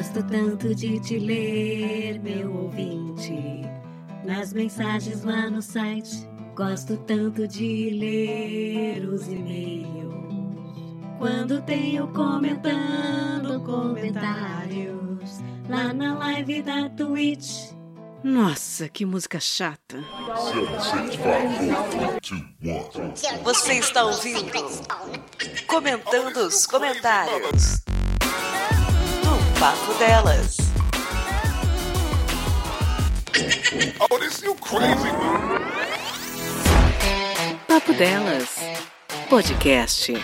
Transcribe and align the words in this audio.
Gosto 0.00 0.22
tanto 0.22 0.74
de 0.74 0.98
te 0.98 1.18
ler, 1.18 2.18
meu 2.20 2.50
ouvinte, 2.54 3.60
nas 4.24 4.50
mensagens 4.50 5.22
lá 5.24 5.50
no 5.50 5.60
site. 5.60 6.26
Gosto 6.56 6.96
tanto 6.96 7.46
de 7.46 7.90
ler 7.90 9.06
os 9.06 9.28
e-mails. 9.28 10.14
Quando 11.18 11.60
tenho 11.60 12.08
comentando 12.14 13.62
comentários 13.62 15.40
lá 15.68 15.92
na 15.92 16.16
live 16.16 16.62
da 16.62 16.88
Twitch. 16.88 17.74
Nossa, 18.24 18.88
que 18.88 19.04
música 19.04 19.38
chata. 19.38 20.02
Você 23.44 23.74
está 23.74 24.06
ouvindo? 24.06 24.50
Comentando 25.66 26.38
os 26.38 26.66
comentários. 26.66 27.82
Papo 29.60 29.92
Delas. 29.98 30.56
Oh, 34.00 34.18
this 34.18 34.42
you 34.42 34.54
crazy. 34.54 35.10
Papo 37.68 37.92
Delas. 37.92 38.56
Podcast. 39.28 40.16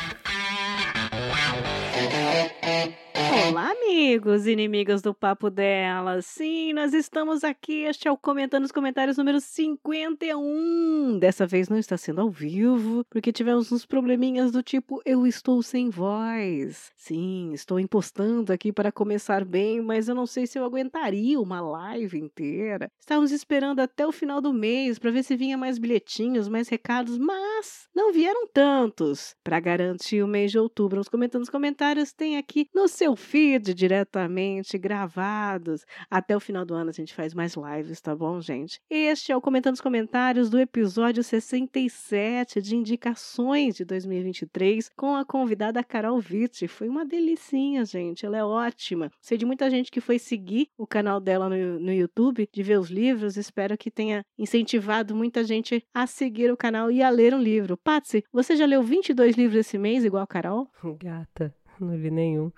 Amigos 3.86 4.46
e 4.48 4.56
do 5.02 5.14
Papo 5.14 5.48
Delas. 5.48 6.26
Sim, 6.26 6.72
nós 6.72 6.92
estamos 6.92 7.44
aqui. 7.44 7.84
Este 7.84 8.08
é 8.08 8.10
o 8.10 8.16
Comentando 8.16 8.64
os 8.64 8.72
Comentários 8.72 9.16
número 9.16 9.40
51. 9.40 11.18
Dessa 11.20 11.46
vez 11.46 11.68
não 11.68 11.78
está 11.78 11.96
sendo 11.96 12.20
ao 12.20 12.28
vivo, 12.28 13.04
porque 13.08 13.32
tivemos 13.32 13.70
uns 13.70 13.86
probleminhas 13.86 14.50
do 14.50 14.60
tipo 14.60 15.00
eu 15.04 15.24
estou 15.24 15.62
sem 15.62 15.88
voz. 15.88 16.90
Sim, 16.96 17.52
estou 17.52 17.78
impostando 17.78 18.52
aqui 18.52 18.72
para 18.72 18.90
começar 18.90 19.44
bem, 19.44 19.80
mas 19.80 20.08
eu 20.08 20.16
não 20.16 20.26
sei 20.26 20.48
se 20.48 20.58
eu 20.58 20.64
aguentaria 20.64 21.38
uma 21.40 21.60
live 21.60 22.18
inteira. 22.18 22.90
Estávamos 22.98 23.30
esperando 23.30 23.78
até 23.78 24.04
o 24.04 24.12
final 24.12 24.40
do 24.40 24.52
mês 24.52 24.98
para 24.98 25.12
ver 25.12 25.22
se 25.22 25.36
vinha 25.36 25.56
mais 25.56 25.78
bilhetinhos, 25.78 26.48
mais 26.48 26.68
recados, 26.68 27.18
mas 27.18 27.86
não 27.94 28.12
vieram 28.12 28.48
tantos. 28.48 29.36
Para 29.44 29.60
garantir 29.60 30.24
o 30.24 30.28
mês 30.28 30.50
de 30.50 30.58
outubro, 30.58 31.00
os 31.00 31.08
Comentando 31.08 31.42
os 31.42 31.50
Comentários 31.50 32.12
tem 32.12 32.36
aqui 32.36 32.66
no 32.74 32.88
seu 32.88 33.14
feed 33.14 33.75
diretamente 33.76 34.78
gravados. 34.78 35.84
Até 36.10 36.36
o 36.36 36.40
final 36.40 36.64
do 36.64 36.74
ano 36.74 36.90
a 36.90 36.92
gente 36.92 37.14
faz 37.14 37.34
mais 37.34 37.54
lives, 37.54 38.00
tá 38.00 38.16
bom, 38.16 38.40
gente? 38.40 38.80
Este 38.90 39.30
é 39.30 39.36
o 39.36 39.40
Comentando 39.40 39.74
os 39.74 39.80
Comentários 39.80 40.50
do 40.50 40.58
episódio 40.58 41.22
67 41.22 42.60
de 42.60 42.74
indicações 42.74 43.76
de 43.76 43.84
2023 43.84 44.88
com 44.96 45.14
a 45.14 45.24
convidada 45.24 45.84
Carol 45.84 46.16
Witt. 46.18 46.66
Foi 46.66 46.88
uma 46.88 47.04
delicinha, 47.04 47.84
gente. 47.84 48.26
Ela 48.26 48.38
é 48.38 48.44
ótima. 48.44 49.10
Sei 49.20 49.36
de 49.36 49.44
muita 49.44 49.70
gente 49.70 49.90
que 49.90 50.00
foi 50.00 50.18
seguir 50.18 50.68
o 50.76 50.86
canal 50.86 51.20
dela 51.20 51.48
no, 51.48 51.78
no 51.78 51.92
YouTube, 51.92 52.48
de 52.52 52.62
ver 52.62 52.78
os 52.78 52.90
livros. 52.90 53.36
Espero 53.36 53.76
que 53.76 53.90
tenha 53.90 54.24
incentivado 54.38 55.14
muita 55.14 55.44
gente 55.44 55.84
a 55.92 56.06
seguir 56.06 56.50
o 56.50 56.56
canal 56.56 56.90
e 56.90 57.02
a 57.02 57.10
ler 57.10 57.34
um 57.34 57.40
livro. 57.40 57.76
Patsy, 57.76 58.24
você 58.32 58.56
já 58.56 58.64
leu 58.64 58.82
22 58.82 59.36
livros 59.36 59.60
esse 59.60 59.76
mês, 59.76 60.04
igual 60.04 60.22
a 60.22 60.26
Carol? 60.26 60.68
Gata, 60.98 61.54
não 61.78 61.96
vi 61.96 62.10
nenhum. 62.10 62.50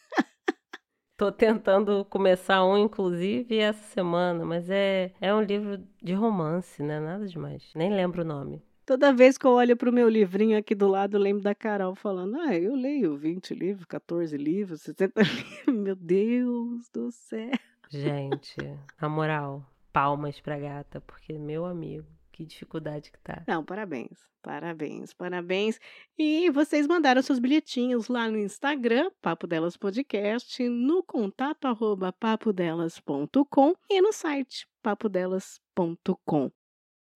Tô 1.17 1.33
tentando 1.33 2.05
começar 2.05 2.63
um, 2.63 2.77
inclusive, 2.77 3.57
essa 3.57 3.83
semana, 3.95 4.45
mas 4.45 4.69
é, 4.69 5.13
é 5.19 5.35
um 5.35 5.41
livro 5.41 5.83
de 6.03 6.13
romance, 6.13 6.83
né? 6.83 7.01
Nada 7.01 7.27
demais. 7.27 7.71
Nem 7.75 7.91
lembro 7.91 8.21
o 8.21 8.25
nome. 8.25 8.63
Toda 8.85 9.15
vez 9.15 9.39
que 9.39 9.47
eu 9.47 9.53
olho 9.53 9.77
pro 9.79 9.91
meu 9.91 10.11
livrinho 10.11 10.59
aqui 10.59 10.75
do 10.75 10.87
lado, 10.87 11.17
eu 11.17 11.21
lembro 11.21 11.43
da 11.43 11.55
Carol 11.55 11.95
falando: 11.95 12.37
Ah, 12.37 12.55
eu 12.55 12.75
leio 12.75 13.17
20 13.17 13.55
livros, 13.55 13.87
14 13.87 14.37
livros, 14.37 14.83
60 14.83 15.23
livros. 15.25 15.75
Meu 15.75 15.97
Deus 15.97 16.89
do 16.93 17.11
céu. 17.11 17.51
Gente, 17.89 18.57
na 19.01 19.09
moral, 19.09 19.65
palmas 19.95 20.39
pra 20.39 20.59
gata, 20.59 21.01
porque, 21.01 21.39
meu 21.39 21.65
amigo, 21.65 22.07
que 22.37 22.45
dificuldade 22.45 23.11
que 23.11 23.19
tá. 23.21 23.43
Não, 23.49 23.65
parabéns, 23.65 24.29
parabéns, 24.43 25.15
parabéns. 25.15 25.81
E 26.19 26.51
vocês 26.51 26.87
mandaram 26.87 27.23
seus 27.23 27.39
bilhetinhos 27.39 28.09
lá 28.09 28.29
no 28.29 28.39
Instagram, 28.39 29.11
Papo 29.23 29.47
Delas 29.47 29.75
Podcast, 29.75 30.63
no 30.69 31.03
contato 31.03 31.65
arroba 31.65 32.13
papodelas.com 32.13 33.75
e 33.89 34.03
no 34.03 34.13
site 34.13 34.69
papodelas.com. 34.83 36.51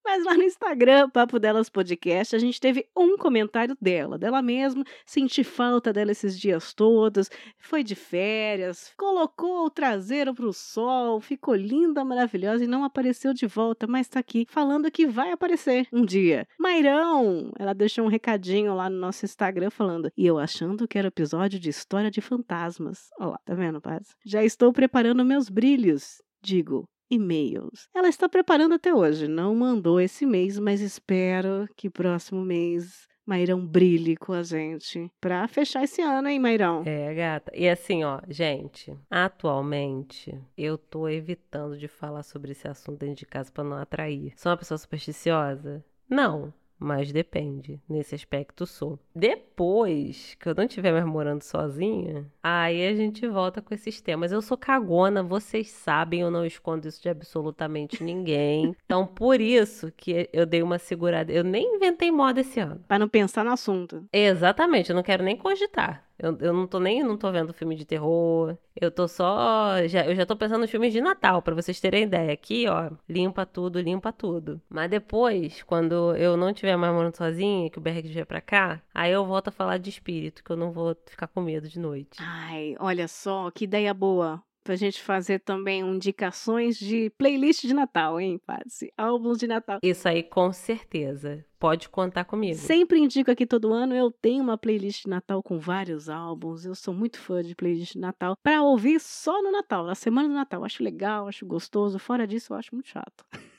Mas 0.04 0.24
lá 0.24 0.34
no 0.34 0.42
Instagram, 0.42 1.10
Papo 1.10 1.38
Delas 1.38 1.68
Podcast, 1.68 2.34
a 2.34 2.38
gente 2.38 2.60
teve 2.60 2.86
um 2.96 3.16
comentário 3.16 3.76
dela, 3.80 4.18
dela 4.18 4.42
mesma. 4.42 4.84
Senti 5.04 5.44
falta 5.44 5.92
dela 5.92 6.10
esses 6.10 6.38
dias 6.38 6.72
todos. 6.72 7.30
Foi 7.58 7.84
de 7.84 7.94
férias, 7.94 8.92
colocou 8.96 9.66
o 9.66 9.70
traseiro 9.70 10.34
pro 10.34 10.52
sol, 10.52 11.20
ficou 11.20 11.54
linda, 11.54 12.04
maravilhosa 12.04 12.64
e 12.64 12.68
não 12.68 12.84
apareceu 12.84 13.34
de 13.34 13.46
volta, 13.46 13.86
mas 13.86 14.08
tá 14.08 14.20
aqui 14.20 14.46
falando 14.48 14.90
que 14.90 15.06
vai 15.06 15.32
aparecer 15.32 15.86
um 15.92 16.04
dia. 16.04 16.46
Mairão! 16.58 17.52
Ela 17.58 17.74
deixou 17.74 18.04
um 18.04 18.08
recadinho 18.08 18.74
lá 18.74 18.88
no 18.88 18.96
nosso 18.96 19.24
Instagram 19.24 19.70
falando: 19.70 20.10
E 20.16 20.26
eu 20.26 20.38
achando 20.38 20.88
que 20.88 20.98
era 20.98 21.08
episódio 21.08 21.58
de 21.58 21.68
história 21.68 22.10
de 22.10 22.20
fantasmas. 22.20 23.10
Olha 23.18 23.30
lá, 23.30 23.38
tá 23.44 23.54
vendo, 23.54 23.80
Paz? 23.80 24.16
Já 24.24 24.42
estou 24.42 24.72
preparando 24.72 25.24
meus 25.24 25.48
brilhos. 25.48 26.22
Digo, 26.42 26.88
e-mails. 27.10 27.88
Ela 27.94 28.08
está 28.08 28.28
preparando 28.28 28.74
até 28.74 28.94
hoje, 28.94 29.26
não 29.26 29.54
mandou 29.54 30.00
esse 30.00 30.24
mês, 30.24 30.58
mas 30.58 30.80
espero 30.80 31.68
que 31.76 31.90
próximo 31.90 32.42
mês 32.42 33.08
Mairão 33.30 33.64
brilhe 33.64 34.16
com 34.16 34.32
a 34.32 34.42
gente 34.42 35.08
pra 35.20 35.46
fechar 35.46 35.84
esse 35.84 36.02
ano, 36.02 36.28
hein, 36.28 36.40
Mairão? 36.40 36.82
É, 36.84 37.14
gata. 37.14 37.52
E 37.54 37.68
assim, 37.68 38.02
ó, 38.02 38.20
gente, 38.28 38.96
atualmente 39.08 40.36
eu 40.58 40.76
tô 40.76 41.08
evitando 41.08 41.78
de 41.78 41.86
falar 41.86 42.24
sobre 42.24 42.50
esse 42.50 42.66
assunto 42.66 42.98
dentro 42.98 43.16
de 43.16 43.26
casa 43.26 43.52
pra 43.52 43.62
não 43.62 43.76
atrair. 43.76 44.32
Sou 44.36 44.50
uma 44.50 44.58
pessoa 44.58 44.78
supersticiosa? 44.78 45.84
Não. 46.08 46.52
Mas 46.80 47.12
depende. 47.12 47.78
Nesse 47.86 48.14
aspecto 48.14 48.66
sou. 48.66 48.98
Depois 49.14 50.34
que 50.40 50.48
eu 50.48 50.54
não 50.54 50.64
estiver 50.64 50.92
mais 50.92 51.04
morando 51.04 51.42
sozinha, 51.42 52.26
aí 52.42 52.86
a 52.86 52.94
gente 52.94 53.28
volta 53.28 53.60
com 53.60 53.74
esses 53.74 54.00
temas. 54.00 54.32
Eu 54.32 54.40
sou 54.40 54.56
cagona, 54.56 55.22
vocês 55.22 55.70
sabem, 55.70 56.22
eu 56.22 56.30
não 56.30 56.46
escondo 56.46 56.88
isso 56.88 57.02
de 57.02 57.10
absolutamente 57.10 58.02
ninguém. 58.02 58.74
Então, 58.84 59.06
por 59.06 59.40
isso 59.40 59.92
que 59.94 60.28
eu 60.32 60.46
dei 60.46 60.62
uma 60.62 60.78
segurada. 60.78 61.30
Eu 61.30 61.44
nem 61.44 61.76
inventei 61.76 62.10
moda 62.10 62.40
esse 62.40 62.58
ano. 62.58 62.82
Pra 62.88 62.98
não 62.98 63.08
pensar 63.08 63.44
no 63.44 63.52
assunto. 63.52 64.04
Exatamente, 64.10 64.88
eu 64.88 64.96
não 64.96 65.02
quero 65.02 65.22
nem 65.22 65.36
cogitar. 65.36 66.09
Eu, 66.22 66.36
eu 66.38 66.52
não 66.52 66.66
tô 66.66 66.78
nem 66.78 67.02
não 67.02 67.16
tô 67.16 67.32
vendo 67.32 67.54
filme 67.54 67.74
de 67.74 67.86
terror. 67.86 68.56
Eu 68.78 68.90
tô 68.90 69.08
só. 69.08 69.86
Já, 69.88 70.06
eu 70.06 70.14
já 70.14 70.26
tô 70.26 70.36
pensando 70.36 70.60
nos 70.60 70.70
filmes 70.70 70.92
de 70.92 71.00
Natal, 71.00 71.40
pra 71.40 71.54
vocês 71.54 71.80
terem 71.80 72.04
ideia. 72.04 72.32
Aqui, 72.32 72.68
ó, 72.68 72.90
limpa 73.08 73.46
tudo, 73.46 73.80
limpa 73.80 74.12
tudo. 74.12 74.60
Mas 74.68 74.90
depois, 74.90 75.62
quando 75.62 76.14
eu 76.16 76.36
não 76.36 76.52
tiver 76.52 76.76
mais 76.76 76.92
morando 76.92 77.16
sozinha, 77.16 77.70
que 77.70 77.78
o 77.78 77.80
Berg 77.80 78.06
vier 78.06 78.26
pra 78.26 78.40
cá, 78.40 78.82
aí 78.94 79.10
eu 79.10 79.24
volto 79.24 79.48
a 79.48 79.52
falar 79.52 79.78
de 79.78 79.88
espírito, 79.88 80.44
que 80.44 80.50
eu 80.50 80.56
não 80.56 80.70
vou 80.72 80.94
ficar 81.06 81.26
com 81.26 81.40
medo 81.40 81.68
de 81.68 81.78
noite. 81.78 82.18
Ai, 82.20 82.76
olha 82.78 83.08
só, 83.08 83.50
que 83.50 83.64
ideia 83.64 83.94
boa. 83.94 84.42
Pra 84.70 84.76
gente 84.76 85.02
fazer 85.02 85.40
também 85.40 85.80
indicações 85.80 86.78
de 86.78 87.10
playlist 87.18 87.62
de 87.62 87.74
Natal, 87.74 88.20
hein, 88.20 88.40
Patsy? 88.46 88.92
Álbuns 88.96 89.36
de 89.36 89.48
Natal. 89.48 89.80
Isso 89.82 90.08
aí, 90.08 90.22
com 90.22 90.52
certeza. 90.52 91.44
Pode 91.58 91.88
contar 91.88 92.24
comigo. 92.24 92.54
Sempre 92.54 93.00
indico 93.00 93.32
aqui 93.32 93.44
todo 93.44 93.72
ano, 93.72 93.96
eu 93.96 94.12
tenho 94.12 94.44
uma 94.44 94.56
playlist 94.56 95.02
de 95.02 95.10
Natal 95.10 95.42
com 95.42 95.58
vários 95.58 96.08
álbuns. 96.08 96.64
Eu 96.64 96.76
sou 96.76 96.94
muito 96.94 97.18
fã 97.18 97.42
de 97.42 97.56
playlist 97.56 97.94
de 97.94 97.98
Natal 97.98 98.36
pra 98.40 98.62
ouvir 98.62 99.00
só 99.00 99.42
no 99.42 99.50
Natal, 99.50 99.84
na 99.84 99.96
semana 99.96 100.28
do 100.28 100.34
Natal. 100.34 100.64
Acho 100.64 100.84
legal, 100.84 101.26
acho 101.26 101.44
gostoso. 101.44 101.98
Fora 101.98 102.24
disso, 102.24 102.52
eu 102.52 102.56
acho 102.56 102.72
muito 102.72 102.90
chato. 102.90 103.24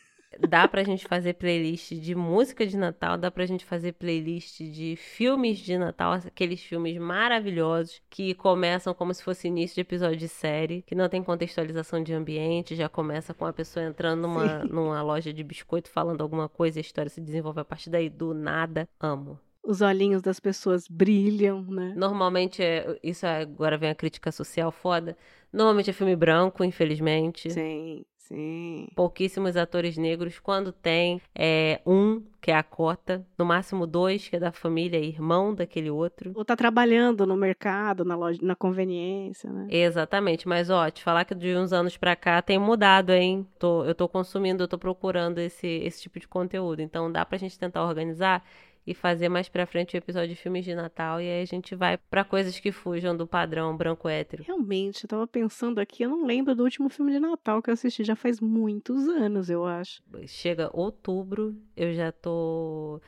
Dá 0.48 0.68
pra 0.68 0.84
gente 0.84 1.08
fazer 1.08 1.34
playlist 1.34 1.94
de 1.94 2.16
música 2.16 2.66
de 2.66 2.76
Natal, 2.76 3.18
dá 3.18 3.30
pra 3.30 3.46
gente 3.46 3.64
fazer 3.64 3.94
playlist 3.94 4.60
de 4.60 4.96
filmes 4.96 5.60
de 5.60 5.78
Natal, 5.78 6.14
aqueles 6.14 6.62
filmes 6.62 6.98
maravilhosos 6.98 8.02
que 8.10 8.34
começam 8.34 8.94
como 8.94 9.14
se 9.14 9.24
fosse 9.24 9.48
início 9.48 9.76
de 9.76 9.82
episódio 9.82 10.18
de 10.18 10.28
série, 10.28 10.82
que 10.82 10.96
não 10.96 11.08
tem 11.08 11.24
contextualização 11.24 12.02
de 12.02 12.14
ambiente, 12.14 12.76
já 12.76 12.90
começa 12.90 13.34
com 13.34 13.46
a 13.46 13.54
pessoa 13.54 13.86
entrando 13.86 14.22
numa, 14.22 14.64
numa 14.66 15.02
loja 15.02 15.32
de 15.32 15.44
biscoito 15.44 15.90
falando 15.90 16.22
alguma 16.22 16.50
coisa, 16.50 16.80
a 16.80 16.82
história 16.82 17.10
se 17.10 17.22
desenvolve 17.22 17.60
a 17.60 17.66
partir 17.66 17.90
daí 17.90 18.10
do 18.10 18.34
nada. 18.34 18.90
Amo. 19.00 19.40
Os 19.64 19.82
olhinhos 19.82 20.24
das 20.24 20.40
pessoas 20.40 20.88
brilham, 20.88 21.62
né? 21.62 21.94
Normalmente, 21.96 22.64
é, 22.64 22.98
isso 23.04 23.28
agora 23.28 23.78
vem 23.78 23.92
a 23.92 23.96
crítica 23.96 24.32
social 24.32 24.72
foda. 24.72 25.16
Normalmente 25.54 25.92
é 25.92 25.94
filme 25.94 26.16
branco, 26.16 26.64
infelizmente. 26.64 27.52
Sim, 27.52 28.04
sim. 28.32 28.88
Pouquíssimos 28.96 29.56
atores 29.58 29.98
negros. 29.98 30.40
Quando 30.40 30.72
tem, 30.72 31.22
é 31.36 31.82
um, 31.86 32.24
que 32.42 32.52
é 32.52 32.56
a 32.56 32.64
cota. 32.64 33.26
No 33.38 33.46
máximo 33.46 33.86
dois, 33.86 34.28
que 34.28 34.36
é 34.36 34.40
da 34.40 34.52
família, 34.52 34.98
irmão 34.98 35.54
daquele 35.54 35.90
outro. 35.90 36.32
Ou 36.36 36.44
tá 36.44 36.56
trabalhando 36.56 37.26
no 37.26 37.36
mercado, 37.36 38.04
na 38.04 38.16
loja, 38.16 38.40
na 38.42 38.56
conveniência, 38.56 39.52
né? 39.52 39.68
Exatamente. 39.70 40.48
Mas, 40.48 40.70
ó, 40.70 40.90
te 40.90 41.04
falar 41.04 41.26
que 41.26 41.36
de 41.36 41.56
uns 41.56 41.72
anos 41.72 41.98
pra 41.98 42.16
cá 42.16 42.42
tem 42.42 42.58
mudado, 42.58 43.12
hein? 43.12 43.46
Tô, 43.60 43.84
eu 43.86 43.94
tô 43.94 44.08
consumindo, 44.08 44.64
eu 44.64 44.68
tô 44.68 44.78
procurando 44.78 45.40
esse, 45.40 45.68
esse 45.68 46.02
tipo 46.02 46.20
de 46.20 46.28
conteúdo. 46.28 46.82
Então, 46.82 47.12
dá 47.12 47.26
pra 47.26 47.38
gente 47.38 47.60
tentar 47.60 47.86
organizar 47.86 48.44
e 48.86 48.94
fazer 48.94 49.30
mais 49.30 49.48
pra 49.48 49.66
frente 49.66 49.96
o 49.96 49.98
episódio 49.98 50.30
de 50.30 50.36
filmes 50.36 50.66
de 50.66 50.74
Natal 50.74 51.22
e 51.22 51.30
aí 51.30 51.42
a 51.42 51.46
gente 51.46 51.76
vai 51.76 51.98
pra 51.98 52.24
coisas 52.24 52.60
que 52.60 52.72
fujam 52.72 53.16
do 53.16 53.28
padrão 53.28 53.76
branco 53.76 54.10
hétero. 54.10 54.44
Realmente, 54.44 55.04
eu 55.04 55.10
tava 55.10 55.28
pensando 55.28 55.80
aqui, 55.80 56.04
eu 56.04 56.10
não 56.10 56.26
lembro 56.26 56.56
do 56.56 56.64
último 56.64 56.90
filme 56.90 57.12
de 57.12 57.20
Natal 57.20 57.62
que 57.62 57.70
eu 57.70 57.74
assisti, 57.74 58.04
já 58.04 58.16
faz 58.16 58.40
muitos 58.40 59.08
anos, 59.08 59.50
eu 59.50 59.66
acho. 59.66 60.02
Chega 60.26 60.70
outubro, 60.74 61.56
eu 61.76 61.94
já 61.94 62.12
tô. 62.12 63.00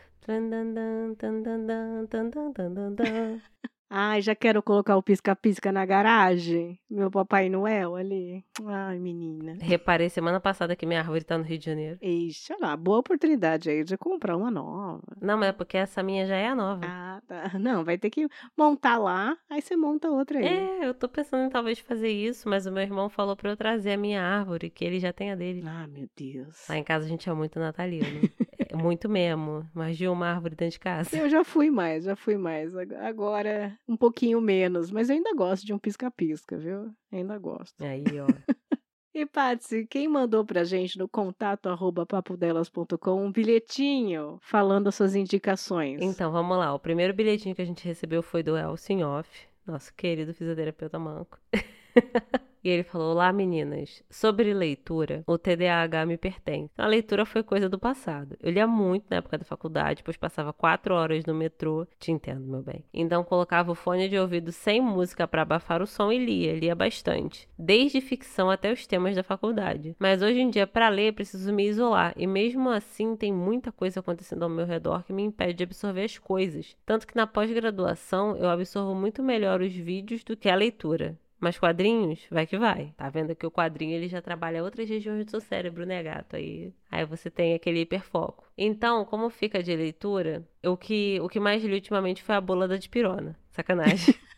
Ai, 3.95 4.23
já 4.23 4.33
quero 4.33 4.63
colocar 4.63 4.97
o 4.97 5.03
pisca-pisca 5.03 5.71
na 5.71 5.85
garagem. 5.85 6.79
Meu 6.89 7.11
Papai 7.11 7.47
Noel 7.47 7.95
ali. 7.95 8.43
Ai, 8.65 8.97
menina. 8.97 9.55
Reparei 9.61 10.09
semana 10.09 10.39
passada 10.39 10.75
que 10.75 10.83
minha 10.83 10.99
árvore 10.99 11.23
tá 11.23 11.37
no 11.37 11.43
Rio 11.43 11.59
de 11.59 11.65
Janeiro. 11.65 11.99
Eixa 12.01 12.55
lá, 12.59 12.75
boa 12.75 12.97
oportunidade 12.97 13.69
aí 13.69 13.83
de 13.83 13.95
comprar 13.95 14.35
uma 14.35 14.49
nova. 14.49 14.99
Não, 15.21 15.37
mas 15.37 15.49
é 15.49 15.51
porque 15.51 15.77
essa 15.77 16.01
minha 16.01 16.25
já 16.25 16.35
é 16.35 16.47
a 16.47 16.55
nova. 16.55 16.81
Ah, 16.83 17.21
tá. 17.27 17.43
Não, 17.61 17.83
vai 17.85 17.99
ter 17.99 18.09
que 18.09 18.27
montar 18.57 18.97
lá, 18.97 19.37
aí 19.47 19.61
você 19.61 19.75
monta 19.75 20.09
outra 20.09 20.39
aí. 20.39 20.45
É, 20.47 20.87
eu 20.87 20.95
tô 20.95 21.07
pensando 21.07 21.45
em 21.45 21.49
talvez 21.51 21.77
fazer 21.77 22.09
isso, 22.09 22.49
mas 22.49 22.65
o 22.65 22.71
meu 22.71 22.81
irmão 22.81 23.09
falou 23.09 23.35
pra 23.35 23.51
eu 23.51 23.55
trazer 23.55 23.91
a 23.91 23.97
minha 23.97 24.23
árvore, 24.23 24.71
que 24.71 24.83
ele 24.83 24.99
já 24.99 25.13
tem 25.13 25.31
a 25.31 25.35
dele. 25.35 25.61
Ah, 25.67 25.85
meu 25.85 26.09
Deus. 26.17 26.67
Lá 26.67 26.75
em 26.75 26.83
casa 26.83 27.05
a 27.05 27.07
gente 27.07 27.29
é 27.29 27.33
muito 27.33 27.59
natalino. 27.59 28.03
é 28.69 28.75
muito 28.75 29.07
mesmo. 29.09 29.67
Mais 29.73 29.97
de 29.97 30.07
uma 30.07 30.27
árvore 30.27 30.55
dentro 30.55 30.73
de 30.73 30.79
casa. 30.79 31.15
Eu 31.17 31.29
já 31.29 31.43
fui 31.43 31.69
mais, 31.69 32.03
já 32.05 32.15
fui 32.15 32.37
mais. 32.37 32.75
Ag- 32.75 32.95
Agora, 32.95 33.77
um 33.87 33.95
pouquinho 33.97 34.39
menos, 34.41 34.91
mas 34.91 35.09
eu 35.09 35.15
ainda 35.15 35.33
gosto 35.35 35.65
de 35.65 35.73
um 35.73 35.77
pisca-pisca, 35.79 36.57
viu? 36.57 36.91
Ainda 37.11 37.37
gosto. 37.37 37.83
Aí, 37.83 38.03
ó. 38.19 38.27
E, 39.15 39.27
Patsy, 39.27 39.85
quem 39.85 40.07
mandou 40.07 40.43
pra 40.43 40.63
gente 40.63 40.97
no 40.97 41.07
contato 41.07 41.69
arroba 41.69 42.03
papodelas.com 42.03 43.23
um 43.23 43.31
bilhetinho 43.31 44.39
falando 44.41 44.87
as 44.87 44.95
suas 44.95 45.13
indicações? 45.13 46.01
Então, 46.01 46.31
vamos 46.31 46.57
lá. 46.57 46.73
O 46.73 46.79
primeiro 46.79 47.13
bilhetinho 47.13 47.53
que 47.53 47.61
a 47.61 47.65
gente 47.65 47.85
recebeu 47.85 48.23
foi 48.23 48.41
do 48.41 48.57
Elsin 48.57 49.03
Off, 49.03 49.29
nosso 49.67 49.93
querido 49.93 50.33
fisioterapeuta 50.33 50.97
manco. 50.97 51.37
e 52.63 52.69
ele 52.69 52.83
falou: 52.83 53.11
Olá, 53.11 53.31
meninas. 53.33 54.03
Sobre 54.09 54.53
leitura, 54.53 55.23
o 55.27 55.37
TDAH 55.37 56.05
me 56.05 56.17
pertence. 56.17 56.71
A 56.77 56.87
leitura 56.87 57.25
foi 57.25 57.43
coisa 57.43 57.67
do 57.67 57.77
passado. 57.77 58.37
Eu 58.41 58.51
lia 58.51 58.65
muito 58.65 59.05
na 59.09 59.17
época 59.17 59.37
da 59.37 59.45
faculdade, 59.45 60.03
pois 60.03 60.17
passava 60.17 60.53
quatro 60.53 60.95
horas 60.95 61.25
no 61.25 61.33
metrô. 61.33 61.85
Te 61.99 62.11
entendo, 62.11 62.45
meu 62.45 62.61
bem. 62.61 62.85
Então, 62.93 63.23
colocava 63.23 63.71
o 63.71 63.75
fone 63.75 64.07
de 64.07 64.17
ouvido 64.17 64.51
sem 64.51 64.81
música 64.81 65.27
para 65.27 65.41
abafar 65.41 65.81
o 65.81 65.87
som 65.87 66.11
e 66.11 66.17
lia. 66.17 66.53
Lia 66.53 66.75
bastante. 66.75 67.49
Desde 67.57 67.99
ficção 67.99 68.49
até 68.49 68.71
os 68.71 68.87
temas 68.87 69.15
da 69.15 69.23
faculdade. 69.23 69.95
Mas 69.99 70.21
hoje 70.21 70.39
em 70.39 70.49
dia, 70.49 70.65
para 70.65 70.89
ler, 70.89 71.13
preciso 71.13 71.51
me 71.51 71.67
isolar. 71.67 72.13
E 72.15 72.25
mesmo 72.25 72.69
assim, 72.69 73.15
tem 73.15 73.33
muita 73.33 73.71
coisa 73.71 73.99
acontecendo 73.99 74.43
ao 74.43 74.49
meu 74.49 74.65
redor 74.65 75.03
que 75.03 75.13
me 75.13 75.23
impede 75.23 75.53
de 75.53 75.63
absorver 75.63 76.03
as 76.03 76.17
coisas. 76.17 76.75
Tanto 76.85 77.05
que 77.07 77.15
na 77.15 77.27
pós-graduação, 77.27 78.37
eu 78.37 78.49
absorvo 78.49 78.95
muito 78.95 79.21
melhor 79.21 79.61
os 79.61 79.73
vídeos 79.73 80.23
do 80.23 80.37
que 80.37 80.49
a 80.49 80.55
leitura. 80.55 81.17
Mas 81.43 81.59
quadrinhos, 81.59 82.21
vai 82.31 82.47
que 82.47 82.57
vai. 82.57 82.93
Tá 82.95 83.09
vendo 83.09 83.35
que 83.35 83.45
o 83.45 83.51
quadrinho 83.51 83.95
ele 83.95 84.07
já 84.07 84.21
trabalha 84.21 84.63
outras 84.63 84.87
regiões 84.87 85.25
do 85.25 85.29
seu 85.29 85.41
cérebro, 85.41 85.85
né, 85.85 86.01
gato? 86.01 86.37
Aí, 86.37 86.71
aí 86.89 87.05
você 87.05 87.29
tem 87.29 87.53
aquele 87.53 87.81
hiperfoco. 87.81 88.45
Então, 88.57 89.03
como 89.03 89.29
fica 89.29 89.61
de 89.61 89.75
leitura, 89.75 90.47
o 90.65 90.77
que, 90.77 91.19
o 91.21 91.27
que 91.27 91.39
mais 91.39 91.61
li 91.63 91.73
ultimamente 91.73 92.23
foi 92.23 92.35
a 92.35 92.41
bula 92.41 92.67
da 92.67 92.77
dipirona. 92.77 93.37
Sacanagem. 93.51 94.15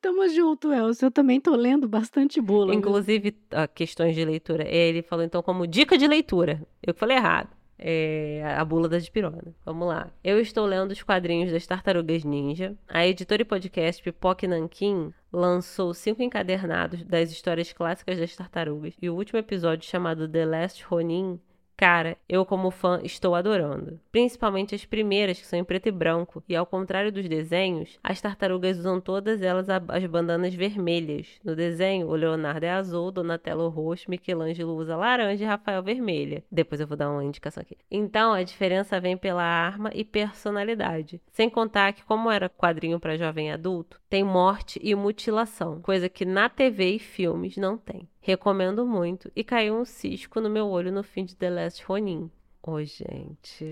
Tamo 0.00 0.28
junto, 0.28 0.72
Elcio. 0.72 1.06
Eu 1.06 1.10
também 1.10 1.40
tô 1.40 1.56
lendo 1.56 1.88
bastante 1.88 2.40
bula. 2.40 2.74
Inclusive, 2.74 3.36
ah, 3.50 3.66
questões 3.66 4.14
de 4.14 4.24
leitura. 4.24 4.64
Ele 4.66 5.02
falou 5.02 5.24
então 5.24 5.42
como 5.42 5.66
dica 5.66 5.98
de 5.98 6.06
leitura. 6.06 6.62
Eu 6.82 6.94
que 6.94 7.00
falei 7.00 7.16
errado. 7.16 7.48
É 7.78 8.42
a 8.56 8.64
bula 8.64 8.88
da 8.88 8.98
dipirona. 8.98 9.54
Vamos 9.64 9.88
lá. 9.88 10.10
Eu 10.24 10.40
estou 10.40 10.64
lendo 10.64 10.92
os 10.92 11.02
quadrinhos 11.02 11.52
das 11.52 11.66
Tartarugas 11.66 12.24
Ninja. 12.24 12.74
A 12.88 13.06
editora 13.06 13.42
e 13.42 13.44
podcast 13.44 14.02
Pipoque 14.02 14.46
Nankin 14.46 15.12
lançou 15.36 15.92
cinco 15.92 16.22
encadernados 16.22 17.04
das 17.04 17.30
histórias 17.30 17.70
clássicas 17.70 18.18
das 18.18 18.34
tartarugas. 18.34 18.94
E 19.00 19.10
o 19.10 19.14
último 19.14 19.38
episódio, 19.38 19.88
chamado 19.88 20.26
The 20.26 20.46
Last 20.46 20.84
Ronin, 20.84 21.38
Cara, 21.76 22.16
eu 22.26 22.46
como 22.46 22.70
fã 22.70 23.00
estou 23.04 23.34
adorando. 23.34 24.00
Principalmente 24.10 24.74
as 24.74 24.86
primeiras, 24.86 25.38
que 25.38 25.46
são 25.46 25.58
em 25.58 25.64
preto 25.64 25.88
e 25.88 25.92
branco. 25.92 26.42
E 26.48 26.56
ao 26.56 26.64
contrário 26.64 27.12
dos 27.12 27.28
desenhos, 27.28 27.98
as 28.02 28.20
tartarugas 28.20 28.78
usam 28.78 28.98
todas 28.98 29.42
elas 29.42 29.68
as 29.68 30.06
bandanas 30.06 30.54
vermelhas. 30.54 31.28
No 31.44 31.54
desenho, 31.54 32.08
o 32.08 32.14
Leonardo 32.14 32.64
é 32.64 32.70
azul, 32.70 33.10
Donatello 33.10 33.68
roxo, 33.68 34.10
Michelangelo 34.10 34.74
usa 34.74 34.96
laranja 34.96 35.44
e 35.44 35.46
Rafael 35.46 35.82
vermelha. 35.82 36.42
Depois 36.50 36.80
eu 36.80 36.86
vou 36.86 36.96
dar 36.96 37.10
uma 37.10 37.24
indicação 37.24 37.60
aqui. 37.60 37.76
Então, 37.90 38.32
a 38.32 38.42
diferença 38.42 38.98
vem 38.98 39.16
pela 39.16 39.42
arma 39.42 39.90
e 39.92 40.02
personalidade. 40.02 41.20
Sem 41.30 41.50
contar 41.50 41.92
que, 41.92 42.04
como 42.04 42.30
era 42.30 42.48
quadrinho 42.48 42.98
para 42.98 43.18
jovem 43.18 43.52
adulto, 43.52 44.00
tem 44.08 44.24
morte 44.24 44.80
e 44.82 44.94
mutilação, 44.94 45.82
coisa 45.82 46.08
que 46.08 46.24
na 46.24 46.48
TV 46.48 46.92
e 46.92 46.98
filmes 46.98 47.56
não 47.58 47.76
tem. 47.76 48.08
Recomendo 48.26 48.84
muito. 48.84 49.30
E 49.36 49.44
caiu 49.44 49.76
um 49.76 49.84
cisco 49.84 50.40
no 50.40 50.50
meu 50.50 50.66
olho 50.66 50.90
no 50.90 51.04
fim 51.04 51.24
de 51.24 51.36
The 51.36 51.48
Last 51.48 51.84
Ronin. 51.84 52.28
Ô, 52.60 52.82
gente. 52.82 53.70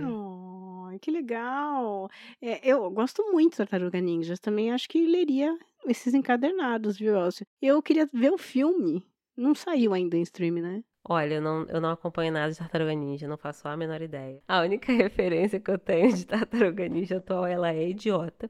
Ai, 0.87 0.97
que 1.01 1.11
legal. 1.11 2.09
É, 2.41 2.61
eu 2.63 2.89
gosto 2.89 3.21
muito 3.33 3.51
de 3.51 3.57
Tartaruga 3.57 4.01
Ninjas. 4.01 4.39
Também 4.39 4.71
acho 4.71 4.89
que 4.89 5.05
leria 5.05 5.59
esses 5.87 6.15
encadernados, 6.15 6.97
viu, 6.97 7.17
Elcio? 7.17 7.45
Eu 7.61 7.83
queria 7.83 8.09
ver 8.13 8.31
o 8.31 8.39
filme. 8.39 9.05
Não 9.37 9.57
saiu 9.57 9.93
ainda 9.93 10.17
em 10.17 10.23
stream, 10.23 10.55
né? 10.63 10.85
Olha, 11.09 11.35
eu 11.35 11.43
não, 11.43 11.65
eu 11.65 11.81
não 11.81 11.91
acompanho 11.91 12.33
nada 12.33 12.53
de 12.53 12.59
Tartaruga 12.59 12.95
Ninja, 12.95 13.27
não 13.27 13.37
faço 13.37 13.67
a 13.67 13.77
menor 13.77 14.01
ideia. 14.03 14.41
A 14.47 14.61
única 14.61 14.93
referência 14.95 15.59
que 15.59 15.69
eu 15.73 15.81
tenho 15.81 16.15
de 16.15 16.25
Tartaruga 16.25 16.89
Ninja 16.89 17.17
atual, 17.17 17.45
ela 17.45 17.73
é 17.73 17.89
idiota, 17.91 18.49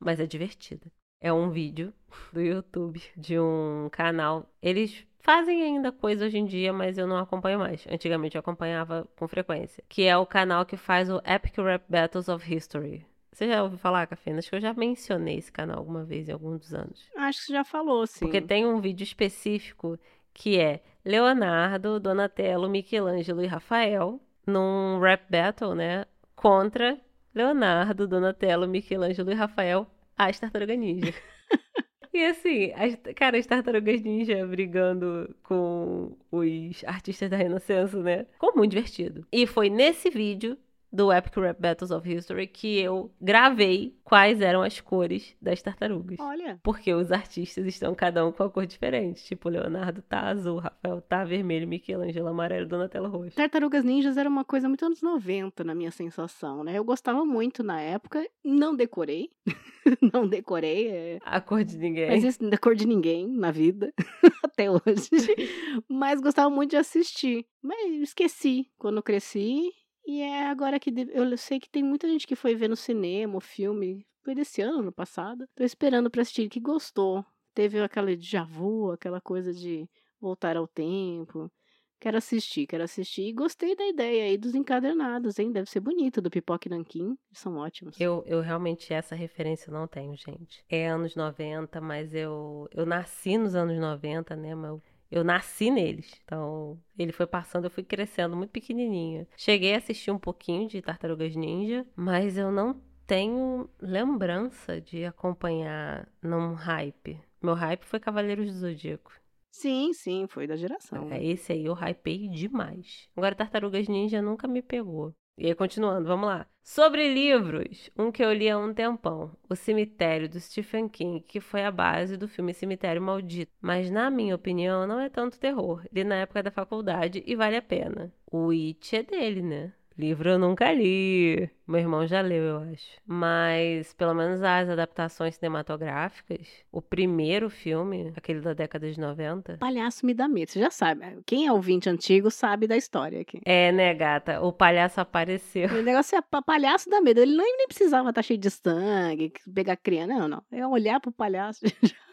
mas 0.00 0.20
é 0.20 0.26
divertida. 0.26 0.90
É 1.20 1.30
um 1.30 1.50
vídeo 1.50 1.92
do 2.32 2.40
YouTube 2.40 3.02
de 3.14 3.38
um 3.38 3.90
canal. 3.92 4.48
Eles 4.62 5.06
fazem 5.20 5.62
ainda 5.62 5.92
coisa 5.92 6.26
hoje 6.26 6.38
em 6.38 6.44
dia, 6.44 6.72
mas 6.72 6.98
eu 6.98 7.06
não 7.06 7.16
acompanho 7.16 7.58
mais. 7.58 7.86
Antigamente 7.90 8.36
eu 8.36 8.40
acompanhava 8.40 9.08
com 9.16 9.28
frequência. 9.28 9.82
Que 9.88 10.04
é 10.04 10.16
o 10.16 10.26
canal 10.26 10.64
que 10.64 10.76
faz 10.76 11.10
o 11.10 11.20
Epic 11.24 11.56
Rap 11.58 11.84
Battles 11.88 12.28
of 12.28 12.54
History. 12.54 13.06
Você 13.32 13.46
já 13.46 13.62
ouviu 13.62 13.78
falar, 13.78 14.06
Cafena? 14.06 14.38
Acho 14.38 14.50
que 14.50 14.56
eu 14.56 14.60
já 14.60 14.74
mencionei 14.74 15.38
esse 15.38 15.52
canal 15.52 15.78
alguma 15.78 16.04
vez 16.04 16.28
em 16.28 16.32
alguns 16.32 16.60
dos 16.60 16.74
anos. 16.74 17.08
Acho 17.16 17.38
que 17.38 17.46
você 17.46 17.52
já 17.52 17.64
falou, 17.64 18.06
sim. 18.06 18.20
Porque 18.20 18.40
tem 18.40 18.66
um 18.66 18.80
vídeo 18.80 19.04
específico 19.04 19.98
que 20.34 20.58
é 20.58 20.82
Leonardo, 21.04 22.00
Donatello, 22.00 22.68
Michelangelo 22.68 23.42
e 23.42 23.46
Rafael 23.46 24.20
num 24.46 24.98
rap 24.98 25.22
battle, 25.30 25.74
né? 25.74 26.04
Contra 26.34 26.98
Leonardo, 27.34 28.08
Donatello, 28.08 28.66
Michelangelo 28.66 29.30
e 29.30 29.34
Rafael, 29.34 29.86
as 30.16 30.40
Tartarugas 30.40 30.78
Ninja. 30.78 31.14
E 32.18 32.24
assim, 32.24 32.72
as, 32.74 32.98
cara, 33.14 33.38
as 33.38 33.46
tartarugas 33.46 34.02
ninja 34.02 34.44
brigando 34.44 35.32
com 35.44 36.16
os 36.32 36.82
artistas 36.84 37.30
da 37.30 37.36
Renascença, 37.36 38.02
né? 38.02 38.26
Ficou 38.32 38.56
muito 38.56 38.72
divertido. 38.72 39.24
E 39.30 39.46
foi 39.46 39.70
nesse 39.70 40.10
vídeo 40.10 40.58
do 40.92 41.12
Epic 41.12 41.36
Rap 41.36 41.60
Battles 41.60 41.90
of 41.90 42.10
History 42.10 42.46
que 42.46 42.78
eu 42.78 43.10
gravei 43.20 43.96
quais 44.02 44.40
eram 44.40 44.62
as 44.62 44.80
cores 44.80 45.36
das 45.40 45.60
tartarugas. 45.60 46.18
Olha, 46.18 46.58
Porque 46.62 46.92
os 46.94 47.12
artistas 47.12 47.66
estão 47.66 47.94
cada 47.94 48.26
um 48.26 48.32
com 48.32 48.42
a 48.42 48.50
cor 48.50 48.66
diferente. 48.66 49.22
Tipo, 49.24 49.48
Leonardo 49.50 50.00
tá 50.02 50.20
azul, 50.28 50.58
Rafael 50.58 51.02
tá 51.02 51.24
vermelho, 51.24 51.68
Michelangelo 51.68 52.28
amarelo, 52.28 52.66
Donatello 52.66 53.08
roxo. 53.08 53.36
Tartarugas 53.36 53.84
Ninjas 53.84 54.16
era 54.16 54.28
uma 54.28 54.44
coisa 54.44 54.66
muito 54.66 54.84
anos 54.84 55.02
90, 55.02 55.62
na 55.62 55.74
minha 55.74 55.90
sensação, 55.90 56.64
né? 56.64 56.78
Eu 56.78 56.84
gostava 56.84 57.24
muito 57.24 57.62
na 57.62 57.80
época, 57.80 58.26
não 58.42 58.74
decorei. 58.74 59.30
não 60.12 60.26
decorei, 60.26 60.88
é... 60.88 61.18
A 61.22 61.40
cor 61.40 61.64
de 61.64 61.76
ninguém. 61.76 62.08
mas 62.08 62.24
isso 62.24 62.48
da 62.48 62.56
cor 62.56 62.74
de 62.74 62.86
ninguém 62.86 63.28
na 63.28 63.50
vida, 63.50 63.92
até 64.42 64.70
hoje. 64.70 65.08
Mas 65.88 66.20
gostava 66.20 66.50
muito 66.50 66.70
de 66.70 66.76
assistir. 66.76 67.46
Mas 67.62 68.02
esqueci 68.02 68.70
quando 68.78 69.02
cresci. 69.02 69.70
E 70.08 70.22
é 70.22 70.46
agora 70.46 70.80
que 70.80 70.90
eu 71.12 71.36
sei 71.36 71.60
que 71.60 71.68
tem 71.68 71.82
muita 71.82 72.08
gente 72.08 72.26
que 72.26 72.34
foi 72.34 72.54
ver 72.54 72.66
no 72.66 72.76
cinema 72.76 73.36
o 73.36 73.42
filme. 73.42 74.06
Foi 74.24 74.34
desse 74.34 74.62
ano, 74.62 74.78
ano 74.78 74.90
passado. 74.90 75.46
Tô 75.54 75.62
esperando 75.62 76.10
pra 76.10 76.22
assistir, 76.22 76.48
que 76.48 76.58
gostou. 76.58 77.22
Teve 77.52 77.78
aquela 77.82 78.06
déjà 78.06 78.42
vu, 78.42 78.90
aquela 78.90 79.20
coisa 79.20 79.52
de 79.52 79.86
voltar 80.18 80.56
ao 80.56 80.66
tempo. 80.66 81.52
Quero 82.00 82.16
assistir, 82.16 82.66
quero 82.66 82.84
assistir. 82.84 83.28
E 83.28 83.32
gostei 83.34 83.76
da 83.76 83.86
ideia 83.86 84.24
aí 84.24 84.38
dos 84.38 84.54
encadernados, 84.54 85.38
hein? 85.38 85.52
Deve 85.52 85.68
ser 85.68 85.80
bonito, 85.80 86.22
do 86.22 86.30
Pipoque 86.30 86.70
Nanquim. 86.70 87.14
São 87.30 87.56
ótimos. 87.56 88.00
Eu, 88.00 88.24
eu 88.26 88.40
realmente 88.40 88.94
essa 88.94 89.14
referência 89.14 89.70
não 89.70 89.86
tenho, 89.86 90.16
gente. 90.16 90.64
É 90.70 90.88
anos 90.88 91.16
90, 91.16 91.82
mas 91.82 92.14
eu, 92.14 92.66
eu 92.72 92.86
nasci 92.86 93.36
nos 93.36 93.54
anos 93.54 93.78
90, 93.78 94.34
né? 94.36 94.54
Mas 94.54 94.70
eu, 94.70 94.82
eu 95.10 95.24
nasci 95.24 95.70
neles. 95.70 96.20
Então, 96.24 96.78
ele 96.98 97.12
foi 97.12 97.26
passando, 97.26 97.64
eu 97.64 97.70
fui 97.70 97.82
crescendo 97.82 98.36
muito 98.36 98.50
pequenininha. 98.50 99.26
Cheguei 99.36 99.74
a 99.74 99.78
assistir 99.78 100.10
um 100.10 100.18
pouquinho 100.18 100.68
de 100.68 100.82
Tartarugas 100.82 101.34
Ninja, 101.34 101.86
mas 101.96 102.36
eu 102.36 102.52
não 102.52 102.80
tenho 103.06 103.68
lembrança 103.80 104.80
de 104.80 105.04
acompanhar 105.04 106.06
num 106.22 106.52
hype. 106.52 107.18
Meu 107.42 107.54
hype 107.54 107.84
foi 107.84 107.98
Cavaleiros 107.98 108.52
do 108.52 108.58
Zodíaco. 108.58 109.12
Sim, 109.50 109.92
sim, 109.92 110.26
foi 110.28 110.46
da 110.46 110.56
geração. 110.56 111.10
É, 111.10 111.24
esse 111.24 111.52
aí 111.52 111.64
eu 111.64 111.74
hypei 111.74 112.28
demais. 112.28 113.08
Agora, 113.16 113.34
Tartarugas 113.34 113.88
Ninja 113.88 114.20
nunca 114.20 114.46
me 114.46 114.62
pegou. 114.62 115.14
E 115.38 115.46
aí, 115.46 115.54
continuando, 115.54 116.08
vamos 116.08 116.26
lá. 116.26 116.46
Sobre 116.64 117.14
livros, 117.14 117.88
um 117.96 118.10
que 118.10 118.22
eu 118.24 118.32
li 118.32 118.50
há 118.50 118.58
um 118.58 118.74
tempão, 118.74 119.30
O 119.48 119.54
Cemitério, 119.54 120.28
do 120.28 120.40
Stephen 120.40 120.88
King, 120.88 121.20
que 121.20 121.40
foi 121.40 121.64
a 121.64 121.70
base 121.70 122.16
do 122.16 122.26
filme 122.26 122.52
Cemitério 122.52 123.00
Maldito. 123.00 123.52
Mas, 123.60 123.88
na 123.88 124.10
minha 124.10 124.34
opinião, 124.34 124.84
não 124.84 124.98
é 124.98 125.08
tanto 125.08 125.38
terror. 125.38 125.84
Li 125.92 126.02
na 126.02 126.16
época 126.16 126.42
da 126.42 126.50
faculdade 126.50 127.22
e 127.24 127.36
vale 127.36 127.56
a 127.56 127.62
pena. 127.62 128.12
O 128.30 128.50
It 128.50 128.96
é 128.96 129.02
dele, 129.04 129.40
né? 129.40 129.72
Livro 129.98 130.30
eu 130.30 130.38
nunca 130.38 130.72
li. 130.72 131.50
Meu 131.66 131.80
irmão 131.80 132.06
já 132.06 132.20
leu, 132.20 132.42
eu 132.44 132.58
acho. 132.72 132.86
Mas, 133.04 133.92
pelo 133.94 134.14
menos 134.14 134.40
as 134.42 134.68
adaptações 134.68 135.34
cinematográficas, 135.34 136.46
o 136.70 136.80
primeiro 136.80 137.50
filme, 137.50 138.12
aquele 138.16 138.40
da 138.40 138.54
década 138.54 138.90
de 138.90 138.98
90. 139.00 139.58
Palhaço 139.58 140.06
me 140.06 140.14
dá 140.14 140.28
medo. 140.28 140.50
Você 140.52 140.60
já 140.60 140.70
sabe. 140.70 141.04
Quem 141.26 141.46
é 141.48 141.52
ouvinte 141.52 141.88
antigo 141.90 142.30
sabe 142.30 142.68
da 142.68 142.76
história 142.76 143.20
aqui. 143.20 143.40
É, 143.44 143.72
né, 143.72 143.92
gata? 143.92 144.40
O 144.40 144.52
palhaço 144.52 145.00
apareceu. 145.00 145.68
O 145.68 145.82
negócio 145.82 146.16
é 146.16 146.22
pa- 146.22 146.42
palhaço 146.42 146.88
dá 146.88 147.00
medo. 147.00 147.20
Ele 147.20 147.36
nem, 147.36 147.56
nem 147.56 147.66
precisava 147.66 148.10
estar 148.10 148.22
cheio 148.22 148.38
de 148.38 148.50
sangue, 148.50 149.32
pegar 149.52 149.76
criança. 149.76 150.14
Não, 150.14 150.28
não. 150.28 150.42
É 150.52 150.64
olhar 150.66 151.00
pro 151.00 151.10
palhaço. 151.10 151.60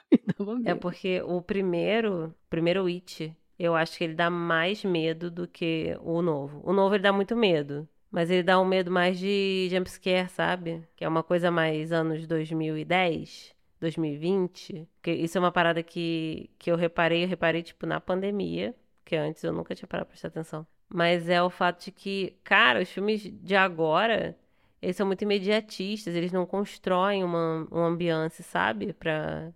É 0.66 0.76
porque 0.76 1.22
o 1.26 1.42
primeiro, 1.42 2.28
o 2.28 2.34
primeiro 2.50 2.86
It, 2.86 3.36
eu 3.58 3.76
acho 3.76 3.98
que 3.98 4.04
ele 4.04 4.14
dá 4.14 4.30
mais 4.30 4.84
medo 4.84 5.32
do 5.32 5.48
que 5.48 5.98
o 6.02 6.22
novo. 6.22 6.62
O 6.64 6.74
novo 6.74 6.96
ele 6.96 7.04
dá 7.04 7.14
muito 7.14 7.36
medo. 7.36 7.88
Mas 8.12 8.30
ele 8.30 8.44
dá 8.44 8.60
um 8.62 8.66
medo 8.66 8.90
mais 8.90 9.20
de 9.20 9.68
jumpscare, 9.70 10.30
sabe? 10.30 10.82
Que 10.96 11.04
é 11.04 11.08
uma 11.08 11.22
coisa 11.22 11.52
mais 11.52 11.92
anos 11.92 12.26
2010, 12.26 13.54
2020. 13.80 14.88
Que 15.02 15.12
isso 15.12 15.38
é 15.38 15.42
uma 15.42 15.52
parada 15.52 15.84
que, 15.84 16.50
que 16.58 16.72
eu 16.72 16.78
reparei, 16.78 17.26
eu 17.26 17.28
reparei, 17.28 17.62
tipo, 17.62 17.86
na 17.86 18.00
pandemia. 18.00 18.74
Que 19.04 19.18
antes 19.18 19.44
eu 19.44 19.52
nunca 19.52 19.76
tinha 19.76 19.88
parado 19.88 20.06
pra 20.06 20.12
prestar 20.12 20.30
atenção. 20.30 20.66
Mas 20.88 21.28
é 21.30 21.44
o 21.44 21.50
fato 21.50 21.84
de 21.86 21.92
que, 21.92 22.38
cara, 22.44 22.82
os 22.82 22.90
filmes 22.90 23.22
de 23.22 23.56
agora, 23.56 24.38
eles 24.82 24.96
são 24.96 25.06
muito 25.06 25.24
imediatistas. 25.24 26.16
Eles 26.16 26.32
não 26.32 26.46
constroem 26.46 27.22
uma, 27.22 27.68
uma 27.70 27.88
ambiance, 27.88 28.44
sabe? 28.44 28.94
Pra, 28.94 29.52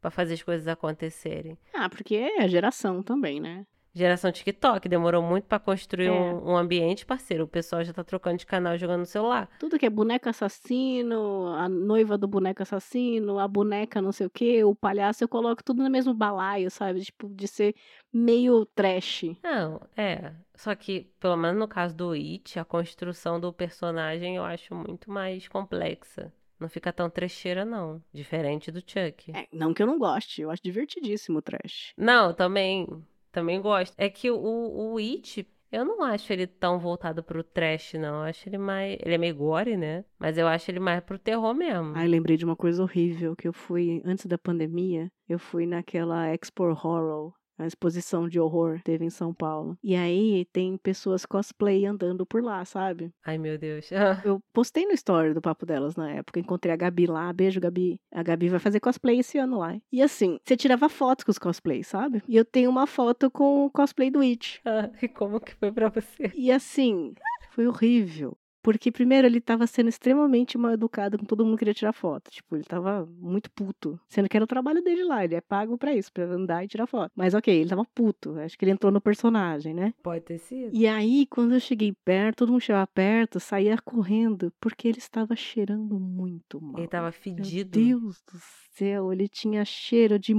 pra 0.00 0.10
fazer 0.10 0.34
as 0.34 0.42
coisas 0.42 0.66
acontecerem. 0.68 1.58
Ah, 1.74 1.88
porque 1.88 2.14
é 2.16 2.42
a 2.42 2.48
geração 2.48 3.02
também, 3.02 3.40
né? 3.40 3.66
Geração 3.94 4.30
TikTok 4.30 4.88
demorou 4.88 5.20
muito 5.22 5.46
pra 5.46 5.58
construir 5.58 6.06
É. 6.06 6.12
um, 6.12 6.50
um 6.52 6.56
ambiente, 6.56 7.04
parceiro. 7.04 7.44
O 7.44 7.48
pessoal 7.48 7.82
já 7.82 7.92
tá 7.92 8.04
trocando 8.04 8.36
de 8.36 8.46
canal 8.46 8.78
jogando 8.78 9.00
no 9.00 9.06
celular. 9.06 9.48
Tudo 9.58 9.76
que 9.78 9.86
é 9.86 9.90
boneco 9.90 10.28
assassino, 10.28 11.48
a 11.54 11.68
noiva 11.68 12.16
do 12.16 12.28
boneco 12.28 12.62
assassino, 12.62 13.38
a 13.40 13.48
boneca 13.48 14.00
não 14.00 14.12
sei 14.12 14.26
o 14.26 14.30
quê, 14.30 14.62
o 14.62 14.74
palhaço, 14.74 15.24
eu 15.24 15.28
coloco 15.28 15.64
tudo 15.64 15.82
no 15.82 15.90
mesmo 15.90 16.14
balaio, 16.14 16.70
sabe? 16.70 17.00
Tipo, 17.00 17.28
de 17.28 17.48
ser 17.48 17.74
meio 18.12 18.64
trash. 18.66 19.24
Não, 19.42 19.80
é. 19.96 20.32
Só 20.54 20.74
que, 20.76 21.10
pelo 21.18 21.36
menos 21.36 21.58
no 21.58 21.66
caso 21.66 21.94
do 21.96 22.12
It, 22.12 22.58
a 22.58 22.64
construção 22.64 23.40
do 23.40 23.52
personagem 23.52 24.36
eu 24.36 24.44
acho 24.44 24.74
muito 24.74 25.10
mais 25.10 25.48
complexa. 25.48 26.32
Não 26.58 26.68
fica 26.68 26.92
tão 26.92 27.08
trecheira, 27.08 27.64
não. 27.64 28.02
Diferente 28.12 28.70
do 28.70 28.80
Chuck. 28.80 29.32
É, 29.32 29.46
não 29.52 29.72
que 29.72 29.82
eu 29.82 29.86
não 29.86 29.98
goste, 29.98 30.42
eu 30.42 30.50
acho 30.50 30.62
divertidíssimo 30.62 31.38
o 31.38 31.42
trash. 31.42 31.92
Não, 31.96 32.34
também, 32.34 32.86
também 33.30 33.60
gosto. 33.60 33.94
É 33.96 34.08
que 34.08 34.30
o, 34.30 34.36
o 34.36 34.98
It, 34.98 35.46
eu 35.70 35.84
não 35.84 36.02
acho 36.02 36.32
ele 36.32 36.46
tão 36.46 36.78
voltado 36.78 37.22
pro 37.22 37.44
trash, 37.44 37.94
não. 37.94 38.16
Eu 38.16 38.22
acho 38.22 38.48
ele 38.48 38.58
mais. 38.58 38.98
Ele 39.00 39.14
é 39.14 39.18
meio 39.18 39.34
gore, 39.34 39.76
né? 39.76 40.04
Mas 40.18 40.38
eu 40.38 40.48
acho 40.48 40.70
ele 40.70 40.80
mais 40.80 41.00
pro 41.00 41.18
terror 41.18 41.54
mesmo. 41.54 41.92
Ai, 41.94 42.08
lembrei 42.08 42.36
de 42.36 42.44
uma 42.44 42.56
coisa 42.56 42.82
horrível 42.82 43.36
que 43.36 43.46
eu 43.46 43.52
fui 43.52 44.02
antes 44.04 44.26
da 44.26 44.38
pandemia. 44.38 45.10
Eu 45.28 45.38
fui 45.38 45.66
naquela 45.66 46.32
Expo 46.34 46.64
Horror, 46.64 47.34
a 47.58 47.66
exposição 47.66 48.28
de 48.28 48.38
horror 48.38 48.80
teve 48.82 49.04
em 49.04 49.10
São 49.10 49.34
Paulo. 49.34 49.76
E 49.82 49.96
aí 49.96 50.46
tem 50.52 50.76
pessoas 50.76 51.26
cosplay 51.26 51.84
andando 51.84 52.24
por 52.24 52.42
lá, 52.42 52.64
sabe? 52.64 53.12
Ai, 53.24 53.36
meu 53.36 53.58
Deus. 53.58 53.90
Eu 54.24 54.40
postei 54.52 54.86
no 54.86 54.92
story 54.92 55.34
do 55.34 55.40
papo 55.40 55.66
delas 55.66 55.96
na 55.96 56.10
época. 56.10 56.40
Encontrei 56.40 56.72
a 56.72 56.76
Gabi 56.76 57.06
lá. 57.06 57.32
Beijo, 57.32 57.60
Gabi. 57.60 58.00
A 58.12 58.22
Gabi 58.22 58.48
vai 58.48 58.60
fazer 58.60 58.80
cosplay 58.80 59.18
esse 59.18 59.38
ano 59.38 59.58
lá. 59.58 59.76
E 59.92 60.00
assim, 60.00 60.38
você 60.44 60.56
tirava 60.56 60.88
fotos 60.88 61.24
com 61.24 61.30
os 61.30 61.38
cosplays, 61.38 61.86
sabe? 61.86 62.22
E 62.28 62.36
eu 62.36 62.44
tenho 62.44 62.70
uma 62.70 62.86
foto 62.86 63.30
com 63.30 63.66
o 63.66 63.70
cosplay 63.70 64.10
do 64.10 64.20
It. 64.20 64.60
e 65.02 65.08
como 65.08 65.40
que 65.40 65.54
foi 65.54 65.72
pra 65.72 65.88
você? 65.88 66.30
E 66.34 66.52
assim, 66.52 67.14
foi 67.50 67.66
horrível. 67.66 68.36
Porque, 68.62 68.90
primeiro, 68.90 69.26
ele 69.26 69.40
tava 69.40 69.66
sendo 69.66 69.88
extremamente 69.88 70.58
mal 70.58 70.72
educado 70.72 71.18
com 71.18 71.24
todo 71.24 71.44
mundo 71.44 71.54
que 71.54 71.60
queria 71.60 71.74
tirar 71.74 71.92
foto. 71.92 72.30
Tipo, 72.30 72.56
ele 72.56 72.64
tava 72.64 73.06
muito 73.18 73.50
puto. 73.50 73.98
Sendo 74.08 74.28
que 74.28 74.36
era 74.36 74.44
o 74.44 74.48
trabalho 74.48 74.82
dele 74.82 75.04
lá. 75.04 75.24
Ele 75.24 75.34
é 75.34 75.40
pago 75.40 75.78
pra 75.78 75.94
isso, 75.94 76.12
pra 76.12 76.24
andar 76.24 76.64
e 76.64 76.68
tirar 76.68 76.86
foto. 76.86 77.12
Mas 77.14 77.34
ok, 77.34 77.54
ele 77.54 77.70
tava 77.70 77.84
puto. 77.94 78.38
Acho 78.38 78.58
que 78.58 78.64
ele 78.64 78.72
entrou 78.72 78.92
no 78.92 79.00
personagem, 79.00 79.72
né? 79.72 79.94
Pode 80.02 80.22
ter 80.24 80.38
sido. 80.38 80.74
E 80.74 80.86
aí, 80.86 81.26
quando 81.26 81.54
eu 81.54 81.60
cheguei 81.60 81.94
perto, 82.04 82.38
todo 82.38 82.52
mundo 82.52 82.60
chegava 82.60 82.86
perto, 82.86 83.40
saía 83.40 83.78
correndo, 83.78 84.52
porque 84.60 84.88
ele 84.88 84.98
estava 84.98 85.34
cheirando 85.36 85.98
muito 85.98 86.60
mal. 86.60 86.78
Ele 86.78 86.88
tava 86.88 87.04
Meu 87.04 87.12
fedido. 87.12 87.70
Deus 87.70 88.22
do 88.22 88.38
céu, 88.74 89.12
ele 89.12 89.28
tinha 89.28 89.64
cheiro 89.64 90.18
de 90.18 90.34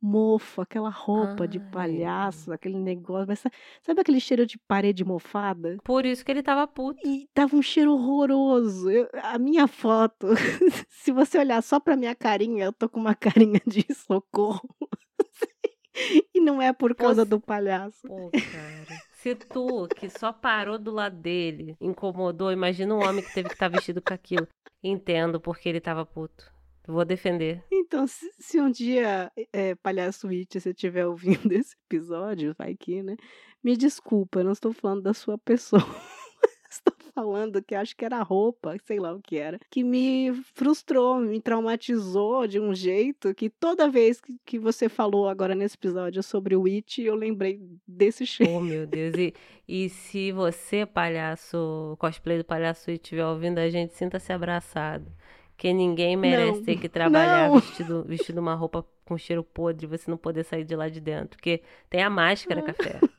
mofo, 0.00 0.60
aquela 0.60 0.88
roupa 0.90 1.46
de 1.48 1.58
Ai. 1.58 1.70
palhaço, 1.70 2.52
aquele 2.52 2.78
negócio. 2.78 3.26
Mas 3.28 3.40
sa- 3.40 3.50
sabe 3.82 4.00
aquele 4.00 4.20
cheiro 4.20 4.46
de 4.46 4.58
parede 4.58 5.04
mofada? 5.04 5.76
Por 5.84 6.06
isso 6.06 6.24
que 6.24 6.30
ele 6.30 6.42
tava 6.42 6.66
puto. 6.66 7.00
E 7.06 7.28
tava 7.34 7.56
um 7.56 7.62
cheiro 7.62 7.92
horroroso. 7.92 8.90
Eu- 8.90 9.08
a 9.22 9.38
minha 9.38 9.66
foto, 9.66 10.28
se 10.88 11.10
você 11.12 11.38
olhar 11.38 11.62
só 11.62 11.80
pra 11.80 11.96
minha 11.96 12.14
carinha, 12.14 12.64
eu 12.66 12.72
tô 12.72 12.88
com 12.88 13.00
uma 13.00 13.14
carinha 13.14 13.60
de 13.66 13.84
socorro. 13.94 14.68
e 16.34 16.40
não 16.40 16.60
é 16.62 16.72
por 16.72 16.94
causa 16.94 17.22
Você- 17.24 17.30
do 17.30 17.40
palhaço. 17.40 18.06
Pô, 18.06 18.30
cara. 18.30 19.00
Se 19.14 19.34
tu, 19.34 19.88
que 19.96 20.08
só 20.08 20.32
parou 20.32 20.78
do 20.78 20.92
lado 20.92 21.16
dele, 21.16 21.76
incomodou, 21.80 22.52
imagina 22.52 22.94
um 22.94 23.02
homem 23.04 23.22
que 23.24 23.34
teve 23.34 23.48
que 23.48 23.54
estar 23.56 23.68
vestido 23.68 24.00
com 24.00 24.14
aquilo. 24.14 24.46
Entendo 24.82 25.40
porque 25.40 25.68
ele 25.68 25.80
tava 25.80 26.06
puto. 26.06 26.52
Vou 26.88 27.04
defender. 27.04 27.62
Então, 27.70 28.06
se, 28.06 28.26
se 28.38 28.58
um 28.58 28.70
dia, 28.70 29.30
é, 29.52 29.74
Palhaço 29.74 30.26
It, 30.28 30.58
você 30.58 30.70
estiver 30.70 31.06
ouvindo 31.06 31.52
esse 31.52 31.76
episódio, 31.86 32.54
vai 32.56 32.74
que, 32.74 33.02
né? 33.02 33.14
Me 33.62 33.76
desculpa, 33.76 34.40
eu 34.40 34.44
não 34.44 34.52
estou 34.52 34.72
falando 34.72 35.02
da 35.02 35.12
sua 35.12 35.36
pessoa. 35.36 35.82
estou 36.70 36.94
falando 37.14 37.62
que 37.62 37.74
acho 37.74 37.94
que 37.94 38.06
era 38.06 38.16
a 38.16 38.22
roupa, 38.22 38.74
sei 38.86 38.98
lá 38.98 39.12
o 39.12 39.20
que 39.20 39.36
era, 39.36 39.60
que 39.70 39.84
me 39.84 40.32
frustrou, 40.54 41.18
me 41.18 41.42
traumatizou 41.42 42.46
de 42.46 42.58
um 42.58 42.74
jeito 42.74 43.34
que 43.34 43.50
toda 43.50 43.90
vez 43.90 44.18
que, 44.18 44.34
que 44.46 44.58
você 44.58 44.88
falou 44.88 45.28
agora 45.28 45.54
nesse 45.54 45.76
episódio 45.76 46.22
sobre 46.22 46.56
o 46.56 46.64
It, 46.66 47.02
eu 47.02 47.14
lembrei 47.14 47.60
desse 47.86 48.24
cheiro. 48.24 48.48
Oh, 48.58 48.60
meu 48.60 48.86
Deus. 48.86 49.14
E, 49.14 49.34
e 49.68 49.90
se 49.90 50.32
você, 50.32 50.86
palhaço, 50.86 51.96
cosplay 51.98 52.38
do 52.38 52.44
palhaço, 52.44 52.90
estiver 52.90 53.26
ouvindo 53.26 53.58
a 53.58 53.68
gente, 53.68 53.92
sinta-se 53.92 54.32
abraçado. 54.32 55.12
Que 55.58 55.72
ninguém 55.72 56.16
merece 56.16 56.58
Não, 56.60 56.64
ter 56.64 56.78
que 56.80 56.88
trabalhar 56.88 57.48
não. 57.48 57.58
vestido, 57.58 58.04
vestido 58.04 58.40
uma 58.40 58.54
roupa 58.54 58.86
com 59.04 59.18
cheiro 59.18 59.42
podre 59.42 59.84
e 59.86 59.88
você 59.88 60.08
não 60.10 60.16
poder 60.16 60.44
sair 60.44 60.64
de 60.64 60.74
lá 60.76 60.88
de 60.88 61.00
dentro. 61.00 61.36
Porque 61.36 61.62
tem 61.90 62.00
a 62.02 62.08
máscara, 62.08 62.60
Ah. 62.60 62.64
café. 62.64 63.00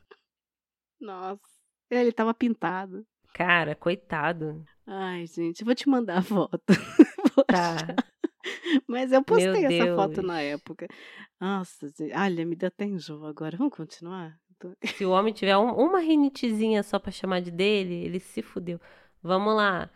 Nossa, 1.00 1.40
ele 1.90 2.12
tava 2.12 2.34
pintado. 2.34 3.04
Cara, 3.34 3.74
coitado. 3.74 4.64
Ai, 4.86 5.26
gente, 5.26 5.60
eu 5.60 5.66
vou 5.66 5.74
te 5.74 5.88
mandar 5.88 6.18
a 6.18 6.22
foto. 6.22 6.60
Vou 7.36 7.44
Tá. 7.44 7.74
achar. 7.76 7.96
Mas 8.88 9.12
eu 9.12 9.22
postei 9.22 9.64
essa 9.66 9.94
foto 9.94 10.22
na 10.22 10.40
época. 10.40 10.88
Nossa, 11.40 11.88
gente, 11.88 12.12
olha, 12.16 12.44
me 12.46 12.56
dá 12.56 12.66
até 12.68 12.84
enjoo 12.86 13.24
agora. 13.26 13.56
Vamos 13.56 13.76
continuar? 13.76 14.36
Se 14.84 15.04
o 15.04 15.10
homem 15.10 15.32
tiver 15.32 15.56
um- 15.56 15.74
uma 15.74 16.00
rinitezinha 16.00 16.82
só 16.82 16.98
pra 16.98 17.12
chamar 17.12 17.40
de 17.40 17.50
dele, 17.50 17.94
ele 18.04 18.18
se 18.18 18.42
fudeu. 18.42 18.80
Vamos 19.22 19.54
lá. 19.54 19.88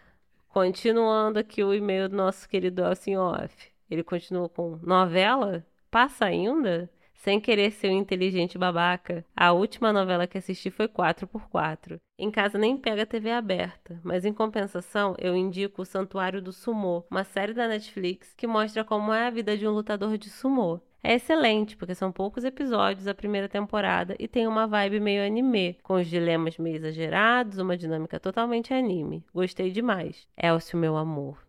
Continuando 0.54 1.40
aqui 1.40 1.64
o 1.64 1.74
e-mail 1.74 2.08
do 2.08 2.14
nosso 2.14 2.48
querido 2.48 2.84
Elsin 2.84 3.16
Off. 3.16 3.72
Ele 3.90 4.04
continua 4.04 4.48
com 4.48 4.78
novela? 4.84 5.66
Passa 5.90 6.26
ainda? 6.26 6.88
Sem 7.12 7.40
querer 7.40 7.72
ser 7.72 7.88
um 7.88 7.98
inteligente 7.98 8.56
babaca, 8.56 9.24
a 9.34 9.50
última 9.50 9.92
novela 9.92 10.28
que 10.28 10.38
assisti 10.38 10.70
foi 10.70 10.86
4x4. 10.86 11.98
Em 12.16 12.30
casa 12.30 12.56
nem 12.56 12.76
pega 12.76 13.04
TV 13.04 13.32
aberta, 13.32 14.00
mas 14.04 14.24
em 14.24 14.32
compensação 14.32 15.16
eu 15.18 15.34
indico 15.34 15.82
o 15.82 15.84
Santuário 15.84 16.40
do 16.40 16.52
Sumô, 16.52 17.04
uma 17.10 17.24
série 17.24 17.52
da 17.52 17.66
Netflix 17.66 18.32
que 18.32 18.46
mostra 18.46 18.84
como 18.84 19.12
é 19.12 19.26
a 19.26 19.30
vida 19.30 19.58
de 19.58 19.66
um 19.66 19.72
lutador 19.72 20.16
de 20.16 20.30
sumô. 20.30 20.80
É 21.06 21.12
excelente, 21.12 21.76
porque 21.76 21.94
são 21.94 22.10
poucos 22.10 22.44
episódios 22.44 23.04
da 23.04 23.14
primeira 23.14 23.46
temporada 23.46 24.16
e 24.18 24.26
tem 24.26 24.46
uma 24.46 24.66
vibe 24.66 25.00
meio 25.00 25.22
anime, 25.22 25.78
com 25.82 25.96
os 25.96 26.06
dilemas 26.06 26.56
meio 26.56 26.76
exagerados, 26.76 27.58
uma 27.58 27.76
dinâmica 27.76 28.18
totalmente 28.18 28.72
anime. 28.72 29.22
Gostei 29.34 29.70
demais. 29.70 30.26
Elcio, 30.34 30.78
meu 30.78 30.96
amor, 30.96 31.46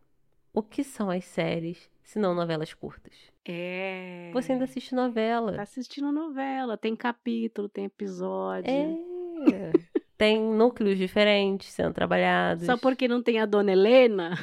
o 0.54 0.62
que 0.62 0.84
são 0.84 1.10
as 1.10 1.24
séries 1.24 1.90
se 2.04 2.20
não 2.20 2.36
novelas 2.36 2.74
curtas? 2.74 3.14
É. 3.46 4.30
Você 4.34 4.52
ainda 4.52 4.66
assiste 4.66 4.94
novela? 4.94 5.54
Tá 5.54 5.62
assistindo 5.62 6.12
novela, 6.12 6.76
tem 6.76 6.94
capítulo, 6.94 7.70
tem 7.70 7.86
episódio. 7.86 8.70
É. 8.70 9.72
Tem 10.18 10.42
núcleos 10.42 10.98
diferentes 10.98 11.72
sendo 11.72 11.94
trabalhados. 11.94 12.66
Só 12.66 12.78
porque 12.78 13.08
não 13.08 13.24
tem 13.24 13.40
a 13.40 13.46
dona 13.46 13.72
Helena? 13.72 14.38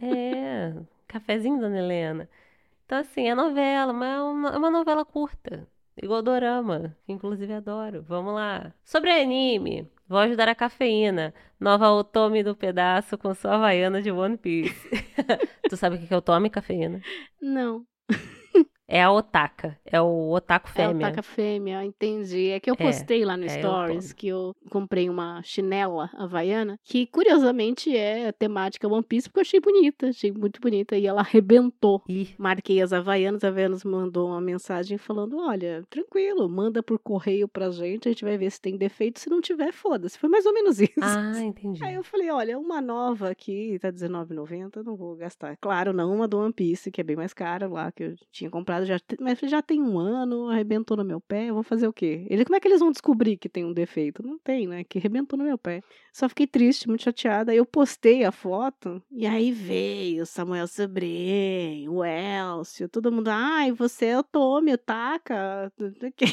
É. 0.00 0.74
Cafezinho, 1.08 1.58
dona 1.58 1.78
Helena. 1.78 2.28
Então, 2.90 2.98
assim, 2.98 3.28
é 3.28 3.36
novela, 3.36 3.92
mas 3.92 4.16
é 4.16 4.20
uma, 4.20 4.48
é 4.48 4.58
uma 4.58 4.68
novela 4.68 5.04
curta. 5.04 5.64
Igual 6.02 6.22
Dorama, 6.22 6.96
que 7.04 7.12
inclusive 7.12 7.52
adoro. 7.52 8.02
Vamos 8.02 8.34
lá. 8.34 8.74
Sobre 8.84 9.12
anime, 9.12 9.88
Vou 10.08 10.18
ajudar 10.18 10.48
a 10.48 10.56
cafeína. 10.56 11.32
Nova 11.60 11.88
Otome 11.88 12.42
do 12.42 12.56
pedaço 12.56 13.16
com 13.16 13.32
sua 13.32 13.54
havaiana 13.54 14.02
de 14.02 14.10
One 14.10 14.36
Piece. 14.36 14.88
tu 15.70 15.76
sabe 15.76 15.94
o 15.94 15.98
que 16.04 16.12
é 16.12 16.16
Otome 16.16 16.50
cafeína? 16.50 17.00
Não. 17.40 17.86
É 18.92 19.02
a 19.04 19.12
Otaka. 19.12 19.78
É 19.86 20.00
o 20.00 20.30
Otaku 20.32 20.68
É 20.68 20.72
Fêmea. 20.72 20.96
o 20.96 21.10
taca 21.10 21.22
fêmea, 21.22 21.84
entendi. 21.84 22.48
É 22.50 22.58
que 22.58 22.68
eu 22.68 22.74
É, 22.78 22.84
postei 22.84 23.24
lá 23.24 23.36
no 23.36 23.44
é, 23.44 23.46
eu 23.46 23.50
Stories 23.60 24.04
tomo. 24.06 24.14
que 24.16 24.26
eu 24.28 24.56
comprei 24.68 25.08
uma 25.08 25.40
chinela 25.44 26.10
havaiana, 26.14 26.78
que 26.82 27.06
curiosamente 27.06 27.96
é 27.96 28.32
temática 28.32 28.88
One 28.88 29.02
Piece, 29.04 29.28
porque 29.28 29.38
eu 29.38 29.42
achei 29.42 29.60
bonita, 29.60 30.08
achei 30.08 30.32
muito 30.32 30.60
bonita, 30.60 30.96
e 30.96 31.06
ela 31.06 31.20
arrebentou. 31.20 32.02
Ih, 32.08 32.30
Marquei 32.36 32.82
as 32.82 32.92
Havaianas, 32.92 33.44
a 33.44 33.48
Havaianas 33.48 33.84
mandou 33.84 34.28
uma 34.28 34.40
mensagem 34.40 34.98
falando: 34.98 35.38
olha, 35.38 35.84
tranquilo, 35.88 36.48
manda 36.48 36.82
por 36.82 36.98
correio 36.98 37.46
pra 37.46 37.70
gente, 37.70 38.08
a 38.08 38.10
gente 38.12 38.24
vai 38.24 38.36
ver 38.36 38.50
se 38.50 38.60
tem 38.60 38.76
defeito. 38.76 39.20
Se 39.20 39.30
não 39.30 39.40
tiver, 39.40 39.72
foda-se. 39.72 40.18
Foi 40.18 40.28
mais 40.28 40.44
ou 40.46 40.52
menos 40.52 40.80
isso. 40.82 40.90
ah, 41.00 41.40
entendi. 41.40 41.84
Aí 41.84 41.94
eu 41.94 42.02
falei, 42.02 42.30
olha, 42.30 42.58
uma 42.58 42.80
nova 42.80 43.30
aqui, 43.30 43.78
tá 43.80 43.88
R$19,90, 43.88 44.82
não 44.84 44.96
vou 44.96 45.14
gastar. 45.14 45.56
Claro, 45.60 45.92
não 45.92 46.12
uma 46.14 46.26
do 46.26 46.38
One 46.38 46.52
Piece, 46.52 46.90
que 46.90 47.00
é 47.00 47.04
bem 47.04 47.16
mais 47.16 47.32
cara 47.32 47.68
lá, 47.68 47.92
que 47.92 48.02
eu 48.02 48.14
tinha 48.32 48.50
comprado, 48.50 48.79
já, 48.84 48.98
mas 49.20 49.38
já 49.40 49.62
tem 49.62 49.80
um 49.80 49.98
ano, 49.98 50.48
arrebentou 50.48 50.96
no 50.96 51.04
meu 51.04 51.20
pé, 51.20 51.46
eu 51.50 51.54
vou 51.54 51.62
fazer 51.62 51.86
o 51.86 51.92
quê? 51.92 52.26
Ele, 52.28 52.44
como 52.44 52.56
é 52.56 52.60
que 52.60 52.68
eles 52.68 52.80
vão 52.80 52.90
descobrir 52.90 53.36
que 53.36 53.48
tem 53.48 53.64
um 53.64 53.72
defeito? 53.72 54.22
Não 54.22 54.38
tem, 54.38 54.66
né? 54.66 54.84
Que 54.84 54.98
arrebentou 54.98 55.38
no 55.38 55.44
meu 55.44 55.58
pé. 55.58 55.82
Só 56.12 56.28
fiquei 56.28 56.46
triste, 56.46 56.88
muito 56.88 57.04
chateada. 57.04 57.52
Aí 57.52 57.58
eu 57.58 57.66
postei 57.66 58.24
a 58.24 58.32
foto, 58.32 59.02
e 59.10 59.26
aí 59.26 59.52
veio 59.52 60.22
o 60.22 60.26
Samuel 60.26 60.66
Sobrinho, 60.66 61.94
o 61.94 62.04
Elcio, 62.04 62.88
todo 62.88 63.12
mundo, 63.12 63.28
ai, 63.28 63.72
você 63.72 64.06
é 64.06 64.18
o 64.18 64.22
Tommy, 64.22 64.74
o 64.74 64.78
quê. 66.16 66.26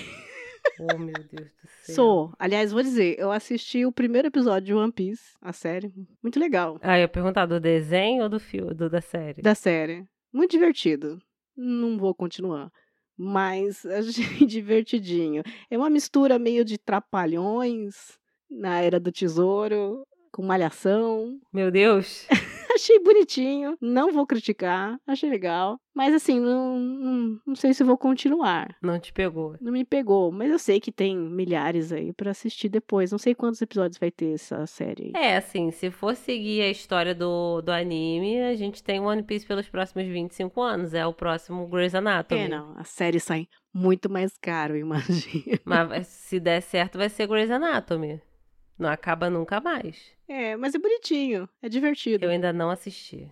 Oh, 0.79 0.97
meu 0.97 1.13
Deus 1.13 1.49
do 1.49 1.67
céu. 1.83 1.95
Sou. 1.95 2.33
Aliás, 2.37 2.71
vou 2.71 2.83
dizer, 2.83 3.15
eu 3.17 3.31
assisti 3.31 3.85
o 3.85 3.91
primeiro 3.91 4.27
episódio 4.27 4.67
de 4.67 4.73
One 4.73 4.91
Piece, 4.91 5.35
a 5.41 5.51
série. 5.53 5.91
Muito 6.21 6.39
legal. 6.39 6.77
Ah, 6.81 6.97
eu 6.97 7.01
ia 7.01 7.07
perguntar 7.07 7.45
do 7.45 7.59
desenho 7.59 8.23
ou 8.23 8.29
do 8.29 8.39
filme, 8.39 8.73
do, 8.73 8.89
da 8.89 9.01
série? 9.01 9.41
Da 9.41 9.55
série. 9.55 10.05
Muito 10.31 10.51
divertido. 10.51 11.19
Não 11.57 11.97
vou 11.97 12.13
continuar. 12.13 12.71
Mas 13.17 13.85
achei 13.85 14.45
divertidinho. 14.45 15.41
É 15.69 15.77
uma 15.77 15.89
mistura 15.89 16.37
meio 16.37 16.63
de 16.63 16.77
trapalhões 16.77 18.17
na 18.49 18.79
Era 18.79 18.99
do 18.99 19.11
Tesouro, 19.11 20.05
com 20.31 20.43
malhação. 20.43 21.39
Meu 21.51 21.71
Deus. 21.71 22.27
Achei 22.77 22.99
bonitinho. 22.99 23.75
Não 23.81 24.11
vou 24.11 24.27
criticar. 24.27 24.99
Achei 25.07 25.27
legal. 25.31 25.79
Mas 25.95 26.13
assim, 26.13 26.39
não, 26.39 26.77
não, 26.77 27.39
não 27.47 27.55
sei 27.55 27.73
se 27.73 27.83
vou 27.83 27.97
continuar. 27.97 28.75
Não 28.83 28.99
te 28.99 29.11
pegou. 29.11 29.55
Não 29.59 29.71
me 29.71 29.83
pegou, 29.83 30.31
mas 30.31 30.51
eu 30.51 30.59
sei 30.59 30.79
que 30.79 30.91
tem 30.91 31.17
milhares 31.17 31.91
aí 31.91 32.13
pra 32.13 32.29
assistir 32.29 32.69
depois. 32.69 33.11
Não 33.11 33.17
sei 33.17 33.33
quantos 33.33 33.59
episódios 33.63 33.97
vai 33.97 34.11
ter 34.11 34.35
essa 34.35 34.67
série. 34.67 35.11
aí. 35.15 35.23
É, 35.23 35.37
assim, 35.37 35.71
se 35.71 35.89
for 35.89 36.15
seguir 36.15 36.61
a 36.61 36.69
história 36.69 37.15
do, 37.15 37.63
do 37.63 37.71
anime, 37.71 38.41
a 38.43 38.55
gente 38.55 38.83
tem 38.83 38.99
One 38.99 39.23
Piece 39.23 39.47
pelos 39.47 39.67
próximos 39.67 40.05
25 40.05 40.61
anos. 40.61 40.93
É 40.93 41.03
o 41.03 41.13
próximo 41.13 41.65
Grey's 41.67 41.95
Anatomy. 41.95 42.41
É, 42.41 42.47
não. 42.47 42.75
A 42.77 42.83
série 42.83 43.19
sai 43.19 43.47
muito 43.73 44.07
mais 44.07 44.37
caro, 44.37 44.75
eu 44.77 44.81
imagino. 44.81 45.59
Mas 45.65 46.05
se 46.05 46.39
der 46.39 46.61
certo, 46.61 46.99
vai 46.99 47.09
ser 47.09 47.25
Grey's 47.25 47.49
Anatomy. 47.49 48.21
Não 48.77 48.89
acaba 48.89 49.29
nunca 49.29 49.59
mais. 49.59 50.11
É, 50.27 50.55
mas 50.55 50.75
é 50.75 50.79
bonitinho. 50.79 51.49
É 51.61 51.67
divertido. 51.67 52.25
Eu 52.25 52.29
ainda 52.29 52.53
não 52.53 52.69
assisti. 52.69 53.31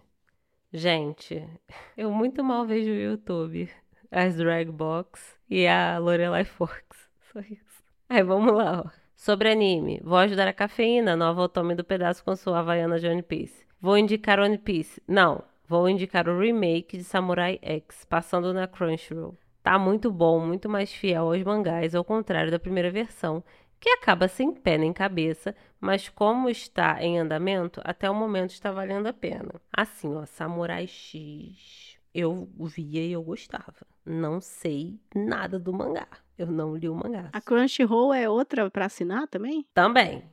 Gente, 0.73 1.47
eu 1.95 2.11
muito 2.11 2.43
mal 2.43 2.65
vejo 2.65 2.89
o 2.89 2.95
YouTube. 2.95 3.69
As 4.09 4.35
Drag 4.35 4.71
Box 4.71 5.37
e 5.49 5.67
a 5.67 5.97
Lorelai 5.97 6.45
Fox. 6.45 6.83
Só 7.31 7.39
isso. 7.39 7.83
Aí, 8.09 8.23
vamos 8.23 8.53
lá, 8.53 8.83
ó. 8.85 8.89
Sobre 9.15 9.49
anime. 9.49 9.99
Vou 10.03 10.17
ajudar 10.17 10.47
a 10.47 10.53
cafeína, 10.53 11.15
nova 11.15 11.41
otome 11.41 11.75
do 11.75 11.83
pedaço 11.83 12.23
com 12.23 12.35
sua 12.35 12.59
Havaiana 12.59 12.99
de 12.99 13.07
One 13.07 13.23
Piece. 13.23 13.65
Vou 13.79 13.97
indicar 13.97 14.39
One 14.39 14.57
Piece. 14.57 15.01
Não, 15.07 15.43
vou 15.67 15.89
indicar 15.89 16.27
o 16.27 16.39
remake 16.39 16.97
de 16.97 17.03
Samurai 17.03 17.59
X, 17.61 18.05
passando 18.05 18.53
na 18.53 18.67
Crunchyroll. 18.67 19.37
Tá 19.63 19.79
muito 19.79 20.11
bom, 20.11 20.39
muito 20.45 20.69
mais 20.69 20.93
fiel 20.93 21.25
aos 21.25 21.43
mangás, 21.43 21.95
ao 21.95 22.03
contrário 22.03 22.51
da 22.51 22.59
primeira 22.59 22.91
versão, 22.91 23.43
que 23.79 23.89
acaba 23.89 24.27
sem 24.27 24.51
pé 24.53 24.77
nem 24.77 24.91
cabeça, 24.93 25.55
mas 25.79 26.09
como 26.09 26.49
está 26.49 27.03
em 27.03 27.19
andamento, 27.19 27.81
até 27.83 28.09
o 28.09 28.15
momento 28.15 28.51
está 28.51 28.71
valendo 28.71 29.07
a 29.07 29.13
pena. 29.13 29.53
Assim, 29.71 30.13
ó, 30.15 30.25
Samurai 30.25 30.87
X, 30.87 31.97
eu 32.13 32.49
via 32.59 33.05
e 33.05 33.11
eu 33.11 33.21
gostava. 33.23 33.75
Não 34.05 34.39
sei 34.41 34.99
nada 35.13 35.59
do 35.59 35.71
mangá. 35.73 36.07
Eu 36.37 36.47
não 36.47 36.75
li 36.75 36.89
o 36.89 36.95
mangá. 36.95 37.29
A 37.31 37.39
Crunchyroll 37.41 38.13
é 38.13 38.29
outra 38.29 38.69
pra 38.69 38.85
assinar 38.85 39.27
também? 39.27 39.65
Também. 39.73 40.23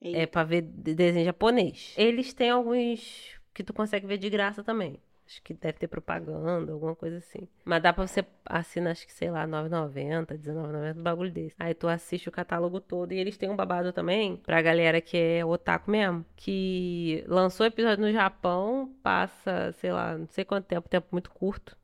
Ei, 0.00 0.16
É 0.16 0.26
pra 0.26 0.42
ver 0.44 0.62
de- 0.62 0.94
desenho 0.94 1.24
japonês. 1.24 1.94
Eles 1.96 2.32
têm 2.34 2.50
alguns 2.50 3.38
que 3.54 3.62
tu 3.62 3.72
consegue 3.72 4.06
ver 4.06 4.18
de 4.18 4.28
graça 4.28 4.64
também. 4.64 5.00
Acho 5.32 5.42
que 5.42 5.54
deve 5.54 5.78
ter 5.78 5.88
propaganda, 5.88 6.72
alguma 6.72 6.94
coisa 6.94 7.16
assim. 7.16 7.48
Mas 7.64 7.82
dá 7.82 7.90
pra 7.90 8.06
você 8.06 8.22
assinar, 8.44 8.92
acho 8.92 9.06
que, 9.06 9.12
sei 9.12 9.30
lá, 9.30 9.44
R$ 9.44 9.50
9,90, 9.50 10.30
R$19,90, 10.30 10.98
um 10.98 11.02
bagulho 11.02 11.32
desse. 11.32 11.56
Aí 11.58 11.72
tu 11.72 11.88
assiste 11.88 12.28
o 12.28 12.32
catálogo 12.32 12.78
todo. 12.80 13.12
E 13.12 13.18
eles 13.18 13.38
têm 13.38 13.48
um 13.48 13.56
babado 13.56 13.94
também 13.94 14.36
pra 14.36 14.60
galera 14.60 15.00
que 15.00 15.16
é 15.16 15.42
otaku 15.42 15.90
mesmo. 15.90 16.22
Que 16.36 17.24
lançou 17.26 17.64
episódio 17.64 18.04
no 18.04 18.12
Japão, 18.12 18.94
passa, 19.02 19.72
sei 19.72 19.90
lá, 19.90 20.18
não 20.18 20.26
sei 20.26 20.44
quanto 20.44 20.66
tempo, 20.66 20.86
tempo 20.86 21.06
muito 21.10 21.30
curto. 21.30 21.74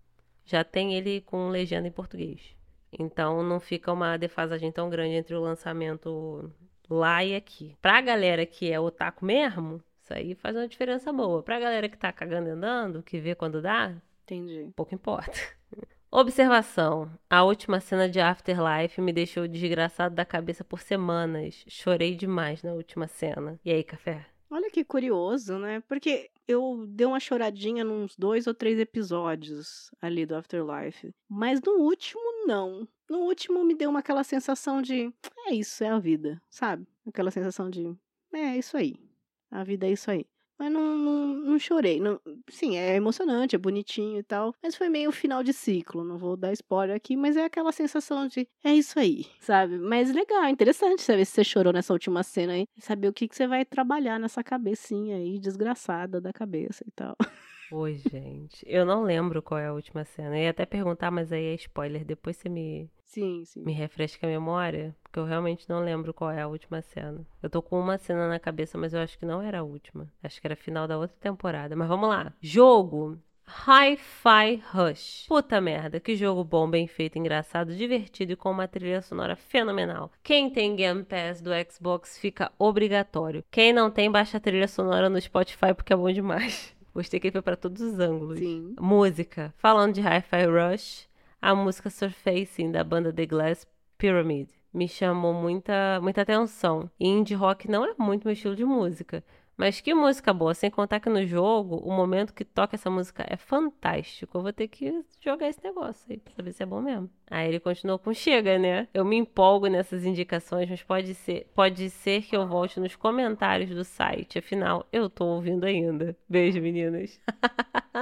Já 0.44 0.62
tem 0.62 0.92
ele 0.94 1.22
com 1.22 1.48
legenda 1.48 1.88
em 1.88 1.92
português. 1.92 2.54
Então 2.92 3.42
não 3.42 3.60
fica 3.60 3.90
uma 3.90 4.18
defasagem 4.18 4.70
tão 4.70 4.90
grande 4.90 5.14
entre 5.14 5.34
o 5.34 5.40
lançamento 5.40 6.52
lá 6.88 7.24
e 7.24 7.34
aqui. 7.34 7.74
Pra 7.80 7.98
galera 8.02 8.44
que 8.44 8.70
é 8.70 8.78
otaku 8.78 9.24
mesmo, 9.24 9.82
isso 10.08 10.14
aí 10.14 10.34
faz 10.34 10.56
uma 10.56 10.66
diferença 10.66 11.12
boa. 11.12 11.42
Pra 11.42 11.60
galera 11.60 11.88
que 11.88 11.98
tá 11.98 12.10
cagando 12.12 12.48
e 12.48 12.52
andando, 12.52 13.02
que 13.02 13.20
vê 13.20 13.34
quando 13.34 13.60
dá, 13.60 13.94
entendi. 14.24 14.70
pouco 14.74 14.94
importa. 14.94 15.38
Observação: 16.10 17.10
a 17.28 17.44
última 17.44 17.80
cena 17.80 18.08
de 18.08 18.18
Afterlife 18.18 19.00
me 19.00 19.12
deixou 19.12 19.46
desgraçado 19.46 20.14
da 20.14 20.24
cabeça 20.24 20.64
por 20.64 20.80
semanas. 20.80 21.64
Chorei 21.68 22.14
demais 22.14 22.62
na 22.62 22.72
última 22.72 23.06
cena. 23.06 23.60
E 23.62 23.70
aí, 23.70 23.84
café? 23.84 24.26
Olha 24.50 24.70
que 24.70 24.82
curioso, 24.82 25.58
né? 25.58 25.82
Porque 25.86 26.30
eu 26.46 26.86
dei 26.88 27.06
uma 27.06 27.20
choradinha 27.20 27.84
nos 27.84 28.16
dois 28.16 28.46
ou 28.46 28.54
três 28.54 28.78
episódios 28.78 29.90
ali 30.00 30.24
do 30.24 30.34
Afterlife. 30.34 31.12
Mas 31.28 31.60
no 31.60 31.72
último, 31.72 32.46
não. 32.46 32.88
No 33.10 33.18
último 33.18 33.62
me 33.62 33.74
deu 33.74 33.90
uma 33.90 33.98
aquela 33.98 34.24
sensação 34.24 34.80
de. 34.80 35.12
É 35.46 35.52
isso, 35.52 35.84
é 35.84 35.90
a 35.90 35.98
vida, 35.98 36.40
sabe? 36.48 36.86
Aquela 37.06 37.30
sensação 37.30 37.68
de. 37.68 37.94
É, 38.32 38.38
é 38.38 38.56
isso 38.56 38.74
aí. 38.78 39.07
A 39.50 39.64
vida 39.64 39.86
é 39.86 39.92
isso 39.92 40.10
aí. 40.10 40.26
Mas 40.58 40.72
não, 40.72 40.98
não, 40.98 41.26
não 41.34 41.58
chorei. 41.58 42.00
Não, 42.00 42.20
sim, 42.50 42.76
é 42.76 42.96
emocionante, 42.96 43.54
é 43.54 43.58
bonitinho 43.58 44.18
e 44.18 44.22
tal. 44.24 44.52
Mas 44.60 44.74
foi 44.74 44.88
meio 44.88 45.12
final 45.12 45.42
de 45.44 45.52
ciclo. 45.52 46.02
Não 46.02 46.18
vou 46.18 46.36
dar 46.36 46.52
spoiler 46.52 46.96
aqui, 46.96 47.16
mas 47.16 47.36
é 47.36 47.44
aquela 47.44 47.70
sensação 47.70 48.26
de 48.26 48.48
é 48.64 48.74
isso 48.74 48.98
aí, 48.98 49.24
sabe? 49.40 49.78
Mas 49.78 50.12
legal, 50.12 50.48
interessante 50.48 51.02
saber 51.02 51.24
se 51.24 51.32
você 51.32 51.44
chorou 51.44 51.72
nessa 51.72 51.92
última 51.92 52.24
cena 52.24 52.54
aí. 52.54 52.66
Saber 52.78 53.08
o 53.08 53.12
que, 53.12 53.28
que 53.28 53.36
você 53.36 53.46
vai 53.46 53.64
trabalhar 53.64 54.18
nessa 54.18 54.42
cabecinha 54.42 55.16
aí, 55.16 55.38
desgraçada 55.38 56.20
da 56.20 56.32
cabeça 56.32 56.84
e 56.86 56.90
tal. 56.90 57.16
Oi, 57.70 57.96
gente. 58.10 58.64
Eu 58.66 58.86
não 58.86 59.02
lembro 59.02 59.42
qual 59.42 59.60
é 59.60 59.66
a 59.66 59.72
última 59.72 60.04
cena. 60.04 60.36
Eu 60.38 60.44
ia 60.44 60.50
até 60.50 60.64
perguntar, 60.64 61.10
mas 61.10 61.30
aí 61.32 61.44
é 61.44 61.54
spoiler. 61.54 62.04
Depois 62.04 62.36
você 62.36 62.48
me, 62.48 62.90
Sim, 63.04 63.44
sim. 63.44 63.62
me 63.62 63.72
refresca 63.72 64.26
a 64.26 64.30
memória, 64.30 64.96
porque 65.02 65.18
eu 65.18 65.24
realmente 65.24 65.68
não 65.68 65.80
lembro 65.80 66.14
qual 66.14 66.30
é 66.30 66.40
a 66.40 66.48
última 66.48 66.80
cena. 66.80 67.26
Eu 67.42 67.50
tô 67.50 67.60
com 67.60 67.78
uma 67.78 67.98
cena 67.98 68.26
na 68.26 68.38
cabeça, 68.38 68.78
mas 68.78 68.94
eu 68.94 69.00
acho 69.00 69.18
que 69.18 69.26
não 69.26 69.42
era 69.42 69.60
a 69.60 69.62
última. 69.62 70.10
Acho 70.22 70.40
que 70.40 70.46
era 70.46 70.56
final 70.56 70.88
da 70.88 70.96
outra 70.96 71.16
temporada. 71.20 71.76
Mas 71.76 71.88
vamos 71.88 72.08
lá. 72.08 72.32
Jogo. 72.40 73.18
Hi-Fi 73.66 74.62
Rush. 74.72 75.24
Puta 75.26 75.58
merda, 75.58 75.98
que 75.98 76.14
jogo 76.14 76.44
bom, 76.44 76.68
bem 76.68 76.86
feito, 76.86 77.18
engraçado, 77.18 77.74
divertido 77.74 78.32
e 78.32 78.36
com 78.36 78.50
uma 78.50 78.68
trilha 78.68 79.00
sonora 79.00 79.36
fenomenal. 79.36 80.12
Quem 80.22 80.50
tem 80.50 80.76
Game 80.76 81.02
Pass 81.02 81.40
do 81.40 81.50
Xbox 81.70 82.18
fica 82.18 82.52
obrigatório. 82.58 83.42
Quem 83.50 83.72
não 83.72 83.90
tem, 83.90 84.10
baixa 84.10 84.36
a 84.36 84.40
trilha 84.40 84.68
sonora 84.68 85.08
no 85.08 85.18
Spotify 85.18 85.72
porque 85.74 85.94
é 85.94 85.96
bom 85.96 86.12
demais. 86.12 86.76
Gostei 86.94 87.20
que 87.20 87.28
ele 87.28 87.32
foi 87.32 87.42
pra 87.42 87.56
todos 87.56 87.80
os 87.80 87.98
ângulos. 87.98 88.38
Sim. 88.38 88.74
Música. 88.80 89.54
Falando 89.58 89.94
de 89.94 90.00
Hi-Fi 90.00 90.46
Rush, 90.46 91.08
a 91.40 91.54
música 91.54 91.90
Surfacing 91.90 92.72
da 92.72 92.82
banda 92.82 93.12
The 93.12 93.26
Glass 93.26 93.66
Pyramid 93.96 94.48
me 94.72 94.88
chamou 94.88 95.32
muita, 95.32 96.00
muita 96.00 96.22
atenção. 96.22 96.90
E 96.98 97.06
indie 97.08 97.34
rock 97.34 97.68
não 97.70 97.84
é 97.84 97.94
muito 97.98 98.24
meu 98.24 98.32
estilo 98.32 98.56
de 98.56 98.64
música. 98.64 99.24
Mas 99.58 99.80
que 99.80 99.92
música 99.92 100.32
boa, 100.32 100.54
sem 100.54 100.70
contar 100.70 101.00
que 101.00 101.10
no 101.10 101.26
jogo, 101.26 101.78
o 101.78 101.90
momento 101.90 102.32
que 102.32 102.44
toca 102.44 102.76
essa 102.76 102.88
música 102.88 103.26
é 103.28 103.36
fantástico. 103.36 104.38
Eu 104.38 104.42
vou 104.42 104.52
ter 104.52 104.68
que 104.68 105.04
jogar 105.20 105.48
esse 105.48 105.62
negócio 105.64 106.06
aí 106.08 106.16
pra 106.16 106.32
saber 106.32 106.52
se 106.52 106.62
é 106.62 106.66
bom 106.66 106.80
mesmo. 106.80 107.10
Aí 107.28 107.48
ele 107.48 107.58
continuou 107.58 107.98
com 107.98 108.14
chega, 108.14 108.56
né? 108.56 108.86
Eu 108.94 109.04
me 109.04 109.16
empolgo 109.16 109.66
nessas 109.66 110.04
indicações, 110.04 110.70
mas 110.70 110.80
pode 110.84 111.12
ser, 111.12 111.50
pode 111.56 111.90
ser 111.90 112.22
que 112.22 112.36
eu 112.36 112.46
volte 112.46 112.78
nos 112.78 112.94
comentários 112.94 113.70
do 113.70 113.84
site. 113.84 114.38
Afinal, 114.38 114.86
eu 114.92 115.10
tô 115.10 115.26
ouvindo 115.26 115.64
ainda. 115.64 116.16
Beijo, 116.28 116.60
meninas. 116.60 117.20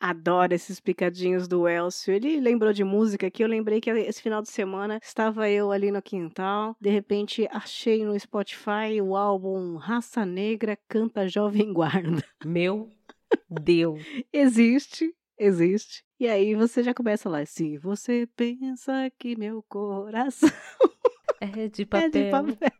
Adoro 0.00 0.54
esses 0.54 0.80
picadinhos 0.80 1.46
do 1.46 1.68
Elcio. 1.68 2.14
Ele 2.14 2.40
lembrou 2.40 2.72
de 2.72 2.82
música 2.82 3.30
que 3.30 3.44
eu 3.44 3.48
lembrei 3.48 3.82
que 3.82 3.90
esse 3.90 4.22
final 4.22 4.40
de 4.40 4.48
semana 4.48 4.98
estava 5.02 5.50
eu 5.50 5.70
ali 5.70 5.90
no 5.90 6.00
quintal. 6.00 6.74
De 6.80 6.88
repente 6.88 7.46
achei 7.52 8.02
no 8.02 8.18
Spotify 8.18 8.98
o 9.02 9.14
álbum 9.14 9.76
Raça 9.76 10.24
Negra 10.24 10.78
Canta 10.88 11.28
Jovem 11.28 11.70
Guarda. 11.72 12.24
Meu 12.44 12.88
Deus. 13.48 14.00
Existe, 14.32 15.14
existe. 15.38 16.02
E 16.18 16.26
aí 16.26 16.54
você 16.54 16.82
já 16.82 16.94
começa 16.94 17.28
lá. 17.28 17.44
Se 17.44 17.76
você 17.76 18.26
pensa 18.34 19.10
que 19.18 19.36
meu 19.36 19.62
coração 19.68 20.48
É 21.40 21.68
de 21.68 21.82
é 21.84 21.86
papel. 21.86 22.10
de 22.10 22.30
papel. 22.30 22.70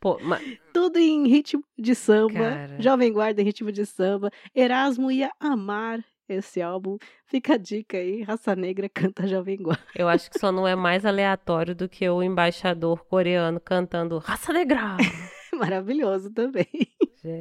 Pô, 0.00 0.18
mas 0.22 0.42
Tudo 0.72 0.98
em 0.98 1.26
ritmo 1.28 1.62
de 1.78 1.94
samba. 1.94 2.32
Cara. 2.32 2.80
Jovem 2.80 3.12
Guarda 3.12 3.42
em 3.42 3.44
ritmo 3.44 3.70
de 3.70 3.84
samba. 3.84 4.30
Erasmo 4.54 5.10
ia 5.10 5.30
amar 5.38 6.02
esse 6.34 6.60
álbum. 6.62 6.96
Fica 7.26 7.54
a 7.54 7.56
dica 7.56 7.96
aí. 7.96 8.22
Raça 8.22 8.54
Negra 8.56 8.88
canta 8.92 9.26
Jovem 9.26 9.56
Guarda. 9.58 9.82
eu 9.96 10.08
acho 10.08 10.30
que 10.30 10.38
só 10.38 10.50
não 10.50 10.66
é 10.66 10.74
mais 10.74 11.04
aleatório 11.04 11.74
do 11.74 11.88
que 11.88 12.08
o 12.08 12.22
embaixador 12.22 13.04
coreano 13.06 13.60
cantando 13.60 14.18
Raça 14.18 14.52
Negra. 14.52 14.96
Maravilhoso 15.52 16.30
também. 16.30 16.66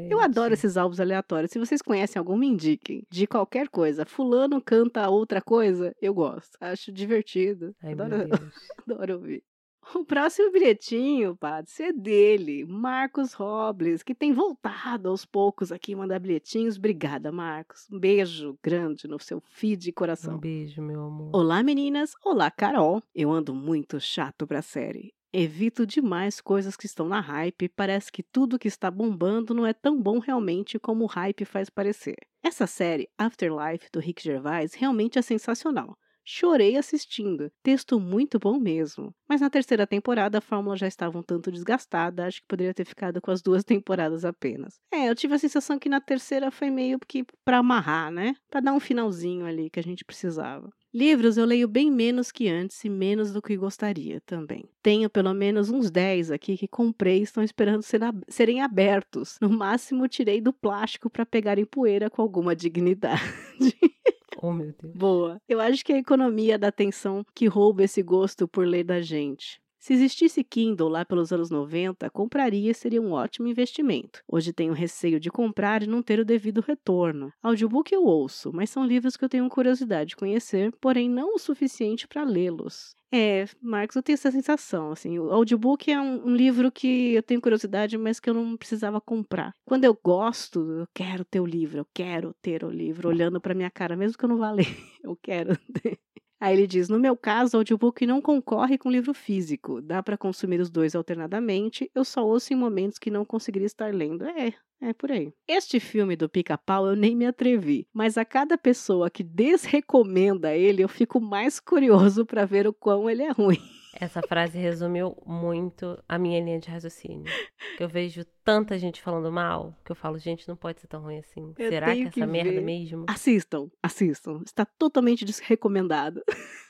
Eu 0.09 0.19
adoro 0.19 0.53
esses 0.53 0.75
álbuns 0.75 0.99
aleatórios. 0.99 1.51
Se 1.51 1.59
vocês 1.59 1.81
conhecem 1.81 2.19
algum, 2.19 2.35
me 2.35 2.47
indiquem. 2.47 3.03
De 3.09 3.25
qualquer 3.25 3.69
coisa. 3.69 4.05
Fulano 4.05 4.61
canta 4.61 5.07
outra 5.09 5.41
coisa, 5.41 5.95
eu 6.01 6.13
gosto. 6.13 6.57
Acho 6.59 6.91
divertido. 6.91 7.73
Ai, 7.81 7.93
adoro, 7.93 8.15
adoro 8.85 9.13
ouvir. 9.13 9.41
O 9.95 10.05
próximo 10.05 10.51
bilhetinho, 10.51 11.35
Patsy, 11.35 11.83
é 11.83 11.93
dele, 11.93 12.65
Marcos 12.65 13.33
Robles, 13.33 14.03
que 14.03 14.13
tem 14.13 14.33
voltado 14.33 15.09
aos 15.09 15.25
poucos 15.25 15.71
aqui 15.71 15.95
mandar 15.95 16.19
bilhetinhos. 16.19 16.77
Obrigada, 16.77 17.31
Marcos. 17.31 17.87
Um 17.91 17.99
beijo 17.99 18.57
grande 18.63 19.07
no 19.07 19.19
seu 19.19 19.41
feed 19.41 19.89
e 19.89 19.91
coração. 19.91 20.35
Um 20.35 20.39
beijo, 20.39 20.81
meu 20.81 21.01
amor. 21.01 21.31
Olá, 21.33 21.63
meninas. 21.63 22.13
Olá, 22.23 22.51
Carol. 22.51 23.01
Eu 23.15 23.31
ando 23.31 23.53
muito 23.53 23.99
chato 23.99 24.45
pra 24.45 24.61
série. 24.61 25.13
Evito 25.31 25.85
demais 25.85 26.41
coisas 26.41 26.75
que 26.75 26.85
estão 26.85 27.07
na 27.07 27.19
hype. 27.19 27.69
Parece 27.69 28.11
que 28.11 28.23
tudo 28.23 28.59
que 28.59 28.67
está 28.67 28.89
bombando 28.89 29.53
não 29.53 29.65
é 29.65 29.73
tão 29.73 30.01
bom 30.01 30.19
realmente 30.19 30.79
como 30.79 31.03
o 31.03 31.07
hype 31.07 31.45
faz 31.45 31.69
parecer. 31.69 32.15
Essa 32.43 32.65
série, 32.65 33.09
Afterlife, 33.17 33.89
do 33.91 33.99
Rick 33.99 34.23
Gervais, 34.23 34.73
realmente 34.73 35.19
é 35.19 35.21
sensacional. 35.21 35.97
Chorei 36.31 36.77
assistindo. 36.77 37.51
Texto 37.63 37.99
muito 37.99 38.37
bom 38.37 38.59
mesmo. 38.59 39.11
Mas 39.27 39.41
na 39.41 39.49
terceira 39.49 39.87
temporada 39.87 40.37
a 40.37 40.41
fórmula 40.41 40.77
já 40.77 40.85
estava 40.87 41.17
um 41.17 41.23
tanto 41.23 41.51
desgastada. 41.51 42.27
Acho 42.27 42.41
que 42.41 42.47
poderia 42.47 42.71
ter 42.73 42.85
ficado 42.85 43.19
com 43.19 43.31
as 43.31 43.41
duas 43.41 43.63
temporadas 43.65 44.23
apenas. 44.23 44.75
É, 44.93 45.09
eu 45.09 45.15
tive 45.15 45.33
a 45.33 45.39
sensação 45.39 45.79
que 45.79 45.89
na 45.89 45.99
terceira 45.99 46.51
foi 46.51 46.69
meio 46.69 46.99
que 47.07 47.25
pra 47.43 47.57
amarrar, 47.57 48.11
né? 48.11 48.35
Pra 48.47 48.59
dar 48.61 48.73
um 48.73 48.79
finalzinho 48.79 49.45
ali 49.47 49.71
que 49.71 49.79
a 49.79 49.83
gente 49.83 50.05
precisava. 50.05 50.69
Livros 50.93 51.35
eu 51.37 51.45
leio 51.45 51.67
bem 51.67 51.89
menos 51.91 52.31
que 52.31 52.47
antes 52.47 52.83
e 52.83 52.89
menos 52.89 53.31
do 53.31 53.41
que 53.41 53.57
gostaria 53.57 54.21
também. 54.21 54.69
Tenho 54.83 55.09
pelo 55.09 55.33
menos 55.33 55.69
uns 55.71 55.89
10 55.89 56.29
aqui 56.29 56.57
que 56.57 56.67
comprei 56.67 57.19
e 57.19 57.23
estão 57.23 57.43
esperando 57.43 57.81
ser 57.81 58.03
ab- 58.03 58.23
serem 58.27 58.61
abertos. 58.61 59.37
No 59.41 59.49
máximo, 59.49 60.07
tirei 60.07 60.39
do 60.41 60.53
plástico 60.53 61.09
para 61.09 61.25
pegarem 61.25 61.65
poeira 61.65 62.07
com 62.09 62.21
alguma 62.21 62.55
dignidade. 62.55 63.19
Oh, 64.41 64.53
meu 64.53 64.73
Deus. 64.81 64.95
Boa. 64.95 65.41
Eu 65.47 65.59
acho 65.59 65.83
que 65.83 65.91
a 65.91 65.97
economia 65.97 66.57
da 66.57 66.69
atenção 66.69 67.25
que 67.35 67.47
rouba 67.47 67.83
esse 67.83 68.01
gosto 68.01 68.47
por 68.47 68.65
ler 68.65 68.85
da 68.85 69.01
gente. 69.01 69.61
Se 69.77 69.93
existisse 69.93 70.43
Kindle 70.43 70.89
lá 70.89 71.05
pelos 71.05 71.31
anos 71.31 71.49
90, 71.49 72.09
compraria 72.09 72.71
e 72.71 72.73
seria 72.73 73.01
um 73.01 73.13
ótimo 73.13 73.47
investimento. 73.47 74.21
Hoje 74.27 74.51
tenho 74.51 74.73
receio 74.73 75.21
de 75.21 75.29
comprar 75.29 75.81
e 75.81 75.87
não 75.87 76.03
ter 76.03 76.19
o 76.19 76.25
devido 76.25 76.59
retorno. 76.59 77.31
Audiobook 77.41 77.93
eu 77.93 78.03
ouço, 78.03 78.51
mas 78.53 78.69
são 78.69 78.85
livros 78.85 79.15
que 79.15 79.23
eu 79.23 79.29
tenho 79.29 79.47
curiosidade 79.47 80.09
de 80.09 80.15
conhecer, 80.17 80.73
porém 80.81 81.09
não 81.09 81.35
o 81.35 81.39
suficiente 81.39 82.07
para 82.09 82.25
lê-los. 82.25 82.93
É, 83.11 83.45
Marcos, 83.59 83.95
eu 83.95 84.03
tenho 84.03 84.13
essa 84.13 84.31
sensação, 84.31 84.91
assim, 84.91 85.17
o 85.17 85.31
audiobook 85.31 85.91
é 85.91 85.99
um, 85.99 86.27
um 86.27 86.35
livro 86.35 86.71
que 86.71 87.13
eu 87.15 87.23
tenho 87.23 87.41
curiosidade, 87.41 87.97
mas 87.97 88.19
que 88.19 88.29
eu 88.29 88.35
não 88.35 88.55
precisava 88.55 89.01
comprar. 89.01 89.51
Quando 89.65 89.83
eu 89.83 89.99
gosto, 90.03 90.59
eu 90.59 90.87
quero 90.93 91.25
ter 91.25 91.39
o 91.39 91.45
livro, 91.45 91.79
eu 91.79 91.87
quero 91.91 92.35
ter 92.39 92.63
o 92.63 92.69
livro, 92.69 93.09
olhando 93.09 93.41
para 93.41 93.55
minha 93.55 93.71
cara, 93.71 93.95
mesmo 93.95 94.15
que 94.15 94.25
eu 94.25 94.29
não 94.29 94.37
vá 94.37 94.51
ler, 94.53 94.67
eu 95.03 95.17
quero 95.23 95.57
ter. 95.81 95.99
Aí 96.39 96.55
ele 96.55 96.65
diz: 96.65 96.87
No 96.87 96.99
meu 96.99 97.17
caso, 97.17 97.57
o 97.57 97.59
audiobook 97.59 98.05
não 98.05 98.21
concorre 98.21 98.77
com 98.77 98.89
livro 98.89 99.13
físico. 99.13 99.81
Dá 99.81 100.01
para 100.01 100.17
consumir 100.17 100.61
os 100.61 100.69
dois 100.69 100.95
alternadamente. 100.95 101.91
Eu 101.93 102.05
só 102.05 102.25
ouço 102.25 102.53
em 102.53 102.55
momentos 102.55 102.97
que 102.97 103.11
não 103.11 103.25
conseguiria 103.25 103.65
estar 103.65 103.93
lendo. 103.93 104.23
É, 104.25 104.53
é 104.81 104.93
por 104.93 105.11
aí. 105.11 105.33
Este 105.47 105.79
filme 105.79 106.15
do 106.15 106.29
Pica-Pau 106.29 106.87
eu 106.87 106.95
nem 106.95 107.15
me 107.15 107.25
atrevi, 107.25 107.87
mas 107.93 108.17
a 108.17 108.23
cada 108.23 108.57
pessoa 108.57 109.09
que 109.09 109.23
desrecomenda 109.23 110.55
ele, 110.55 110.83
eu 110.83 110.89
fico 110.89 111.19
mais 111.19 111.59
curioso 111.59 112.25
para 112.25 112.45
ver 112.45 112.67
o 112.67 112.73
quão 112.73 113.09
ele 113.09 113.23
é 113.23 113.31
ruim. 113.31 113.59
Essa 113.93 114.21
frase 114.21 114.57
resumiu 114.57 115.17
muito 115.25 116.01
a 116.07 116.17
minha 116.17 116.39
linha 116.43 116.59
de 116.59 116.69
raciocínio. 116.69 117.31
Que 117.77 117.83
eu 117.83 117.89
vejo 117.89 118.23
tanta 118.43 118.77
gente 118.77 119.01
falando 119.01 119.31
mal 119.31 119.75
que 119.83 119.91
eu 119.91 119.95
falo, 119.95 120.17
gente, 120.17 120.47
não 120.47 120.55
pode 120.55 120.81
ser 120.81 120.87
tão 120.87 121.01
ruim 121.01 121.17
assim. 121.17 121.53
Eu 121.57 121.69
Será 121.69 121.87
que 121.87 121.93
tenho 121.93 122.07
essa 122.07 122.13
que 122.13 122.25
merda 122.25 122.51
ver. 122.51 122.61
mesmo? 122.61 123.05
Assistam, 123.07 123.69
assistam. 123.81 124.41
Está 124.45 124.65
totalmente 124.65 125.25
desrecomendado. 125.25 126.21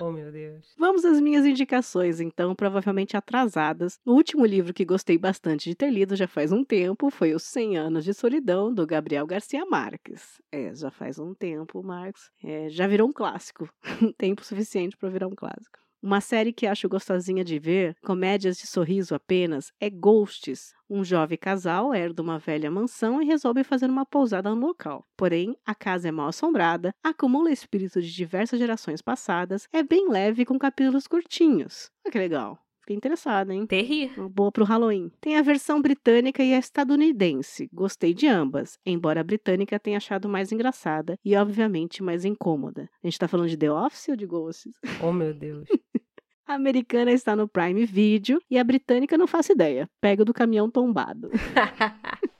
Oh, 0.00 0.10
meu 0.10 0.32
Deus. 0.32 0.74
Vamos 0.76 1.04
às 1.04 1.20
minhas 1.20 1.46
indicações, 1.46 2.20
então, 2.20 2.52
provavelmente 2.54 3.16
atrasadas. 3.16 4.00
O 4.04 4.12
último 4.12 4.44
livro 4.44 4.74
que 4.74 4.84
gostei 4.84 5.16
bastante 5.16 5.68
de 5.70 5.76
ter 5.76 5.88
lido 5.88 6.16
já 6.16 6.26
faz 6.26 6.50
um 6.50 6.64
tempo 6.64 7.10
foi 7.10 7.32
Os 7.32 7.44
100 7.44 7.76
Anos 7.76 8.04
de 8.04 8.12
Solidão, 8.12 8.74
do 8.74 8.84
Gabriel 8.86 9.24
Garcia 9.24 9.64
Marques. 9.64 10.40
É, 10.50 10.74
já 10.74 10.90
faz 10.90 11.18
um 11.20 11.32
tempo, 11.32 11.80
Marcos. 11.82 12.28
É, 12.42 12.68
já 12.70 12.88
virou 12.88 13.08
um 13.08 13.12
clássico. 13.12 13.68
tempo 14.18 14.44
suficiente 14.44 14.96
para 14.96 15.08
virar 15.10 15.28
um 15.28 15.34
clássico. 15.34 15.78
Uma 16.04 16.20
série 16.20 16.52
que 16.52 16.66
acho 16.66 16.86
gostosinha 16.86 17.42
de 17.42 17.58
ver, 17.58 17.96
comédias 18.04 18.58
de 18.58 18.66
sorriso 18.66 19.14
apenas, 19.14 19.72
é 19.80 19.88
Ghosts. 19.88 20.74
Um 20.86 21.02
jovem 21.02 21.38
casal 21.38 21.94
herda 21.94 22.20
uma 22.20 22.38
velha 22.38 22.70
mansão 22.70 23.22
e 23.22 23.24
resolve 23.24 23.64
fazer 23.64 23.88
uma 23.88 24.04
pousada 24.04 24.54
no 24.54 24.66
local. 24.66 25.06
Porém, 25.16 25.56
a 25.64 25.74
casa 25.74 26.08
é 26.08 26.12
mal 26.12 26.28
assombrada, 26.28 26.90
acumula 27.02 27.50
espíritos 27.50 28.04
de 28.04 28.12
diversas 28.12 28.58
gerações 28.58 29.00
passadas, 29.00 29.66
é 29.72 29.82
bem 29.82 30.10
leve 30.10 30.44
com 30.44 30.58
capítulos 30.58 31.06
curtinhos. 31.06 31.88
Olha 32.04 32.12
que 32.12 32.18
legal. 32.18 32.63
Fiquei 32.84 32.96
interessada, 32.98 33.54
hein? 33.54 33.66
Terri. 33.66 34.10
Boa 34.30 34.52
pro 34.52 34.62
Halloween. 34.62 35.10
Tem 35.18 35.38
a 35.38 35.42
versão 35.42 35.80
britânica 35.80 36.42
e 36.44 36.52
a 36.52 36.58
estadunidense. 36.58 37.66
Gostei 37.72 38.12
de 38.12 38.26
ambas, 38.26 38.78
embora 38.84 39.22
a 39.22 39.24
britânica 39.24 39.80
tenha 39.80 39.96
achado 39.96 40.28
mais 40.28 40.52
engraçada 40.52 41.18
e, 41.24 41.34
obviamente, 41.34 42.02
mais 42.02 42.26
incômoda. 42.26 42.86
A 43.02 43.06
gente 43.06 43.18
tá 43.18 43.26
falando 43.26 43.48
de 43.48 43.56
The 43.56 43.72
Office 43.72 44.08
ou 44.08 44.16
de 44.16 44.26
Ghosts? 44.26 44.74
Oh, 45.02 45.12
meu 45.12 45.32
Deus. 45.32 45.66
A 46.46 46.56
americana 46.56 47.10
está 47.10 47.34
no 47.34 47.48
Prime 47.48 47.86
Video 47.86 48.38
e 48.50 48.58
a 48.58 48.64
britânica 48.64 49.16
não 49.16 49.26
faço 49.26 49.52
ideia. 49.52 49.88
Pego 49.98 50.26
do 50.26 50.34
caminhão 50.34 50.70
tombado. 50.70 51.30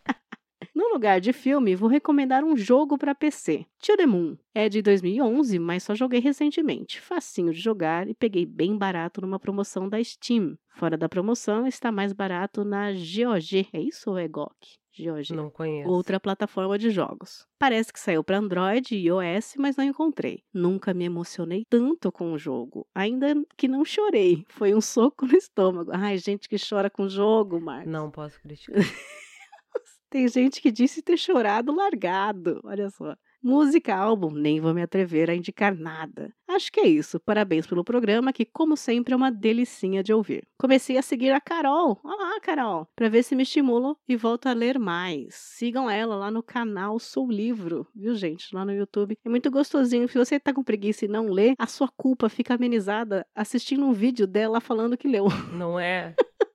No 0.74 0.92
lugar 0.92 1.20
de 1.20 1.32
filme, 1.32 1.76
vou 1.76 1.88
recomendar 1.88 2.42
um 2.42 2.56
jogo 2.56 2.98
para 2.98 3.14
PC. 3.14 3.64
To 3.78 3.96
the 3.96 4.06
Moon. 4.06 4.36
É 4.52 4.68
de 4.68 4.82
2011, 4.82 5.58
mas 5.60 5.84
só 5.84 5.94
joguei 5.94 6.18
recentemente. 6.18 7.00
Facinho 7.00 7.52
de 7.52 7.60
jogar 7.60 8.08
e 8.08 8.14
peguei 8.14 8.44
bem 8.44 8.76
barato 8.76 9.20
numa 9.20 9.38
promoção 9.38 9.88
da 9.88 10.02
Steam. 10.02 10.58
Fora 10.74 10.96
da 10.96 11.08
promoção, 11.08 11.64
está 11.64 11.92
mais 11.92 12.12
barato 12.12 12.64
na 12.64 12.90
GOG. 12.90 13.68
É 13.72 13.80
isso 13.80 14.10
ou 14.10 14.18
é 14.18 14.26
GOG? 14.26 14.50
GOG. 14.98 15.32
Não 15.32 15.48
conheço. 15.48 15.88
Outra 15.88 16.18
plataforma 16.18 16.76
de 16.76 16.90
jogos. 16.90 17.46
Parece 17.56 17.92
que 17.92 18.00
saiu 18.00 18.24
para 18.24 18.38
Android 18.38 18.94
e 18.96 19.06
iOS, 19.06 19.54
mas 19.56 19.76
não 19.76 19.84
encontrei. 19.84 20.42
Nunca 20.52 20.92
me 20.92 21.04
emocionei 21.04 21.64
tanto 21.68 22.10
com 22.10 22.32
o 22.32 22.38
jogo. 22.38 22.86
Ainda 22.92 23.34
que 23.56 23.68
não 23.68 23.84
chorei. 23.84 24.44
Foi 24.48 24.74
um 24.74 24.80
soco 24.82 25.26
no 25.26 25.36
estômago. 25.36 25.90
Ai, 25.92 26.18
gente 26.18 26.48
que 26.48 26.56
chora 26.58 26.90
com 26.90 27.08
jogo, 27.08 27.60
Marcos. 27.60 27.92
Não 27.92 28.10
posso 28.10 28.40
criticar. 28.40 28.74
Tem 30.14 30.28
gente 30.28 30.62
que 30.62 30.70
disse 30.70 31.02
ter 31.02 31.16
chorado 31.16 31.74
largado. 31.74 32.60
Olha 32.62 32.88
só. 32.88 33.16
Música, 33.42 33.96
álbum, 33.96 34.30
nem 34.30 34.60
vou 34.60 34.72
me 34.72 34.80
atrever 34.80 35.28
a 35.28 35.34
indicar 35.34 35.74
nada. 35.76 36.32
Acho 36.46 36.70
que 36.70 36.78
é 36.78 36.86
isso. 36.86 37.18
Parabéns 37.18 37.66
pelo 37.66 37.82
programa, 37.82 38.32
que, 38.32 38.44
como 38.44 38.76
sempre, 38.76 39.12
é 39.12 39.16
uma 39.16 39.32
delicinha 39.32 40.04
de 40.04 40.12
ouvir. 40.12 40.46
Comecei 40.56 40.96
a 40.96 41.02
seguir 41.02 41.32
a 41.32 41.40
Carol. 41.40 41.98
Olá, 42.04 42.38
Carol! 42.40 42.86
Para 42.94 43.08
ver 43.08 43.24
se 43.24 43.34
me 43.34 43.42
estimulo 43.42 43.98
e 44.08 44.14
volto 44.14 44.46
a 44.46 44.52
ler 44.52 44.78
mais. 44.78 45.34
Sigam 45.34 45.90
ela 45.90 46.14
lá 46.14 46.30
no 46.30 46.44
canal 46.44 46.96
Sou 47.00 47.28
Livro, 47.28 47.84
viu, 47.92 48.14
gente? 48.14 48.54
Lá 48.54 48.64
no 48.64 48.72
YouTube. 48.72 49.18
É 49.24 49.28
muito 49.28 49.50
gostosinho. 49.50 50.08
Se 50.08 50.16
você 50.16 50.38
tá 50.38 50.54
com 50.54 50.62
preguiça 50.62 51.06
e 51.06 51.08
não 51.08 51.26
lê, 51.26 51.54
a 51.58 51.66
sua 51.66 51.88
culpa 51.88 52.28
fica 52.28 52.54
amenizada 52.54 53.26
assistindo 53.34 53.84
um 53.84 53.92
vídeo 53.92 54.28
dela 54.28 54.60
falando 54.60 54.96
que 54.96 55.08
leu. 55.08 55.26
Não 55.52 55.76
é? 55.76 56.14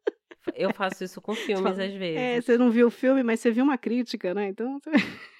Eu 0.55 0.73
faço 0.73 1.03
isso 1.03 1.21
com 1.21 1.33
filmes 1.35 1.79
às 1.79 1.93
vezes. 1.93 2.17
É, 2.17 2.41
você 2.41 2.57
não 2.57 2.71
viu 2.71 2.88
o 2.88 2.91
filme, 2.91 3.23
mas 3.23 3.39
você 3.39 3.51
viu 3.51 3.63
uma 3.63 3.77
crítica, 3.77 4.33
né? 4.33 4.47
Então. 4.47 4.79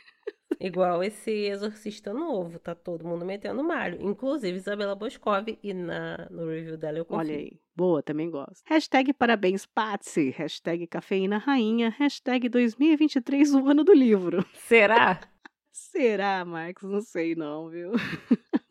Igual 0.60 1.02
esse 1.04 1.32
Exorcista 1.32 2.14
novo, 2.14 2.60
tá 2.60 2.76
todo 2.76 3.08
mundo 3.08 3.26
metendo 3.26 3.64
malho. 3.64 4.02
Inclusive 4.02 4.58
Isabela 4.58 4.94
Boscov, 4.94 5.48
e 5.64 5.74
na, 5.74 6.28
no 6.30 6.50
review 6.50 6.76
dela 6.76 6.98
eu 6.98 7.06
confio. 7.06 7.20
Olha 7.20 7.36
aí. 7.38 7.60
Boa, 7.74 8.04
também 8.04 8.30
gosto. 8.30 8.62
Hashtag 8.66 9.14
parabéns, 9.14 9.66
Patsy. 9.66 10.32
Hashtag 10.32 10.86
cafeína 10.88 11.38
rainha. 11.38 11.90
Hashtag 11.98 12.50
2023, 12.50 13.54
o 13.54 13.70
ano 13.70 13.86
do 13.86 13.94
livro. 13.94 14.46
Será? 14.54 15.22
Será, 15.72 16.44
Marcos? 16.44 16.90
Não 16.90 17.00
sei 17.00 17.36
não, 17.36 17.70
viu? 17.70 17.92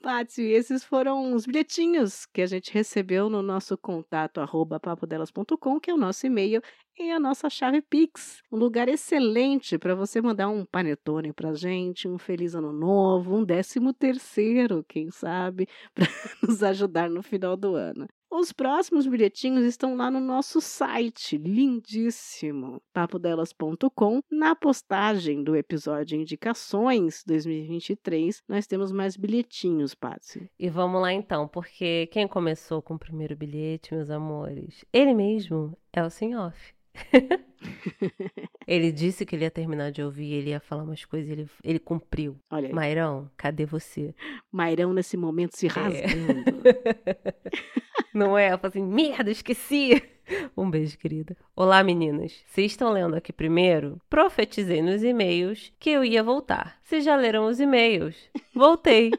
Paty, 0.08 0.40
esses 0.40 0.82
foram 0.82 1.34
os 1.34 1.44
bilhetinhos 1.44 2.24
que 2.24 2.40
a 2.40 2.46
gente 2.46 2.72
recebeu 2.72 3.28
no 3.28 3.42
nosso 3.42 3.76
contato 3.76 4.40
arroba 4.40 4.80
papodelas.com, 4.80 5.78
que 5.78 5.90
é 5.90 5.94
o 5.94 5.98
nosso 5.98 6.26
e-mail 6.26 6.62
e 6.98 7.10
a 7.10 7.20
nossa 7.20 7.50
chave 7.50 7.82
Pix. 7.82 8.42
Um 8.50 8.56
lugar 8.56 8.88
excelente 8.88 9.76
para 9.76 9.94
você 9.94 10.22
mandar 10.22 10.48
um 10.48 10.64
panetone 10.64 11.30
pra 11.34 11.52
gente, 11.52 12.08
um 12.08 12.16
feliz 12.16 12.54
ano 12.54 12.72
novo, 12.72 13.36
um 13.36 13.44
décimo 13.44 13.92
terceiro, 13.92 14.82
quem 14.88 15.10
sabe, 15.10 15.68
para 15.94 16.08
nos 16.42 16.62
ajudar 16.62 17.10
no 17.10 17.22
final 17.22 17.54
do 17.54 17.74
ano. 17.74 18.08
Os 18.30 18.52
próximos 18.52 19.06
bilhetinhos 19.06 19.64
estão 19.64 19.96
lá 19.96 20.10
no 20.10 20.20
nosso 20.20 20.60
site, 20.60 21.38
lindíssimo, 21.38 22.80
papodelas.com. 22.92 24.20
Na 24.30 24.54
postagem 24.54 25.42
do 25.42 25.56
episódio 25.56 26.20
Indicações 26.20 27.24
2023, 27.26 28.42
nós 28.46 28.66
temos 28.66 28.92
mais 28.92 29.16
bilhetinhos, 29.16 29.94
Patsy. 29.94 30.50
E 30.58 30.68
vamos 30.68 31.00
lá 31.00 31.12
então, 31.12 31.48
porque 31.48 32.06
quem 32.08 32.28
começou 32.28 32.82
com 32.82 32.94
o 32.94 32.98
primeiro 32.98 33.34
bilhete, 33.34 33.94
meus 33.94 34.10
amores? 34.10 34.84
Ele 34.92 35.14
mesmo 35.14 35.76
é 35.90 36.02
o 36.02 36.06
Off. 36.46 36.77
ele 38.66 38.92
disse 38.92 39.24
que 39.24 39.36
ele 39.36 39.44
ia 39.44 39.50
terminar 39.50 39.90
de 39.90 40.02
ouvir, 40.02 40.32
ele 40.32 40.50
ia 40.50 40.60
falar 40.60 40.82
umas 40.82 41.04
coisas, 41.04 41.30
ele, 41.30 41.48
ele 41.62 41.78
cumpriu. 41.78 42.38
Olha 42.50 42.68
aí. 42.68 42.72
Mairão, 42.72 43.30
cadê 43.36 43.64
você? 43.64 44.14
Mairão 44.50 44.92
nesse 44.92 45.16
momento 45.16 45.56
se 45.56 45.66
rasgando. 45.66 46.62
É. 46.64 47.34
Não 48.14 48.36
é? 48.36 48.52
Eu 48.52 48.58
falo 48.58 48.70
assim, 48.70 48.82
merda, 48.82 49.30
esqueci. 49.30 50.02
Um 50.54 50.70
beijo, 50.70 50.98
querida. 50.98 51.34
Olá, 51.56 51.82
meninas. 51.82 52.44
Vocês 52.46 52.72
estão 52.72 52.92
lendo 52.92 53.16
aqui 53.16 53.32
primeiro? 53.32 53.98
Profetizei 54.10 54.82
nos 54.82 55.02
e-mails 55.02 55.72
que 55.78 55.88
eu 55.88 56.04
ia 56.04 56.22
voltar. 56.22 56.78
Vocês 56.82 57.02
já 57.02 57.16
leram 57.16 57.46
os 57.46 57.58
e-mails? 57.58 58.14
Voltei. 58.54 59.10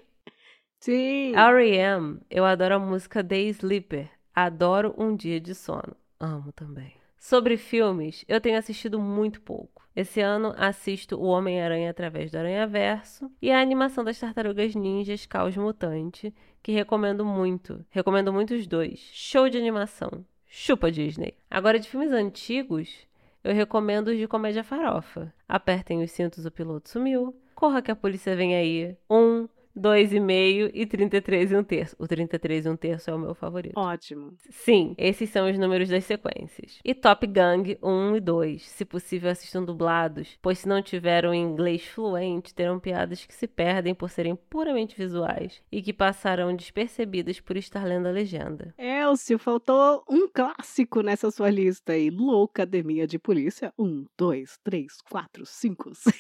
Sim. 0.80 1.34
R.E.M. 1.36 2.20
Eu 2.30 2.46
adoro 2.46 2.76
a 2.76 2.80
música 2.80 3.24
The 3.24 3.42
Sleeper. 3.42 4.08
Adoro 4.36 4.94
Um 4.98 5.16
Dia 5.16 5.40
de 5.40 5.56
Sono. 5.56 5.96
Amo 6.20 6.52
também. 6.52 6.99
Sobre 7.20 7.58
filmes, 7.58 8.24
eu 8.30 8.40
tenho 8.40 8.58
assistido 8.58 8.98
muito 8.98 9.42
pouco. 9.42 9.88
Esse 9.94 10.22
ano 10.22 10.54
assisto 10.58 11.18
O 11.18 11.26
Homem-Aranha 11.26 11.90
através 11.90 12.32
do 12.32 12.38
Aranha-Verso 12.38 13.30
e 13.42 13.52
a 13.52 13.60
animação 13.62 14.04
das 14.04 14.18
Tartarugas 14.18 14.74
Ninjas 14.74 15.26
Caos 15.26 15.58
Mutante, 15.58 16.34
que 16.64 16.72
recomendo 16.72 17.26
muito. 17.26 17.86
Recomendo 17.90 18.32
muito 18.32 18.54
os 18.54 18.66
dois. 18.66 19.00
Show 19.12 19.50
de 19.50 19.58
animação. 19.58 20.26
Chupa 20.48 20.90
Disney. 20.90 21.36
Agora 21.52 21.78
de 21.78 21.90
filmes 21.90 22.12
antigos, 22.12 23.06
eu 23.44 23.54
recomendo 23.54 24.08
os 24.08 24.18
de 24.18 24.28
comédia 24.28 24.64
farofa. 24.64 25.34
Apertem 25.48 26.02
os 26.02 26.12
cintos, 26.12 26.46
o 26.46 26.52
piloto 26.52 26.90
sumiu. 26.90 27.36
Corra 27.54 27.82
que 27.82 27.92
a 27.92 27.96
polícia 27.96 28.36
vem 28.38 28.56
aí. 28.56 28.96
Um, 29.10 29.50
2,5 29.80 30.72
e 30.74 30.86
33 30.86 31.52
e 31.52 31.56
1 31.56 31.64
terço. 31.64 31.96
O 31.98 32.08
33 32.08 32.66
e 32.66 32.70
1 32.70 32.76
terço 32.76 33.10
é 33.10 33.14
o 33.14 33.20
meu 33.20 33.34
favorito. 33.34 33.80
Ótimo. 33.80 34.34
Sim, 34.50 34.94
esses 34.98 35.30
são 35.30 35.50
os 35.50 35.58
números 35.58 35.90
das 35.90 36.04
sequências. 36.04 36.80
E 36.84 36.94
Top 36.94 37.26
Gang 37.26 37.78
1 37.82 38.16
e 38.16 38.20
2. 38.20 38.62
Se 38.64 38.86
possível, 38.86 39.30
assistam 39.30 39.64
dublados, 39.64 40.38
pois 40.42 40.60
se 40.60 40.68
não 40.68 40.82
tiveram 40.82 41.34
inglês 41.34 41.86
fluente, 41.86 42.54
terão 42.54 42.80
piadas 42.80 43.26
que 43.26 43.34
se 43.34 43.48
perdem 43.48 43.94
por 43.94 44.10
serem 44.10 44.36
puramente 44.36 44.96
visuais 44.96 45.62
e 45.72 45.82
que 45.82 45.94
passarão 45.94 46.56
despercebidas 46.56 47.40
por 47.40 47.58
estar 47.58 47.84
lendo 47.86 48.08
a 48.08 48.12
legenda. 48.12 48.74
Elcio, 48.78 49.40
faltou 49.40 50.04
um 50.10 50.28
clássico 50.28 51.02
nessa 51.02 51.32
sua 51.32 51.50
lista 51.50 51.94
aí. 51.94 52.10
Loucademia 52.10 53.08
de 53.08 53.18
Polícia 53.18 53.74
1, 53.78 54.06
2, 54.18 54.60
3, 54.64 55.02
4, 55.10 55.46
5, 55.46 55.96
6. 55.96 56.16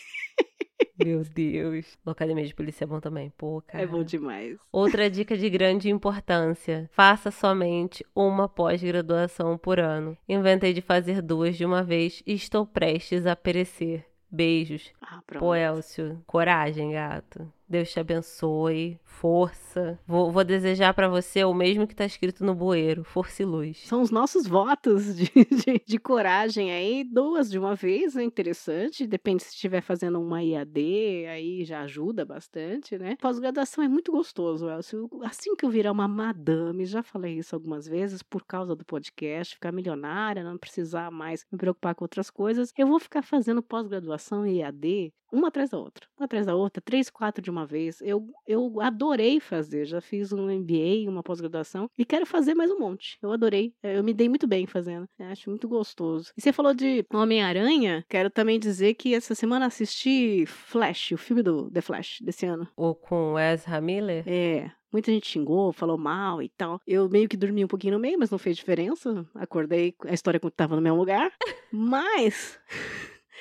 Meu 0.98 1.24
Deus. 1.34 1.98
Academia 2.06 2.46
de 2.46 2.54
Polícia 2.54 2.84
é 2.84 2.88
bom 2.88 3.00
também. 3.00 3.32
Pô, 3.38 3.62
cara. 3.66 3.84
É 3.84 3.88
bom 3.88 4.04
demais. 4.04 4.58
Outra 4.72 5.10
dica 5.10 5.38
de 5.38 5.50
grande 5.50 5.90
importância: 5.90 6.90
faça 6.92 7.32
somente 7.32 8.06
uma 8.16 8.48
pós-graduação 8.48 9.58
por 9.58 9.80
ano. 9.80 10.18
Inventei 10.28 10.74
de 10.74 10.82
fazer 10.82 11.22
duas 11.22 11.56
de 11.56 11.66
uma 11.66 11.84
vez 11.84 12.22
e 12.26 12.34
estou 12.34 12.66
prestes 12.66 13.26
a 13.26 13.36
perecer. 13.36 14.06
Beijos. 14.32 14.92
Ah, 15.02 15.22
pronto. 15.26 15.40
Pô, 15.40 15.56
Elcio, 15.56 16.22
coragem, 16.28 16.92
gato. 16.92 17.52
Deus 17.70 17.92
te 17.92 18.00
abençoe, 18.00 19.00
força. 19.04 20.00
Vou, 20.08 20.32
vou 20.32 20.44
desejar 20.44 20.92
para 20.92 21.08
você 21.08 21.44
o 21.44 21.54
mesmo 21.54 21.86
que 21.86 21.96
tá 21.96 22.04
escrito 22.04 22.44
no 22.44 22.56
bueiro, 22.56 23.04
força 23.04 23.44
e 23.44 23.46
luz. 23.46 23.78
São 23.86 24.02
os 24.02 24.10
nossos 24.10 24.48
votos 24.48 25.16
de, 25.16 25.26
de, 25.66 25.80
de 25.86 26.00
coragem 26.00 26.72
aí, 26.72 27.04
duas 27.04 27.48
de 27.48 27.60
uma 27.60 27.76
vez, 27.76 28.16
é 28.16 28.24
interessante. 28.24 29.06
Depende 29.06 29.44
se 29.44 29.54
estiver 29.54 29.82
fazendo 29.82 30.20
uma 30.20 30.44
IAD, 30.44 31.28
aí 31.28 31.64
já 31.64 31.82
ajuda 31.82 32.26
bastante, 32.26 32.98
né? 32.98 33.16
Pós-graduação 33.22 33.84
é 33.84 33.88
muito 33.88 34.12
gostoso, 34.12 34.68
Elcio. 34.68 35.08
Assim 35.24 35.56
que 35.56 35.64
eu 35.64 35.70
virar 35.70 35.92
uma 35.92 36.08
madame, 36.08 36.88
já 36.88 37.04
falei 37.04 37.38
isso 37.38 37.54
algumas 37.54 37.86
vezes, 37.86 38.24
por 38.24 38.44
causa 38.46 38.76
do 38.76 38.84
podcast, 38.84 39.54
ficar 39.54 39.72
milionária, 39.72 40.44
não 40.44 40.58
precisar 40.58 41.12
mais 41.12 41.46
me 41.52 41.58
preocupar 41.58 41.94
com 41.94 42.04
outras 42.04 42.32
coisas, 42.32 42.74
eu 42.76 42.88
vou 42.88 43.00
ficar 43.00 43.22
fazendo 43.22 43.62
pós-graduação 43.62 44.48
e 44.48 44.58
IAD 44.58 45.14
uma 45.32 45.48
atrás 45.50 45.70
da 45.70 45.78
outra, 45.78 46.08
uma 46.18 46.26
atrás 46.26 46.46
da 46.46 46.56
outra, 46.56 46.82
três, 46.82 47.10
quatro 47.10 47.42
de 47.42 47.50
uma 47.50 47.66
vez. 47.66 48.02
Eu, 48.02 48.28
eu 48.48 48.80
adorei 48.82 49.40
fazer, 49.40 49.86
já 49.86 50.02
fiz 50.02 50.32
um 50.32 50.48
MBA, 50.50 51.10
uma 51.10 51.24
pós-graduação, 51.24 51.90
e 51.98 52.06
quero 52.06 52.26
fazer 52.26 52.54
mais 52.54 52.72
um 52.72 52.80
monte. 52.80 53.18
Eu 53.22 53.32
adorei, 53.32 53.74
é, 53.84 53.98
eu 53.98 54.04
me 54.04 54.14
dei 54.14 54.30
muito 54.30 54.48
bem 54.48 54.66
fazendo, 54.66 55.08
eu 55.18 55.26
acho 55.28 55.50
muito 55.50 55.68
gostoso. 55.68 56.32
E 56.38 56.42
você 56.42 56.52
falou 56.52 56.74
de 56.74 57.06
Homem-Aranha, 57.14 58.06
quero 58.10 58.30
também 58.30 58.60
dizer 58.60 58.94
que 58.96 59.14
essa 59.14 59.36
semana 59.36 59.66
assisti 59.66 60.46
Flash, 60.46 61.12
o 61.12 61.18
filme 61.18 61.42
do 61.42 61.70
The 61.72 61.82
Flash 61.82 62.20
desse 62.22 62.46
ano. 62.46 62.68
Ou 62.76 62.96
com 62.96 63.38
Ezra 63.38 63.82
Miller? 63.82 64.24
É, 64.28 64.72
Muita 64.92 65.12
gente 65.12 65.28
xingou, 65.28 65.72
falou 65.72 66.00
mal 66.00 66.42
e 66.42 66.50
tal. 66.50 66.82
Eu 66.86 67.08
meio 67.08 67.30
que 67.30 67.38
dormi 67.38 67.64
um 67.64 67.68
pouquinho 67.68 67.94
no 67.94 68.00
meio, 68.00 68.18
mas 68.18 68.32
não 68.32 68.40
fez 68.40 68.58
diferença. 68.58 69.24
Acordei, 69.36 69.94
a 70.06 70.14
história 70.14 70.42
estava 70.44 70.76
no 70.76 70.82
mesmo 70.82 70.98
lugar. 70.98 71.32
Mas 71.72 72.60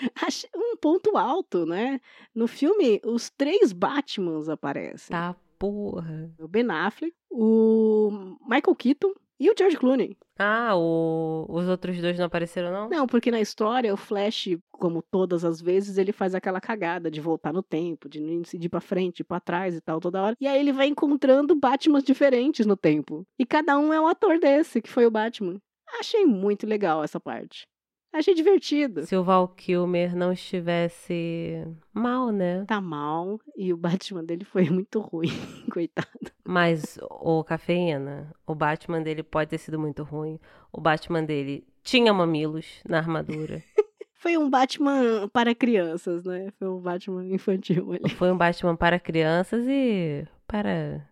um 0.55 0.77
ponto 0.77 1.17
alto, 1.17 1.67
né? 1.67 2.01
No 2.35 2.47
filme, 2.47 3.01
os 3.05 3.31
três 3.31 3.73
Batmans 3.73 4.49
aparecem. 4.49 5.11
Tá, 5.11 5.35
porra. 5.59 6.31
O 6.39 6.49
Ben 6.49 6.71
Affleck, 6.71 7.15
o 7.31 8.37
Michael 8.43 8.77
Keaton 8.77 9.13
e 9.41 9.51
o 9.51 9.55
George 9.57 9.77
Clooney. 9.77 10.17
Ah, 10.39 10.75
o... 10.77 11.47
os 11.49 11.69
outros 11.69 12.01
dois 12.01 12.19
não 12.19 12.27
apareceram, 12.27 12.73
não? 12.73 12.89
Não, 12.89 13.07
porque 13.07 13.31
na 13.31 13.41
história 13.41 13.93
o 13.93 13.97
Flash, 13.97 14.49
como 14.71 15.03
todas 15.03 15.45
as 15.45 15.61
vezes, 15.61 15.97
ele 15.97 16.13
faz 16.13 16.35
aquela 16.35 16.61
cagada 16.61 17.11
de 17.11 17.21
voltar 17.21 17.53
no 17.53 17.63
tempo, 17.63 18.09
de 18.09 18.21
não 18.21 18.43
ir 18.53 18.69
pra 18.69 18.81
frente, 18.81 19.23
para 19.23 19.41
trás 19.41 19.77
e 19.77 19.81
tal, 19.81 20.01
toda 20.01 20.23
hora. 20.23 20.37
E 20.41 20.47
aí 20.47 20.59
ele 20.59 20.73
vai 20.73 20.87
encontrando 20.87 21.55
Batmans 21.55 22.05
diferentes 22.05 22.67
no 22.67 22.77
tempo. 22.77 23.25
E 23.39 23.47
cada 23.47 23.79
um 23.79 23.93
é 23.93 24.01
um 24.01 24.07
ator 24.07 24.39
desse, 24.39 24.81
que 24.81 24.91
foi 24.91 25.07
o 25.07 25.11
Batman. 25.11 25.61
Achei 25.99 26.25
muito 26.27 26.67
legal 26.67 27.03
essa 27.03 27.19
parte. 27.19 27.67
Achei 28.13 28.35
divertido. 28.35 29.07
Se 29.07 29.15
o 29.15 29.23
Val 29.23 29.49
Kilmer 29.49 30.17
não 30.17 30.33
estivesse 30.33 31.65
mal, 31.93 32.31
né? 32.31 32.65
Tá 32.67 32.81
mal. 32.81 33.39
E 33.57 33.73
o 33.73 33.77
Batman 33.77 34.25
dele 34.25 34.45
foi 34.45 34.69
muito 34.71 35.01
ruim, 35.01 35.29
coitado. 35.71 36.33
Mas, 36.45 36.99
o 37.03 37.45
Cafeína, 37.45 38.33
o 38.47 38.55
Batman 38.55 39.03
dele 39.03 39.23
pode 39.23 39.51
ter 39.51 39.59
sido 39.59 39.79
muito 39.79 40.03
ruim. 40.03 40.41
O 40.73 40.81
Batman 40.81 41.23
dele 41.23 41.67
tinha 41.83 42.13
mamilos 42.13 42.83
na 42.89 42.99
armadura. 42.99 43.63
foi 44.15 44.39
um 44.39 44.49
Batman 44.49 45.29
para 45.29 45.55
crianças, 45.55 46.25
né? 46.25 46.51
Foi 46.59 46.69
um 46.69 46.81
Batman 46.81 47.27
infantil 47.27 47.93
ali. 47.93 48.09
Foi 48.11 48.33
um 48.33 48.37
Batman 48.37 48.75
para 48.75 48.99
crianças 48.99 49.65
e 49.69 50.27
para 50.47 51.07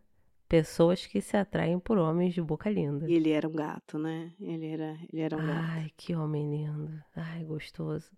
Pessoas 0.48 1.06
que 1.06 1.20
se 1.20 1.37
atraem 1.37 1.78
por 1.78 1.98
homens 1.98 2.32
de 2.32 2.40
boca 2.40 2.70
linda. 2.70 3.11
Ele 3.11 3.30
era 3.30 3.48
um 3.48 3.52
gato, 3.52 3.98
né? 3.98 4.32
Ele 4.40 4.66
era, 4.66 4.96
ele 5.12 5.22
era 5.22 5.37
um 5.37 5.40
Ai, 5.40 5.46
gato. 5.46 5.64
Ai, 5.64 5.90
que 5.96 6.14
homem 6.14 6.50
lindo. 6.50 6.92
Ai, 7.14 7.42
gostoso. 7.44 8.11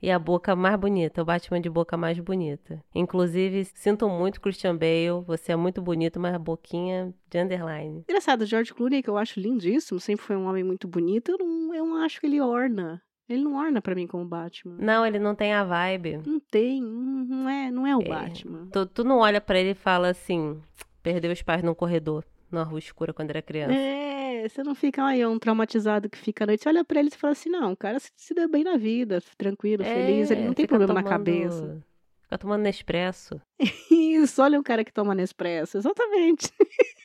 E 0.00 0.10
a 0.10 0.18
boca 0.18 0.54
mais 0.54 0.78
bonita, 0.78 1.22
o 1.22 1.24
Batman 1.24 1.60
de 1.60 1.68
boca 1.68 1.96
mais 1.96 2.18
bonita. 2.18 2.82
Inclusive, 2.94 3.64
sinto 3.74 4.08
muito, 4.08 4.40
Christian 4.40 4.76
Bale, 4.76 5.24
você 5.26 5.52
é 5.52 5.56
muito 5.56 5.82
bonito, 5.82 6.20
mas 6.20 6.34
a 6.34 6.38
boquinha 6.38 7.14
de 7.28 7.38
underline. 7.38 8.04
Engraçado, 8.08 8.46
George 8.46 8.72
Clooney, 8.72 9.02
que 9.02 9.10
eu 9.10 9.16
acho 9.16 9.40
lindíssimo, 9.40 9.98
sempre 9.98 10.24
foi 10.24 10.36
um 10.36 10.46
homem 10.46 10.62
muito 10.62 10.86
bonito, 10.86 11.32
eu 11.32 11.38
não, 11.38 11.74
eu 11.74 11.86
não 11.86 11.96
acho 12.02 12.20
que 12.20 12.26
ele 12.26 12.40
orna. 12.40 13.02
Ele 13.28 13.42
não 13.42 13.56
orna 13.56 13.80
para 13.80 13.94
mim 13.94 14.06
como 14.06 14.26
Batman. 14.26 14.76
Não, 14.78 15.06
ele 15.06 15.18
não 15.18 15.34
tem 15.34 15.54
a 15.54 15.64
vibe. 15.64 16.20
Não 16.26 16.38
tem, 16.38 16.82
não 16.82 17.48
é, 17.48 17.70
não 17.70 17.86
é 17.86 17.96
o 17.96 18.02
é. 18.02 18.08
Batman. 18.08 18.68
Tu, 18.70 18.86
tu 18.86 19.02
não 19.02 19.18
olha 19.18 19.40
para 19.40 19.58
ele 19.58 19.70
e 19.70 19.74
fala 19.74 20.08
assim, 20.08 20.60
Perdeu 21.04 21.30
os 21.30 21.42
pais 21.42 21.62
num 21.62 21.74
corredor, 21.74 22.24
na 22.50 22.62
rua 22.62 22.78
escura, 22.78 23.12
quando 23.12 23.28
era 23.28 23.42
criança. 23.42 23.74
É, 23.74 24.48
você 24.48 24.62
não 24.62 24.74
fica 24.74 25.04
aí 25.04 25.24
um 25.26 25.38
traumatizado 25.38 26.08
que 26.08 26.16
fica 26.16 26.44
à 26.44 26.46
noite. 26.46 26.62
Você 26.62 26.68
olha 26.70 26.82
pra 26.82 26.98
ele 26.98 27.10
e 27.12 27.16
fala 27.18 27.32
assim: 27.32 27.50
não, 27.50 27.72
o 27.72 27.76
cara 27.76 27.98
se, 28.00 28.32
deu 28.34 28.48
bem 28.48 28.64
na 28.64 28.78
vida, 28.78 29.22
tranquilo, 29.36 29.82
é, 29.82 29.94
feliz, 29.94 30.30
ele 30.30 30.46
não 30.46 30.54
tem 30.54 30.66
problema 30.66 30.94
tomando, 30.94 31.04
na 31.04 31.10
cabeça. 31.10 31.84
Fica 32.22 32.38
tomando 32.38 32.62
Nespresso. 32.62 33.38
Isso, 33.92 34.40
olha 34.40 34.58
o 34.58 34.62
cara 34.62 34.82
que 34.82 34.90
toma 34.94 35.14
Nespresso, 35.14 35.76
exatamente. 35.76 36.50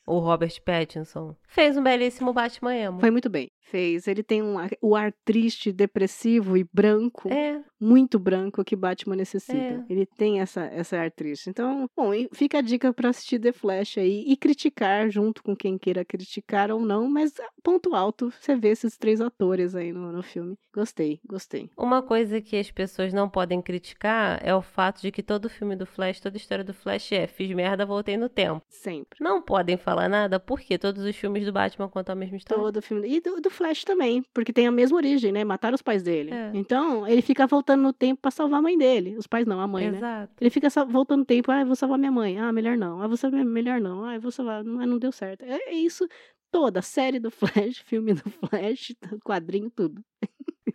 o 0.07 0.19
Robert 0.19 0.61
Pattinson 0.63 1.35
fez 1.45 1.75
um 1.75 1.83
belíssimo 1.83 2.31
Batman 2.31 2.73
emo. 2.73 2.99
Foi 3.01 3.11
muito 3.11 3.29
bem. 3.29 3.51
Fez. 3.69 4.07
Ele 4.07 4.23
tem 4.23 4.41
um, 4.41 4.57
ar- 4.57 4.69
o 4.81 4.95
ar 4.95 5.13
triste, 5.23 5.71
depressivo 5.71 6.57
e 6.57 6.63
branco, 6.73 7.31
É, 7.31 7.61
muito 7.79 8.17
branco 8.19 8.63
que 8.63 8.75
Batman 8.75 9.15
necessita. 9.15 9.53
É. 9.57 9.83
Ele 9.89 10.05
tem 10.05 10.39
essa, 10.41 10.61
essa 10.65 10.97
ar 10.97 11.11
triste. 11.11 11.49
Então, 11.49 11.87
bom, 11.95 12.11
fica 12.33 12.57
a 12.57 12.61
dica 12.61 12.91
pra 12.93 13.09
assistir 13.09 13.39
The 13.39 13.51
Flash 13.51 13.97
aí 13.97 14.23
e 14.27 14.35
criticar 14.35 15.09
junto 15.09 15.43
com 15.43 15.55
quem 15.55 15.77
queira 15.77 16.03
criticar 16.03 16.71
ou 16.71 16.79
não, 16.81 17.09
mas 17.09 17.33
ponto 17.63 17.93
alto, 17.95 18.31
você 18.39 18.55
vê 18.55 18.69
esses 18.69 18.97
três 18.97 19.21
atores 19.21 19.75
aí 19.75 19.91
no, 19.93 20.11
no 20.11 20.23
filme. 20.23 20.57
Gostei, 20.73 21.19
gostei. 21.25 21.69
Uma 21.77 22.01
coisa 22.01 22.41
que 22.41 22.55
as 22.55 22.71
pessoas 22.71 23.13
não 23.13 23.29
podem 23.29 23.61
criticar 23.61 24.39
é 24.43 24.53
o 24.53 24.61
fato 24.61 25.01
de 25.01 25.11
que 25.11 25.21
todo 25.23 25.49
filme 25.49 25.75
do 25.75 25.85
Flash, 25.85 26.19
toda 26.19 26.37
história 26.37 26.63
do 26.63 26.73
Flash 26.73 27.11
é 27.11 27.27
fiz 27.27 27.49
merda, 27.51 27.85
voltei 27.85 28.17
no 28.17 28.29
tempo. 28.29 28.61
Sempre. 28.69 29.17
Não 29.21 29.41
podem 29.41 29.77
falar 29.77 30.07
nada 30.07 30.39
porque 30.39 30.77
todos 30.77 31.03
os 31.03 31.15
filmes 31.15 31.45
do 31.45 31.51
Batman 31.51 31.89
contam 31.89 32.13
a 32.13 32.15
mesma 32.15 32.37
história. 32.37 32.63
Todo 32.63 32.81
filme. 32.81 33.07
E 33.09 33.19
do, 33.21 33.41
do 33.41 33.49
Flash 33.59 33.83
também, 33.83 34.23
porque 34.33 34.53
tem 34.53 34.65
a 34.67 34.71
mesma 34.71 34.95
origem, 34.95 35.33
né? 35.33 35.43
Mataram 35.43 35.75
os 35.75 35.81
pais 35.81 36.01
dele. 36.01 36.31
É. 36.31 36.51
Então, 36.53 37.05
ele 37.05 37.21
fica 37.21 37.45
voltando 37.45 37.83
no 37.83 37.91
tempo 37.91 38.21
pra 38.21 38.31
salvar 38.31 38.59
a 38.59 38.61
mãe 38.61 38.77
dele. 38.77 39.17
Os 39.17 39.27
pais 39.27 39.45
não, 39.45 39.59
a 39.59 39.67
mãe, 39.67 39.91
né? 39.91 39.97
Exato. 39.97 40.33
Ele 40.39 40.49
fica 40.49 40.69
voltando 40.85 41.19
no 41.19 41.25
tempo, 41.25 41.51
ah, 41.51 41.65
vou 41.65 41.75
salvar 41.75 41.99
minha 41.99 42.11
mãe. 42.11 42.39
Ah, 42.39 42.53
melhor 42.53 42.77
não. 42.77 43.01
Ah, 43.01 43.07
vou 43.07 43.17
salvar 43.17 43.43
melhor 43.43 43.81
não. 43.81 44.05
Ah, 44.05 44.15
eu 44.15 44.21
vou 44.21 44.31
salvar. 44.31 44.63
Não, 44.63 44.85
não 44.87 44.97
deu 44.97 45.11
certo. 45.11 45.43
É, 45.43 45.57
é 45.71 45.73
isso. 45.73 46.07
Toda 46.49 46.79
a 46.79 46.81
série 46.81 47.19
do 47.19 47.29
Flash, 47.29 47.79
filme 47.85 48.13
do 48.13 48.29
Flash, 48.29 48.95
quadrinho, 49.25 49.69
tudo. 49.69 50.01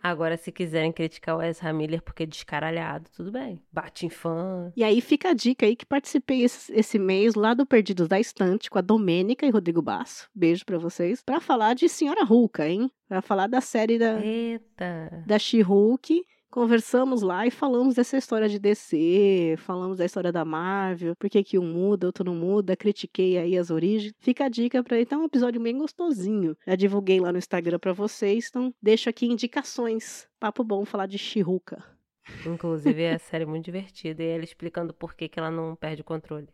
Agora, 0.01 0.37
se 0.37 0.51
quiserem 0.51 0.91
criticar 0.91 1.37
o 1.37 1.41
Ezra 1.41 1.71
Miller 1.73 2.01
porque 2.01 2.23
é 2.23 2.25
descaralhado, 2.25 3.09
tudo 3.15 3.31
bem. 3.31 3.61
Bate 3.71 4.05
em 4.05 4.09
fã. 4.09 4.71
E 4.75 4.83
aí 4.83 5.01
fica 5.01 5.29
a 5.29 5.33
dica 5.33 5.65
aí 5.65 5.75
que 5.75 5.85
participei 5.85 6.43
esse, 6.43 6.73
esse 6.73 6.99
mês 6.99 7.35
lá 7.35 7.53
do 7.53 7.65
Perdidos 7.65 8.07
da 8.07 8.19
Estante 8.19 8.69
com 8.69 8.77
a 8.77 8.81
Domênica 8.81 9.45
e 9.45 9.49
Rodrigo 9.49 9.81
Basso. 9.81 10.29
Beijo 10.33 10.65
pra 10.65 10.77
vocês. 10.77 11.21
Pra 11.23 11.39
falar 11.39 11.73
de 11.73 11.87
Senhora 11.89 12.23
Hulka, 12.23 12.67
hein? 12.67 12.91
Pra 13.07 13.21
falar 13.21 13.47
da 13.47 13.61
série 13.61 13.97
da, 13.99 14.19
Eita. 14.23 15.23
da 15.25 15.37
She-Hulk. 15.37 16.23
Conversamos 16.55 17.21
lá 17.21 17.45
e 17.45 17.51
falamos 17.51 17.95
dessa 17.95 18.15
história 18.15 18.47
de 18.47 18.57
DC, 18.57 19.55
falamos 19.57 19.97
da 19.97 20.05
história 20.05 20.31
da 20.31 20.45
Marvel, 20.45 21.13
por 21.17 21.29
que 21.29 21.43
que 21.43 21.59
um 21.59 21.69
muda, 21.69 22.07
outro 22.07 22.23
não 22.23 22.33
muda, 22.33 22.77
critiquei 22.77 23.37
aí 23.37 23.57
as 23.57 23.69
origens. 23.69 24.13
Fica 24.19 24.45
a 24.45 24.47
dica 24.47 24.81
pra 24.81 24.97
então 24.97 25.19
é 25.19 25.23
um 25.23 25.25
episódio 25.25 25.59
bem 25.59 25.77
gostosinho. 25.77 26.55
Já 26.65 26.75
divulguei 26.77 27.19
lá 27.19 27.33
no 27.33 27.37
Instagram 27.37 27.77
pra 27.77 27.91
vocês, 27.91 28.47
então 28.47 28.73
deixo 28.81 29.09
aqui 29.09 29.25
indicações. 29.25 30.29
Papo 30.39 30.63
bom 30.63 30.85
falar 30.85 31.07
de 31.07 31.17
She-Hulk. 31.17 31.75
Inclusive, 32.45 33.01
é 33.01 33.15
a 33.15 33.19
série 33.19 33.45
muito 33.45 33.65
divertida. 33.65 34.23
E 34.23 34.27
ela 34.27 34.45
explicando 34.45 34.93
por 34.93 35.13
que, 35.13 35.27
que 35.27 35.37
ela 35.37 35.51
não 35.51 35.75
perde 35.75 36.03
o 36.03 36.05
controle. 36.05 36.47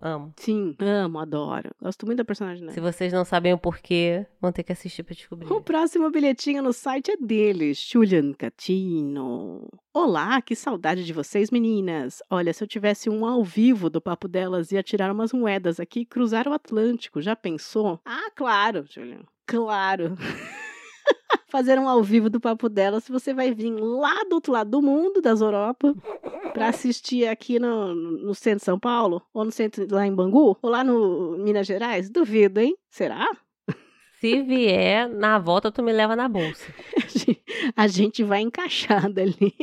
Amo. 0.00 0.32
Sim, 0.36 0.74
amo, 0.80 1.18
adoro. 1.18 1.70
Gosto 1.80 2.04
muito 2.04 2.18
da 2.18 2.24
personagem 2.24 2.60
dela. 2.60 2.72
Se 2.72 2.80
vocês 2.80 3.12
não 3.12 3.24
sabem 3.24 3.52
o 3.52 3.58
porquê, 3.58 4.26
vão 4.40 4.50
ter 4.50 4.62
que 4.62 4.72
assistir 4.72 5.02
pra 5.02 5.14
descobrir. 5.14 5.52
O 5.52 5.60
próximo 5.60 6.10
bilhetinho 6.10 6.62
no 6.62 6.72
site 6.72 7.10
é 7.10 7.16
dele, 7.16 7.72
Julian 7.74 8.32
Catino. 8.32 9.68
Olá, 9.94 10.42
que 10.42 10.54
saudade 10.54 11.04
de 11.04 11.12
vocês, 11.12 11.50
meninas. 11.50 12.22
Olha, 12.30 12.52
se 12.52 12.62
eu 12.62 12.68
tivesse 12.68 13.08
um 13.08 13.24
ao 13.24 13.44
vivo 13.44 13.88
do 13.88 14.00
Papo 14.00 14.28
Delas, 14.28 14.72
ia 14.72 14.82
tirar 14.82 15.12
umas 15.12 15.32
moedas 15.32 15.78
aqui 15.78 16.00
e 16.00 16.06
cruzar 16.06 16.48
o 16.48 16.52
Atlântico. 16.52 17.22
Já 17.22 17.36
pensou? 17.36 18.00
Ah, 18.04 18.30
claro, 18.34 18.84
Julian. 18.88 19.22
Claro. 19.46 20.16
Fazer 21.48 21.78
um 21.78 21.88
ao 21.88 22.02
vivo 22.02 22.28
do 22.28 22.40
Papo 22.40 22.68
Delas, 22.68 23.08
você 23.08 23.32
vai 23.32 23.52
vir 23.52 23.70
lá 23.72 24.24
do 24.28 24.34
outro 24.34 24.52
lado 24.52 24.70
do 24.70 24.82
mundo, 24.82 25.22
das 25.22 25.40
Europa, 25.40 25.94
pra 26.52 26.68
assistir 26.68 27.26
aqui 27.26 27.58
no, 27.58 27.94
no 27.94 28.34
centro 28.34 28.58
de 28.58 28.64
São 28.64 28.78
Paulo, 28.78 29.22
ou 29.32 29.44
no 29.44 29.50
centro 29.50 29.86
lá 29.90 30.06
em 30.06 30.14
Bangu, 30.14 30.56
ou 30.60 30.70
lá 30.70 30.84
no 30.84 31.38
Minas 31.38 31.66
Gerais. 31.66 32.10
Duvido, 32.10 32.60
hein? 32.60 32.76
Será? 32.90 33.26
Se 34.20 34.42
vier, 34.42 35.08
na 35.08 35.38
volta 35.38 35.70
tu 35.70 35.82
me 35.82 35.92
leva 35.92 36.16
na 36.16 36.28
bolsa. 36.28 36.66
A 37.76 37.86
gente 37.86 38.24
vai 38.24 38.40
encaixada 38.40 39.22
ali. 39.22 39.54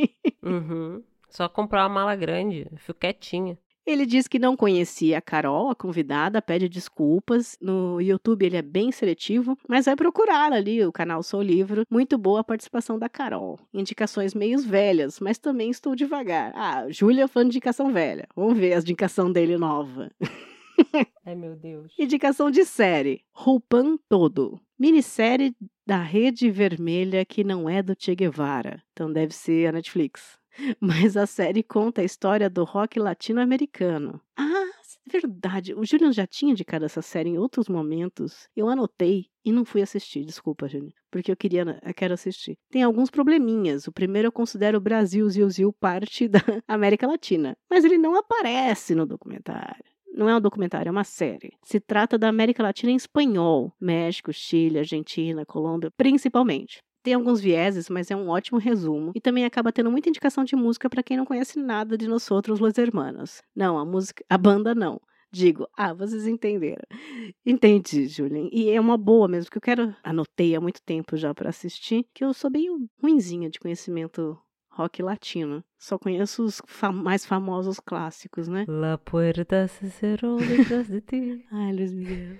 Uhum. 0.42 1.02
Só 1.28 1.46
comprar 1.48 1.82
uma 1.82 1.94
mala 1.94 2.16
grande. 2.16 2.66
Eu 2.72 2.78
fico 2.78 2.98
quietinha. 2.98 3.58
Ele 3.86 4.04
diz 4.04 4.26
que 4.26 4.38
não 4.38 4.56
conhecia 4.56 5.18
a 5.18 5.22
Carol, 5.22 5.70
a 5.70 5.74
convidada, 5.74 6.42
pede 6.42 6.68
desculpas. 6.68 7.56
No 7.60 8.00
YouTube 8.00 8.44
ele 8.44 8.56
é 8.56 8.62
bem 8.62 8.90
seletivo, 8.90 9.56
mas 9.68 9.84
vai 9.84 9.94
procurar 9.94 10.52
ali 10.52 10.84
o 10.84 10.90
canal 10.90 11.22
Sou 11.22 11.40
Livro. 11.40 11.84
Muito 11.88 12.18
boa 12.18 12.40
a 12.40 12.44
participação 12.44 12.98
da 12.98 13.08
Carol. 13.08 13.60
Indicações 13.72 14.34
meios 14.34 14.64
velhas, 14.64 15.20
mas 15.20 15.38
também 15.38 15.70
estou 15.70 15.94
devagar. 15.94 16.52
Ah, 16.56 16.86
Júlia 16.90 17.28
fã 17.28 17.42
de 17.42 17.46
indicação 17.46 17.92
velha. 17.92 18.26
Vamos 18.34 18.58
ver 18.58 18.72
as 18.72 18.82
indicação 18.82 19.30
dele 19.30 19.56
nova. 19.56 20.10
Ai, 21.24 21.36
meu 21.36 21.54
Deus. 21.54 21.92
Indicação 21.96 22.50
de 22.50 22.64
série: 22.64 23.22
Roupan 23.32 23.96
Todo. 24.08 24.60
Minissérie 24.78 25.54
da 25.86 26.02
Rede 26.02 26.50
Vermelha 26.50 27.24
que 27.24 27.44
não 27.44 27.70
é 27.70 27.82
do 27.82 27.96
Che 27.98 28.14
Guevara. 28.14 28.82
Então 28.92 29.12
deve 29.12 29.32
ser 29.32 29.68
a 29.68 29.72
Netflix. 29.72 30.38
Mas 30.80 31.16
a 31.16 31.26
série 31.26 31.62
conta 31.62 32.00
a 32.00 32.04
história 32.04 32.48
do 32.48 32.64
rock 32.64 32.98
latino-americano. 32.98 34.20
Ah, 34.36 34.66
verdade. 35.06 35.74
O 35.74 35.84
Julian 35.84 36.12
já 36.12 36.26
tinha 36.26 36.52
indicado 36.52 36.84
essa 36.84 37.02
série 37.02 37.30
em 37.30 37.38
outros 37.38 37.68
momentos. 37.68 38.48
Eu 38.56 38.68
anotei 38.68 39.26
e 39.44 39.52
não 39.52 39.64
fui 39.64 39.82
assistir. 39.82 40.24
Desculpa, 40.24 40.68
Julian. 40.68 40.92
Porque 41.10 41.30
eu 41.30 41.36
queria, 41.36 41.80
eu 41.82 41.94
quero 41.94 42.14
assistir. 42.14 42.58
Tem 42.70 42.82
alguns 42.82 43.10
probleminhas. 43.10 43.86
O 43.86 43.92
primeiro 43.92 44.28
eu 44.28 44.32
considero 44.32 44.78
o 44.78 44.80
Brasil, 44.80 45.28
Zil, 45.28 45.48
Zil 45.50 45.72
parte 45.72 46.28
da 46.28 46.40
América 46.66 47.06
Latina. 47.06 47.56
Mas 47.70 47.84
ele 47.84 47.98
não 47.98 48.16
aparece 48.16 48.94
no 48.94 49.06
documentário. 49.06 49.84
Não 50.12 50.30
é 50.30 50.36
um 50.36 50.40
documentário, 50.40 50.88
é 50.88 50.90
uma 50.90 51.04
série. 51.04 51.52
Se 51.62 51.78
trata 51.78 52.16
da 52.16 52.28
América 52.28 52.62
Latina 52.62 52.90
em 52.90 52.96
espanhol: 52.96 53.70
México, 53.78 54.32
Chile, 54.32 54.78
Argentina, 54.78 55.44
Colômbia, 55.44 55.90
principalmente. 55.94 56.82
Tem 57.06 57.14
alguns 57.14 57.40
vieses, 57.40 57.88
mas 57.88 58.10
é 58.10 58.16
um 58.16 58.28
ótimo 58.28 58.58
resumo. 58.58 59.12
E 59.14 59.20
também 59.20 59.44
acaba 59.44 59.70
tendo 59.70 59.92
muita 59.92 60.08
indicação 60.08 60.42
de 60.42 60.56
música 60.56 60.90
para 60.90 61.04
quem 61.04 61.16
não 61.16 61.24
conhece 61.24 61.56
nada 61.56 61.96
de 61.96 62.08
Nós 62.08 62.28
Outros 62.32 62.58
Los 62.58 62.76
Hermanos. 62.76 63.42
Não, 63.54 63.78
a 63.78 63.84
música, 63.84 64.24
a 64.28 64.36
banda 64.36 64.74
não. 64.74 65.00
Digo, 65.30 65.68
ah, 65.78 65.94
vocês 65.94 66.26
entenderam. 66.26 66.82
Entendi, 67.46 68.08
Julian. 68.08 68.48
E 68.50 68.70
é 68.70 68.80
uma 68.80 68.98
boa 68.98 69.28
mesmo, 69.28 69.52
que 69.52 69.56
eu 69.56 69.62
quero. 69.62 69.94
Anotei 70.02 70.56
há 70.56 70.60
muito 70.60 70.82
tempo 70.82 71.16
já 71.16 71.32
para 71.32 71.50
assistir, 71.50 72.04
que 72.12 72.24
eu 72.24 72.34
sou 72.34 72.50
bem 72.50 72.66
ruinzinha 73.00 73.48
de 73.48 73.60
conhecimento 73.60 74.36
rock 74.76 75.02
latino. 75.02 75.64
Só 75.78 75.98
conheço 75.98 76.44
os 76.44 76.60
fa 76.66 76.92
mais 76.92 77.24
famosos 77.24 77.80
clássicos, 77.80 78.48
né? 78.48 78.64
La 78.68 78.98
puerta 78.98 79.68
se 79.68 79.90
cerró 79.90 80.36
detrás 80.36 80.88
de 80.88 81.00
ti. 81.00 81.44
Ai, 81.52 81.72
Luiz 81.72 81.92
Miguel. 81.92 82.36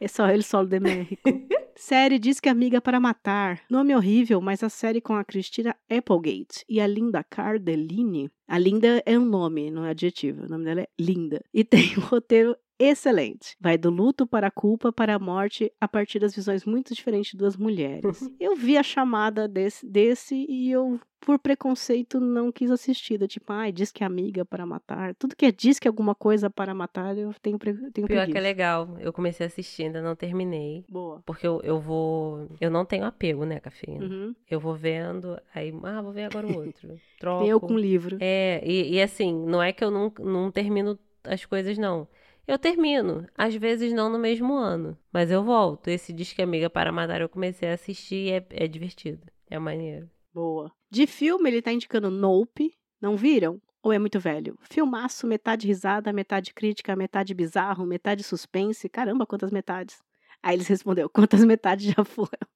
é 0.00 0.08
só 0.08 0.28
ele 0.28 0.42
solo 0.42 0.68
de 0.68 0.80
México. 0.80 1.22
série 1.76 2.18
Diz 2.18 2.40
que 2.40 2.48
Amiga 2.48 2.80
para 2.80 3.00
Matar. 3.00 3.60
Nome 3.70 3.94
horrível, 3.94 4.40
mas 4.40 4.62
a 4.62 4.68
série 4.68 5.00
com 5.00 5.14
a 5.14 5.24
Cristina 5.24 5.76
Applegate 5.90 6.64
e 6.68 6.80
a 6.80 6.86
Linda 6.86 7.22
Cardellini. 7.22 8.30
A 8.48 8.58
Linda 8.58 9.02
é 9.04 9.18
um 9.18 9.24
nome, 9.24 9.70
não 9.70 9.84
é 9.84 9.90
adjetivo. 9.90 10.44
O 10.44 10.48
nome 10.48 10.64
dela 10.64 10.80
é 10.82 10.88
Linda. 10.98 11.44
E 11.52 11.64
tem 11.64 11.96
um 11.98 12.02
roteiro 12.02 12.56
excelente. 12.78 13.56
Vai 13.60 13.78
do 13.78 13.90
luto 13.90 14.26
para 14.26 14.48
a 14.48 14.50
culpa, 14.50 14.92
para 14.92 15.14
a 15.14 15.18
morte, 15.18 15.72
a 15.80 15.88
partir 15.88 16.18
das 16.18 16.34
visões 16.34 16.64
muito 16.64 16.94
diferentes 16.94 17.32
de 17.32 17.36
duas 17.36 17.56
mulheres. 17.56 18.02
eu 18.40 18.54
vi 18.54 18.76
a 18.76 18.82
chamada 18.82 19.48
desse, 19.48 19.86
desse 19.86 20.46
e 20.48 20.70
eu, 20.70 21.00
por 21.20 21.38
preconceito, 21.38 22.20
não 22.20 22.52
quis 22.52 22.70
assistir. 22.70 23.18
Do 23.18 23.26
tipo, 23.26 23.52
ai, 23.52 23.72
diz 23.72 23.90
que 23.90 24.02
é 24.02 24.06
amiga 24.06 24.44
para 24.44 24.66
matar. 24.66 25.14
Tudo 25.14 25.34
que 25.34 25.46
é 25.46 25.52
diz 25.52 25.78
que 25.78 25.88
é 25.88 25.90
alguma 25.90 26.14
coisa 26.14 26.50
para 26.50 26.74
matar, 26.74 27.16
eu 27.16 27.32
tenho, 27.42 27.58
pre... 27.58 27.72
tenho 27.72 28.06
Pior 28.06 28.06
preguiça. 28.06 28.32
que 28.32 28.38
é 28.38 28.40
legal. 28.40 28.96
Eu 29.00 29.12
comecei 29.12 29.44
a 29.44 29.48
assistir, 29.48 29.84
ainda 29.84 30.02
não 30.02 30.14
terminei. 30.14 30.84
Boa. 30.88 31.22
Porque 31.24 31.46
eu, 31.46 31.60
eu 31.62 31.80
vou. 31.80 32.48
Eu 32.60 32.70
não 32.70 32.84
tenho 32.84 33.04
apego, 33.04 33.44
né, 33.44 33.60
cafeína? 33.60 34.04
Uhum. 34.04 34.34
Eu 34.50 34.60
vou 34.60 34.74
vendo, 34.74 35.40
aí, 35.54 35.72
ah, 35.82 36.02
vou 36.02 36.12
ver 36.12 36.24
agora 36.24 36.46
o 36.46 36.56
outro. 36.56 36.98
Troco. 37.18 37.46
Eu 37.46 37.58
com 37.58 37.76
livro. 37.76 38.18
É, 38.20 38.62
e, 38.64 38.94
e 38.94 39.02
assim, 39.02 39.34
não 39.34 39.62
é 39.62 39.72
que 39.72 39.82
eu 39.82 39.90
não, 39.90 40.12
não 40.20 40.50
termino 40.50 40.98
as 41.24 41.44
coisas, 41.44 41.76
não. 41.78 42.06
Eu 42.46 42.58
termino, 42.58 43.26
às 43.36 43.54
vezes 43.56 43.92
não 43.92 44.08
no 44.08 44.18
mesmo 44.18 44.54
ano, 44.54 44.96
mas 45.12 45.30
eu 45.30 45.42
volto. 45.42 45.88
Esse 45.88 46.12
Disque 46.12 46.40
Amiga 46.40 46.70
para 46.70 46.92
Matar 46.92 47.20
eu 47.20 47.28
comecei 47.28 47.68
a 47.68 47.74
assistir 47.74 48.28
e 48.28 48.30
é, 48.30 48.46
é 48.50 48.68
divertido, 48.68 49.26
é 49.50 49.58
maneiro. 49.58 50.08
Boa. 50.32 50.70
De 50.90 51.06
filme, 51.06 51.50
ele 51.50 51.62
tá 51.62 51.72
indicando 51.72 52.10
Nope. 52.10 52.72
Não 53.00 53.16
viram? 53.16 53.60
Ou 53.82 53.92
é 53.92 53.98
muito 53.98 54.18
velho? 54.18 54.58
Filmaço, 54.62 55.26
metade 55.26 55.66
risada, 55.66 56.12
metade 56.12 56.52
crítica, 56.54 56.96
metade 56.96 57.34
bizarro, 57.34 57.86
metade 57.86 58.22
suspense. 58.22 58.88
Caramba, 58.88 59.26
quantas 59.26 59.50
metades. 59.50 60.02
Aí 60.42 60.54
eles 60.54 60.66
respondeu, 60.68 61.08
quantas 61.08 61.42
metades 61.44 61.86
já 61.86 62.04
foram? 62.04 62.46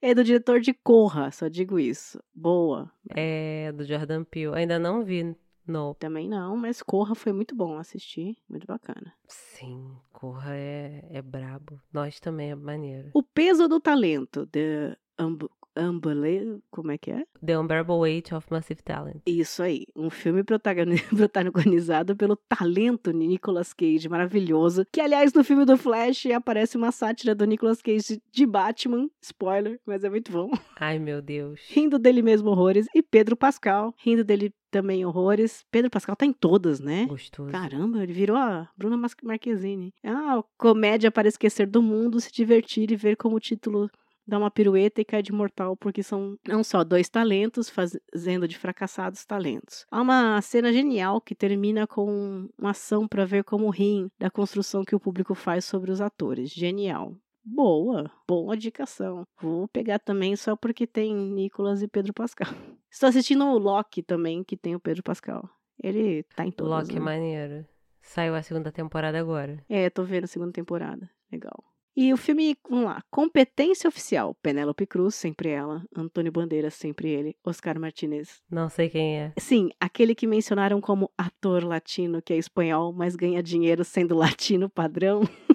É 0.00 0.14
do 0.14 0.24
diretor 0.24 0.60
de 0.60 0.74
Corra, 0.74 1.30
só 1.30 1.48
digo 1.48 1.78
isso. 1.78 2.22
Boa. 2.34 2.90
É 3.14 3.72
do 3.72 3.84
Jordan 3.84 4.24
Peele, 4.24 4.54
ainda 4.54 4.78
não 4.78 5.04
vi, 5.04 5.36
não. 5.70 5.94
Também 5.94 6.28
não, 6.28 6.56
mas 6.56 6.82
Corra 6.82 7.14
foi 7.14 7.32
muito 7.32 7.54
bom 7.54 7.78
assistir, 7.78 8.36
muito 8.48 8.66
bacana. 8.66 9.12
Sim, 9.26 9.92
Corra 10.12 10.54
é, 10.54 11.04
é 11.10 11.22
brabo. 11.22 11.80
Nós 11.92 12.18
também 12.20 12.50
é 12.50 12.54
maneiro. 12.54 13.10
O 13.14 13.22
Peso 13.22 13.68
do 13.68 13.80
Talento, 13.80 14.46
The 14.46 14.96
Unb 15.20 15.46
Unbelievable, 15.80 16.60
como 16.72 16.90
é 16.90 16.98
que 16.98 17.10
é? 17.12 17.24
The 17.44 17.56
Unbearable 17.56 17.94
Weight 17.94 18.34
of 18.34 18.48
Massive 18.50 18.82
Talent. 18.82 19.22
Isso 19.24 19.62
aí, 19.62 19.86
um 19.94 20.10
filme 20.10 20.42
protagoni- 20.42 20.98
protagonizado 21.16 22.16
pelo 22.16 22.34
talento 22.36 23.12
Nicolas 23.12 23.72
Cage, 23.72 24.08
maravilhoso. 24.08 24.84
Que, 24.92 25.00
aliás, 25.00 25.32
no 25.32 25.44
filme 25.44 25.64
do 25.64 25.76
Flash 25.76 26.26
aparece 26.26 26.76
uma 26.76 26.90
sátira 26.90 27.32
do 27.32 27.44
Nicolas 27.44 27.80
Cage 27.80 28.20
de 28.32 28.44
Batman. 28.46 29.08
Spoiler, 29.22 29.78
mas 29.86 30.02
é 30.02 30.10
muito 30.10 30.32
bom. 30.32 30.50
Ai, 30.80 30.98
meu 30.98 31.22
Deus. 31.22 31.60
Rindo 31.68 31.96
dele 31.96 32.22
mesmo 32.22 32.50
horrores. 32.50 32.86
E 32.92 33.00
Pedro 33.00 33.36
Pascal, 33.36 33.94
rindo 33.98 34.24
dele 34.24 34.52
também 34.70 35.04
horrores. 35.04 35.64
Pedro 35.70 35.90
Pascal 35.90 36.16
tá 36.16 36.26
em 36.26 36.32
todas, 36.32 36.80
né? 36.80 37.06
Gostoso. 37.06 37.50
Caramba, 37.50 38.02
ele 38.02 38.12
virou 38.12 38.36
a 38.36 38.68
Bruna 38.76 38.96
Marquezine. 39.22 39.92
É 40.02 40.12
uma 40.12 40.44
comédia 40.56 41.10
para 41.10 41.28
esquecer 41.28 41.66
do 41.66 41.82
mundo, 41.82 42.20
se 42.20 42.32
divertir 42.32 42.90
e 42.90 42.96
ver 42.96 43.16
como 43.16 43.36
o 43.36 43.40
título 43.40 43.90
dá 44.28 44.38
uma 44.38 44.50
pirueta 44.50 45.00
e 45.00 45.04
cai 45.04 45.22
de 45.22 45.32
mortal, 45.32 45.74
porque 45.74 46.02
são 46.02 46.36
não 46.46 46.62
só 46.62 46.84
dois 46.84 47.08
talentos 47.08 47.70
fazendo 47.70 48.46
de 48.46 48.58
fracassados 48.58 49.24
talentos. 49.24 49.86
Há 49.90 50.02
uma 50.02 50.40
cena 50.42 50.70
genial 50.70 51.18
que 51.18 51.34
termina 51.34 51.86
com 51.86 52.46
uma 52.58 52.70
ação 52.70 53.08
para 53.08 53.24
ver 53.24 53.42
como 53.42 53.70
riem 53.70 54.10
da 54.18 54.30
construção 54.30 54.84
que 54.84 54.94
o 54.94 55.00
público 55.00 55.34
faz 55.34 55.64
sobre 55.64 55.90
os 55.90 56.02
atores. 56.02 56.50
Genial. 56.50 57.16
Boa, 57.50 58.10
boa 58.26 58.54
indicação. 58.54 59.26
Vou 59.40 59.66
pegar 59.68 59.98
também 59.98 60.36
só 60.36 60.54
porque 60.54 60.86
tem 60.86 61.14
Nicolas 61.14 61.82
e 61.82 61.88
Pedro 61.88 62.12
Pascal. 62.12 62.48
Estou 62.90 63.08
assistindo 63.08 63.44
o 63.46 63.58
Loki 63.58 64.02
também, 64.02 64.44
que 64.44 64.56
tem 64.56 64.74
o 64.74 64.80
Pedro 64.80 65.02
Pascal. 65.02 65.48
Ele 65.82 66.24
tá 66.36 66.44
em 66.44 66.50
todas, 66.50 66.88
Loki 66.88 66.94
né? 66.94 67.00
maneiro. 67.00 67.66
Saiu 68.02 68.34
a 68.34 68.42
segunda 68.42 68.70
temporada 68.70 69.18
agora. 69.18 69.64
É, 69.68 69.88
tô 69.88 70.04
vendo 70.04 70.24
a 70.24 70.28
segunda 70.28 70.52
temporada. 70.52 71.10
Legal. 71.32 71.64
E 71.96 72.12
o 72.12 72.16
filme, 72.16 72.56
vamos 72.68 72.84
lá, 72.84 73.02
Competência 73.10 73.88
Oficial. 73.88 74.34
Penélope 74.40 74.86
Cruz, 74.86 75.16
sempre 75.16 75.48
ela. 75.48 75.84
Antônio 75.96 76.30
Bandeiras, 76.30 76.74
sempre 76.74 77.08
ele. 77.08 77.34
Oscar 77.44 77.78
Martinez. 77.80 78.40
Não 78.48 78.68
sei 78.68 78.88
quem 78.88 79.18
é. 79.18 79.32
Sim, 79.36 79.70
aquele 79.80 80.14
que 80.14 80.26
mencionaram 80.26 80.80
como 80.80 81.10
ator 81.18 81.64
latino, 81.64 82.22
que 82.22 82.32
é 82.32 82.36
espanhol, 82.36 82.92
mas 82.92 83.16
ganha 83.16 83.42
dinheiro 83.42 83.84
sendo 83.84 84.14
latino 84.14 84.70
padrão. 84.70 85.22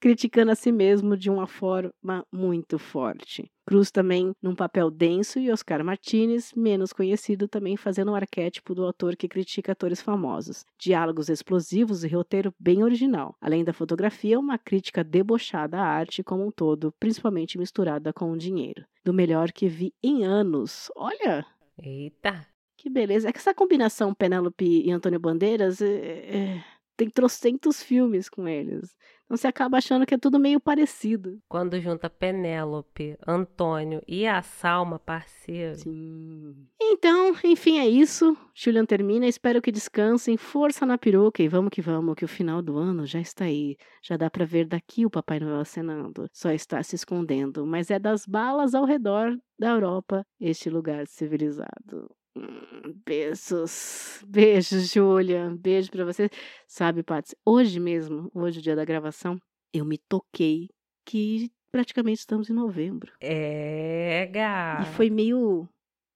Criticando 0.00 0.52
a 0.52 0.54
si 0.54 0.70
mesmo 0.70 1.16
de 1.16 1.28
uma 1.28 1.46
forma 1.46 2.24
muito 2.32 2.78
forte. 2.78 3.50
Cruz 3.66 3.90
também 3.90 4.32
num 4.40 4.54
papel 4.54 4.90
denso 4.90 5.38
e 5.38 5.50
Oscar 5.50 5.84
Martinez, 5.84 6.52
menos 6.56 6.92
conhecido, 6.92 7.46
também 7.46 7.76
fazendo 7.76 8.12
o 8.12 8.14
arquétipo 8.14 8.74
do 8.74 8.84
autor 8.84 9.14
que 9.14 9.28
critica 9.28 9.72
atores 9.72 10.00
famosos. 10.00 10.64
Diálogos 10.78 11.28
explosivos 11.28 12.02
e 12.02 12.08
roteiro 12.08 12.54
bem 12.58 12.82
original. 12.82 13.34
Além 13.40 13.64
da 13.64 13.74
fotografia, 13.74 14.38
uma 14.38 14.56
crítica 14.56 15.04
debochada 15.04 15.78
à 15.78 15.84
arte 15.84 16.22
como 16.22 16.46
um 16.46 16.50
todo, 16.50 16.94
principalmente 16.98 17.58
misturada 17.58 18.12
com 18.12 18.32
o 18.32 18.38
dinheiro. 18.38 18.86
Do 19.04 19.12
melhor 19.12 19.52
que 19.52 19.68
vi 19.68 19.92
em 20.02 20.24
anos. 20.24 20.90
Olha, 20.96 21.44
Eita. 21.76 22.46
que 22.76 22.88
beleza. 22.88 23.28
É 23.28 23.32
que 23.32 23.38
essa 23.38 23.52
combinação 23.52 24.14
Penélope 24.14 24.64
e 24.64 24.90
Antônio 24.90 25.20
Bandeiras 25.20 25.82
é, 25.82 25.86
é, 25.86 26.64
tem 26.98 27.08
trocentos 27.08 27.80
filmes 27.80 28.28
com 28.28 28.48
eles. 28.48 28.96
Então 29.24 29.36
você 29.36 29.46
acaba 29.46 29.78
achando 29.78 30.04
que 30.04 30.14
é 30.14 30.18
tudo 30.18 30.38
meio 30.38 30.58
parecido. 30.58 31.38
Quando 31.48 31.78
junta 31.80 32.10
Penélope, 32.10 33.16
Antônio 33.24 34.02
e 34.08 34.26
a 34.26 34.42
Salma, 34.42 34.98
parceiro. 34.98 35.76
Sim. 35.76 36.56
Então, 36.80 37.36
enfim, 37.44 37.78
é 37.78 37.86
isso. 37.86 38.36
Julian 38.54 38.84
termina. 38.84 39.26
Espero 39.26 39.62
que 39.62 39.70
descansem. 39.70 40.36
Força 40.36 40.84
na 40.84 40.98
peruca 40.98 41.42
e 41.42 41.46
vamos 41.46 41.70
que 41.70 41.80
vamos, 41.80 42.16
que 42.16 42.24
o 42.24 42.28
final 42.28 42.60
do 42.60 42.78
ano 42.78 43.06
já 43.06 43.20
está 43.20 43.44
aí. 43.44 43.76
Já 44.02 44.16
dá 44.16 44.28
pra 44.28 44.44
ver 44.44 44.66
daqui 44.66 45.06
o 45.06 45.10
Papai 45.10 45.38
Noel 45.38 45.60
acenando. 45.60 46.26
Só 46.32 46.50
está 46.50 46.82
se 46.82 46.96
escondendo. 46.96 47.64
Mas 47.66 47.90
é 47.90 47.98
das 47.98 48.26
balas 48.26 48.74
ao 48.74 48.86
redor 48.86 49.36
da 49.58 49.68
Europa 49.68 50.24
este 50.40 50.70
lugar 50.70 51.06
civilizado. 51.06 52.10
Hum, 52.38 52.94
Beijos. 53.04 54.22
Beijos, 54.26 54.92
Julia. 54.92 55.50
Beijo 55.58 55.90
pra 55.90 56.04
você. 56.04 56.30
Sabe, 56.66 57.02
Patsy, 57.02 57.36
hoje 57.44 57.80
mesmo, 57.80 58.30
hoje, 58.32 58.60
o 58.60 58.62
dia 58.62 58.76
da 58.76 58.84
gravação, 58.84 59.40
eu 59.72 59.84
me 59.84 59.98
toquei 59.98 60.70
que 61.04 61.50
praticamente 61.72 62.20
estamos 62.20 62.48
em 62.48 62.52
novembro. 62.52 63.12
É, 63.20 64.26
gata. 64.32 64.82
E 64.82 64.86
foi 64.94 65.10
meio, 65.10 65.68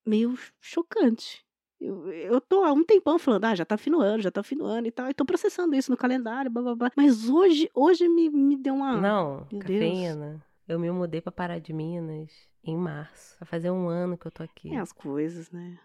meio 0.07 0.39
chocante. 0.61 1.45
Eu, 1.81 2.13
eu 2.13 2.41
tô 2.41 2.63
há 2.63 2.73
um 2.73 2.85
tempão 2.85 3.19
falando, 3.19 3.45
ah, 3.47 3.55
já 3.57 3.65
tá 3.65 3.77
fim 3.77 3.91
do 3.91 4.01
ano, 4.01 4.23
já 4.23 4.31
tá 4.31 4.43
fim 4.43 4.57
do 4.57 4.65
ano 4.65 4.87
e 4.87 4.93
tal. 4.93 5.11
E 5.11 5.15
tô 5.15 5.25
processando 5.25 5.75
isso 5.75 5.91
no 5.91 5.97
calendário, 5.97 6.49
blá, 6.49 6.63
blá, 6.63 6.75
blá. 6.77 6.93
Mas 6.97 7.29
hoje, 7.29 7.69
hoje 7.75 8.09
me, 8.09 8.31
me 8.31 8.57
deu 8.57 8.75
uma... 8.75 9.01
Não, 9.01 9.47
Meu 9.51 9.61
cafeína. 9.61 10.41
Eu 10.69 10.79
me 10.79 10.91
mudei 10.93 11.21
pra 11.21 11.33
Pará 11.33 11.59
de 11.59 11.73
Minas 11.73 12.31
em 12.63 12.77
março. 12.77 13.37
Vai 13.41 13.49
fazer 13.49 13.73
um 13.73 13.89
ano 13.89 14.17
que 14.17 14.27
eu 14.27 14.31
tô 14.31 14.45
aqui. 14.45 14.73
É 14.73 14.79
as 14.79 14.93
coisas, 14.93 15.51
né? 15.51 15.77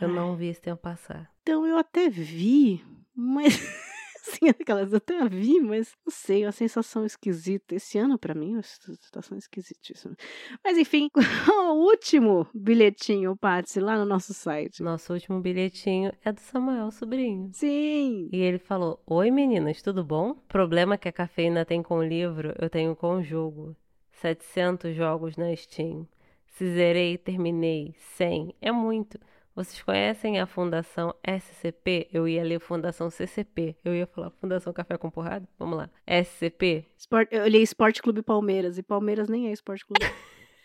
Eu 0.00 0.08
não 0.08 0.36
vi 0.36 0.46
esse 0.46 0.60
tempo 0.60 0.80
passar. 0.80 1.30
Então 1.42 1.66
eu 1.66 1.76
até 1.76 2.08
vi, 2.08 2.84
mas... 3.14 3.54
Assim, 4.28 4.48
aquelas 4.50 4.92
eu 4.92 4.98
até 4.98 5.26
vi, 5.26 5.58
mas 5.58 5.96
não 6.04 6.12
sei, 6.12 6.44
uma 6.44 6.52
sensação 6.52 7.06
esquisita. 7.06 7.74
Esse 7.74 7.96
ano, 7.96 8.18
pra 8.18 8.34
mim, 8.34 8.52
é 8.52 8.56
uma 8.56 8.62
situação 8.62 9.38
esquisitíssima. 9.38 10.14
Mas 10.62 10.76
enfim, 10.76 11.08
o 11.48 11.72
último 11.86 12.46
bilhetinho, 12.54 13.34
Patsy, 13.36 13.80
lá 13.80 13.96
no 13.96 14.04
nosso 14.04 14.34
site. 14.34 14.82
Nosso 14.82 15.14
último 15.14 15.40
bilhetinho 15.40 16.12
é 16.22 16.30
do 16.30 16.40
Samuel 16.40 16.90
Sobrinho. 16.90 17.50
Sim! 17.54 18.28
E 18.30 18.38
ele 18.38 18.58
falou: 18.58 19.02
Oi 19.06 19.30
meninas, 19.30 19.80
tudo 19.80 20.04
bom? 20.04 20.34
Problema 20.46 20.98
que 20.98 21.08
a 21.08 21.12
cafeína 21.12 21.64
tem 21.64 21.82
com 21.82 21.96
o 21.98 22.04
livro, 22.04 22.54
eu 22.58 22.68
tenho 22.68 22.94
com 22.94 23.16
o 23.16 23.22
jogo. 23.22 23.74
700 24.20 24.94
jogos 24.94 25.36
na 25.36 25.54
Steam. 25.56 26.06
Se 26.46 26.70
zerei, 26.74 27.16
terminei. 27.16 27.94
100. 28.16 28.54
É 28.60 28.72
muito. 28.72 29.18
Vocês 29.58 29.82
conhecem 29.82 30.38
a 30.38 30.46
Fundação 30.46 31.12
SCP? 31.20 32.06
Eu 32.12 32.28
ia 32.28 32.44
ler 32.44 32.60
Fundação 32.60 33.10
CCP. 33.10 33.74
Eu 33.84 33.92
ia 33.92 34.06
falar 34.06 34.30
Fundação 34.30 34.72
Café 34.72 34.96
com 34.96 35.10
Porrada? 35.10 35.48
Vamos 35.58 35.76
lá. 35.76 35.90
SCP? 36.06 36.86
Sport, 36.96 37.26
eu 37.32 37.42
olhei 37.42 37.60
Esporte 37.60 38.00
Clube 38.00 38.22
Palmeiras, 38.22 38.78
e 38.78 38.84
Palmeiras 38.84 39.28
nem 39.28 39.48
é 39.48 39.52
Esporte 39.52 39.84
Clube. 39.84 39.98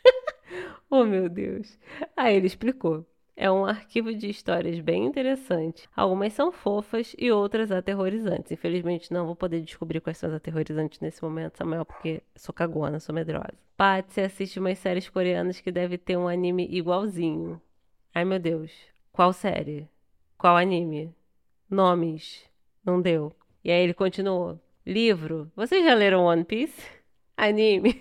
Oh, 0.92 1.06
meu 1.06 1.28
Deus. 1.28 1.80
Aí 2.16 2.36
ele 2.36 2.46
explicou. 2.46 3.04
É 3.36 3.50
um 3.50 3.66
arquivo 3.66 4.14
de 4.14 4.30
histórias 4.30 4.80
bem 4.80 5.08
interessante. 5.08 5.90
Algumas 5.96 6.34
são 6.34 6.52
fofas 6.52 7.16
e 7.18 7.32
outras 7.32 7.72
aterrorizantes. 7.72 8.52
Infelizmente, 8.52 9.12
não 9.12 9.26
vou 9.26 9.36
poder 9.36 9.62
descobrir 9.62 10.02
quais 10.02 10.20
são 10.20 10.30
as 10.30 10.36
aterrorizantes 10.36 11.00
nesse 11.00 11.24
momento, 11.24 11.58
Samuel, 11.58 11.84
porque 11.84 12.22
sou 12.36 12.54
cagona, 12.54 13.00
sou 13.00 13.16
medrosa. 13.16 13.58
Patsy 13.76 14.22
assiste 14.22 14.60
umas 14.60 14.78
séries 14.78 15.10
coreanas 15.10 15.60
que 15.60 15.72
deve 15.72 15.98
ter 15.98 16.16
um 16.16 16.28
anime 16.28 16.68
igualzinho. 16.70 17.60
Ai, 18.16 18.24
meu 18.26 18.38
Deus. 18.38 18.72
Qual 19.12 19.34
série? 19.34 19.90
Qual 20.38 20.56
anime? 20.56 21.16
Nomes. 21.68 22.44
Não 22.86 23.02
deu. 23.02 23.36
E 23.64 23.72
aí 23.72 23.82
ele 23.82 23.94
continuou. 23.94 24.60
Livro. 24.86 25.52
Vocês 25.56 25.84
já 25.84 25.96
leram 25.96 26.26
One 26.26 26.44
Piece? 26.44 26.80
Anime. 27.36 28.00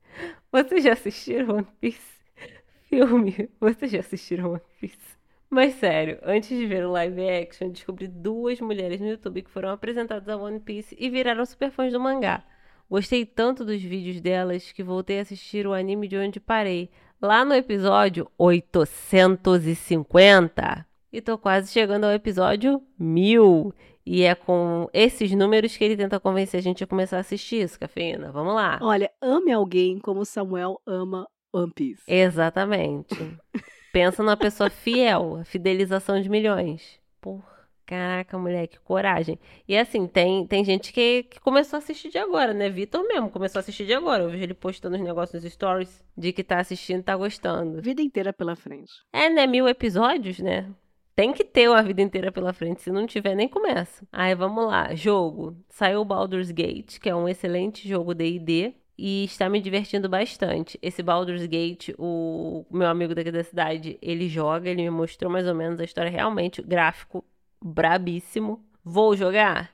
Vocês 0.52 0.84
já 0.84 0.92
assistiram 0.92 1.56
One 1.56 1.66
Piece? 1.80 2.20
Filme. 2.90 3.48
Vocês 3.58 3.90
já 3.90 4.00
assistiram 4.00 4.50
One 4.50 4.62
Piece? 4.78 5.16
Mas 5.48 5.76
sério, 5.76 6.18
antes 6.22 6.50
de 6.50 6.66
ver 6.66 6.84
o 6.84 6.92
live 6.92 7.26
action, 7.26 7.70
descobri 7.70 8.06
duas 8.06 8.60
mulheres 8.60 9.00
no 9.00 9.08
YouTube 9.08 9.40
que 9.40 9.50
foram 9.50 9.70
apresentadas 9.70 10.28
a 10.28 10.36
One 10.36 10.60
Piece 10.60 10.94
e 10.98 11.08
viraram 11.08 11.46
super 11.46 11.70
fãs 11.70 11.90
do 11.90 11.98
mangá. 11.98 12.44
Gostei 12.90 13.24
tanto 13.24 13.64
dos 13.64 13.80
vídeos 13.80 14.20
delas 14.20 14.72
que 14.72 14.82
voltei 14.82 15.20
a 15.20 15.22
assistir 15.22 15.66
o 15.66 15.72
anime 15.72 16.06
de 16.06 16.18
onde 16.18 16.38
parei, 16.38 16.90
lá 17.26 17.44
no 17.44 17.54
episódio 17.54 18.30
850. 18.38 20.86
E 21.12 21.20
tô 21.20 21.36
quase 21.38 21.72
chegando 21.72 22.04
ao 22.04 22.12
episódio 22.12 22.80
1000. 22.98 23.74
E 24.06 24.22
é 24.22 24.34
com 24.34 24.88
esses 24.92 25.30
números 25.32 25.74
que 25.76 25.84
ele 25.84 25.96
tenta 25.96 26.20
convencer 26.20 26.60
a 26.60 26.62
gente 26.62 26.84
a 26.84 26.86
começar 26.86 27.16
a 27.16 27.20
assistir 27.20 27.62
isso, 27.62 27.80
cafeína. 27.80 28.30
Vamos 28.30 28.54
lá. 28.54 28.78
Olha, 28.82 29.10
ame 29.20 29.50
alguém 29.50 29.98
como 29.98 30.24
Samuel 30.24 30.80
ama 30.86 31.26
One 31.52 31.72
Piece. 31.74 32.02
Exatamente. 32.06 33.16
Pensa 33.92 34.22
numa 34.22 34.36
pessoa 34.36 34.68
fiel, 34.68 35.38
a 35.40 35.44
fidelização 35.44 36.20
de 36.20 36.28
milhões. 36.28 37.00
Porra, 37.20 37.53
caraca, 37.86 38.38
mulher, 38.38 38.66
que 38.66 38.78
coragem. 38.80 39.38
E 39.68 39.76
assim, 39.76 40.06
tem, 40.06 40.46
tem 40.46 40.64
gente 40.64 40.92
que, 40.92 41.24
que 41.24 41.40
começou 41.40 41.76
a 41.76 41.78
assistir 41.78 42.10
de 42.10 42.18
agora, 42.18 42.52
né? 42.52 42.68
Vitor 42.68 43.06
mesmo 43.06 43.30
começou 43.30 43.58
a 43.58 43.60
assistir 43.60 43.86
de 43.86 43.94
agora. 43.94 44.22
Eu 44.24 44.30
vejo 44.30 44.42
ele 44.42 44.54
postando 44.54 44.96
os 44.96 45.02
negócios 45.02 45.42
nos 45.42 45.52
stories 45.52 46.04
de 46.16 46.32
que 46.32 46.42
tá 46.42 46.58
assistindo 46.58 47.00
e 47.00 47.04
tá 47.04 47.16
gostando. 47.16 47.80
Vida 47.80 48.02
inteira 48.02 48.32
pela 48.32 48.56
frente. 48.56 48.92
É, 49.12 49.28
né? 49.28 49.46
Mil 49.46 49.68
episódios, 49.68 50.38
né? 50.38 50.70
Tem 51.14 51.32
que 51.32 51.44
ter 51.44 51.68
uma 51.68 51.82
vida 51.82 52.02
inteira 52.02 52.32
pela 52.32 52.52
frente, 52.52 52.82
se 52.82 52.90
não 52.90 53.06
tiver, 53.06 53.36
nem 53.36 53.48
começa. 53.48 54.04
Aí 54.10 54.34
vamos 54.34 54.66
lá, 54.66 54.94
jogo. 54.96 55.56
Saiu 55.68 56.00
o 56.00 56.04
Baldur's 56.04 56.50
Gate, 56.50 56.98
que 56.98 57.08
é 57.08 57.14
um 57.14 57.28
excelente 57.28 57.88
jogo 57.88 58.14
D&D 58.14 58.74
e 58.98 59.24
está 59.24 59.48
me 59.48 59.60
divertindo 59.60 60.08
bastante. 60.08 60.78
Esse 60.82 61.02
Baldur's 61.02 61.46
Gate, 61.46 61.90
o 61.98 62.64
meu 62.70 62.88
amigo 62.88 63.14
daqui 63.14 63.30
da 63.30 63.44
cidade, 63.44 63.98
ele 64.00 64.28
joga, 64.28 64.68
ele 64.68 64.82
me 64.82 64.90
mostrou 64.90 65.30
mais 65.30 65.46
ou 65.46 65.54
menos 65.54 65.80
a 65.80 65.84
história 65.84 66.10
realmente, 66.10 66.62
gráfico 66.62 67.24
brabíssimo. 67.64 68.62
Vou 68.84 69.16
jogar? 69.16 69.72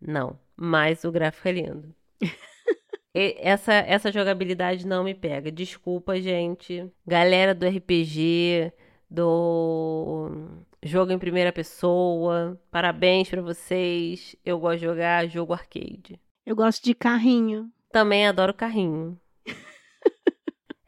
Não, 0.00 0.36
mas 0.56 1.04
o 1.04 1.12
gráfico 1.12 1.46
é 1.46 1.52
lindo. 1.52 1.94
Essa, 3.14 3.72
essa 3.72 4.12
jogabilidade 4.12 4.86
não 4.86 5.02
me 5.02 5.12
pega. 5.12 5.50
Desculpa, 5.50 6.20
gente. 6.20 6.88
Galera 7.04 7.52
do 7.52 7.66
RPG, 7.66 8.72
do 9.10 10.30
jogo 10.84 11.10
em 11.10 11.18
primeira 11.18 11.52
pessoa, 11.52 12.60
parabéns 12.70 13.28
pra 13.28 13.42
vocês. 13.42 14.36
Eu 14.44 14.60
gosto 14.60 14.80
de 14.80 14.84
jogar 14.84 15.26
jogo 15.26 15.52
arcade. 15.52 16.20
Eu 16.46 16.54
gosto 16.54 16.84
de 16.84 16.94
carrinho. 16.94 17.72
Também 17.90 18.24
adoro 18.24 18.54
carrinho. 18.54 19.18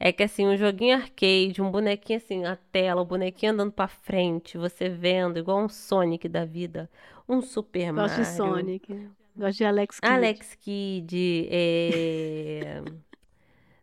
É 0.02 0.12
que 0.12 0.22
assim, 0.22 0.46
um 0.46 0.56
joguinho 0.56 0.96
arcade, 0.96 1.60
um 1.60 1.70
bonequinho 1.70 2.16
assim, 2.16 2.46
a 2.46 2.56
tela, 2.56 3.02
o 3.02 3.04
bonequinho 3.04 3.52
andando 3.52 3.70
pra 3.70 3.86
frente, 3.86 4.56
você 4.56 4.88
vendo, 4.88 5.38
igual 5.38 5.62
um 5.62 5.68
Sonic 5.68 6.26
da 6.26 6.46
vida, 6.46 6.90
um 7.28 7.42
Super 7.42 7.92
Gosto 7.92 8.14
de 8.14 8.22
Mario. 8.22 8.24
Sonic. 8.24 9.10
Gosto 9.36 9.58
de 9.58 9.64
Alex 9.66 10.00
Kidd. 10.00 10.12
Alex 10.12 10.54
Kidd, 10.54 11.48
é... 11.50 12.82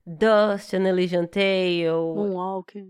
Dust, 0.03 0.73
An 0.73 0.87
Elysian 0.87 1.27
Tale. 1.27 1.85
Moonwalker. 1.87 2.83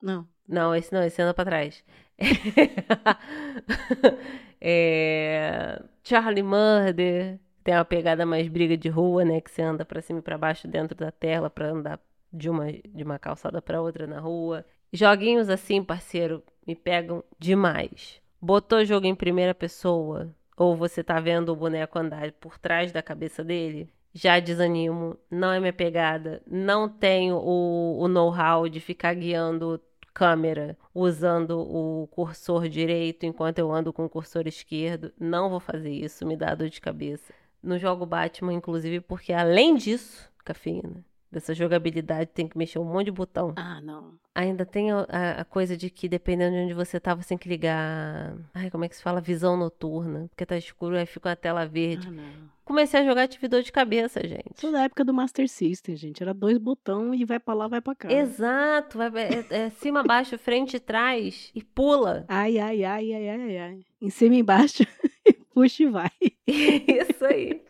Não. 0.00 0.28
Não, 0.46 0.72
esse 0.74 0.92
não, 0.92 1.02
esse 1.02 1.20
anda 1.20 1.34
pra 1.34 1.44
trás. 1.44 1.84
É, 4.60 5.80
Charlie 6.02 6.42
Murder. 6.42 7.38
Tem 7.62 7.74
uma 7.74 7.84
pegada 7.84 8.26
mais 8.26 8.48
briga 8.48 8.76
de 8.76 8.88
rua, 8.88 9.24
né? 9.24 9.40
Que 9.40 9.50
você 9.50 9.62
anda 9.62 9.84
pra 9.84 10.02
cima 10.02 10.18
e 10.18 10.22
pra 10.22 10.36
baixo 10.36 10.66
dentro 10.66 10.96
da 10.96 11.12
tela 11.12 11.48
pra 11.48 11.70
andar 11.70 12.00
de 12.32 12.48
uma, 12.48 12.70
de 12.72 13.02
uma 13.02 13.18
calçada 13.18 13.60
pra 13.60 13.80
outra 13.80 14.06
na 14.06 14.20
rua. 14.20 14.64
Joguinhos 14.92 15.48
assim, 15.48 15.82
parceiro, 15.82 16.42
me 16.66 16.74
pegam 16.74 17.22
demais. 17.38 18.20
Botou 18.40 18.84
jogo 18.84 19.06
em 19.06 19.14
primeira 19.14 19.54
pessoa, 19.54 20.34
ou 20.56 20.76
você 20.76 21.02
tá 21.02 21.20
vendo 21.20 21.50
o 21.50 21.56
boneco 21.56 21.98
andar 21.98 22.32
por 22.32 22.58
trás 22.58 22.92
da 22.92 23.02
cabeça 23.02 23.44
dele, 23.44 23.92
já 24.12 24.40
desanimo. 24.40 25.16
Não 25.30 25.52
é 25.52 25.60
minha 25.60 25.72
pegada. 25.72 26.42
Não 26.46 26.88
tenho 26.88 27.36
o, 27.36 27.98
o 28.00 28.08
know-how 28.08 28.68
de 28.68 28.80
ficar 28.80 29.14
guiando 29.14 29.80
câmera 30.12 30.76
usando 30.92 31.60
o 31.60 32.08
cursor 32.08 32.68
direito 32.68 33.24
enquanto 33.24 33.60
eu 33.60 33.70
ando 33.70 33.92
com 33.92 34.04
o 34.04 34.08
cursor 34.08 34.48
esquerdo. 34.48 35.12
Não 35.18 35.48
vou 35.48 35.60
fazer 35.60 35.90
isso, 35.90 36.26
me 36.26 36.36
dá 36.36 36.54
dor 36.54 36.68
de 36.68 36.80
cabeça. 36.80 37.32
No 37.62 37.78
jogo 37.78 38.04
Batman, 38.04 38.52
inclusive, 38.52 39.00
porque 39.00 39.32
além 39.32 39.76
disso, 39.76 40.28
cafeína, 40.44 41.04
dessa 41.30 41.54
jogabilidade, 41.54 42.30
tem 42.32 42.48
que 42.48 42.56
mexer 42.56 42.78
um 42.78 42.84
monte 42.84 43.06
de 43.06 43.10
botão. 43.12 43.52
Ah, 43.56 43.80
não. 43.80 44.14
Ainda 44.34 44.64
tem 44.64 44.90
a, 44.92 45.00
a- 45.40 45.44
coisa 45.44 45.76
de 45.76 45.90
que 45.90 46.08
dependendo 46.08 46.56
de 46.56 46.62
onde 46.62 46.74
você 46.74 46.98
tá, 47.00 47.14
você 47.14 47.30
tem 47.30 47.38
que 47.38 47.48
ligar. 47.48 48.34
Ai, 48.54 48.70
como 48.70 48.84
é 48.84 48.88
que 48.88 48.96
se 48.96 49.02
fala? 49.02 49.20
Visão 49.20 49.56
noturna. 49.56 50.26
Porque 50.30 50.46
tá 50.46 50.56
escuro, 50.56 50.96
aí 50.96 51.06
fica 51.06 51.28
uma 51.28 51.36
tela 51.36 51.66
verde. 51.66 52.06
Ah, 52.08 52.10
não. 52.12 52.58
Comecei 52.64 53.00
a 53.00 53.04
jogar, 53.04 53.26
tive 53.28 53.48
dor 53.48 53.62
de 53.62 53.72
cabeça, 53.72 54.20
gente. 54.26 54.52
Sou 54.60 54.70
da 54.70 54.82
época 54.84 55.02
do 55.02 55.12
Master 55.14 55.48
System, 55.48 55.96
gente. 55.96 56.22
Era 56.22 56.34
dois 56.34 56.58
botões 56.58 57.18
e 57.18 57.24
vai 57.24 57.40
pra 57.40 57.54
lá, 57.54 57.66
vai 57.66 57.80
pra 57.80 57.94
cá. 57.94 58.12
Exato, 58.12 58.98
vai, 58.98 59.10
é, 59.16 59.46
é 59.50 59.70
cima, 59.70 60.02
baixo, 60.02 60.36
frente 60.38 60.76
e 60.76 60.80
trás 60.80 61.50
e 61.54 61.62
pula. 61.64 62.26
Ai, 62.28 62.58
ai, 62.58 62.84
ai, 62.84 63.12
ai, 63.14 63.28
ai, 63.30 63.58
ai. 63.58 63.80
Em 64.00 64.10
cima 64.10 64.34
e 64.34 64.38
embaixo. 64.40 64.84
Puxa 65.54 65.82
e 65.82 65.86
vai. 65.86 66.10
Isso 66.46 67.24
aí. 67.24 67.62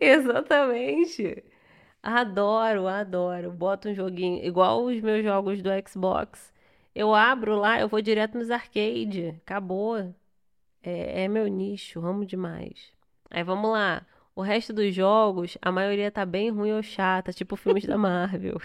Exatamente. 0.00 1.44
Adoro, 2.02 2.86
adoro. 2.86 3.50
Boto 3.52 3.88
um 3.88 3.94
joguinho, 3.94 4.44
igual 4.44 4.84
os 4.84 5.00
meus 5.00 5.22
jogos 5.24 5.62
do 5.62 5.70
Xbox. 5.88 6.52
Eu 6.94 7.14
abro 7.14 7.56
lá, 7.56 7.80
eu 7.80 7.88
vou 7.88 8.00
direto 8.00 8.38
nos 8.38 8.50
arcade. 8.50 9.36
Acabou. 9.44 10.14
É, 10.82 11.24
é 11.24 11.28
meu 11.28 11.46
nicho, 11.46 12.04
amo 12.04 12.24
demais. 12.24 12.92
Aí 13.30 13.42
vamos 13.42 13.70
lá. 13.70 14.06
O 14.34 14.42
resto 14.42 14.72
dos 14.72 14.94
jogos, 14.94 15.58
a 15.60 15.72
maioria 15.72 16.10
tá 16.10 16.24
bem 16.24 16.50
ruim 16.50 16.72
ou 16.72 16.82
chata, 16.82 17.32
tipo 17.32 17.56
filmes 17.56 17.84
da 17.84 17.98
Marvel. 17.98 18.60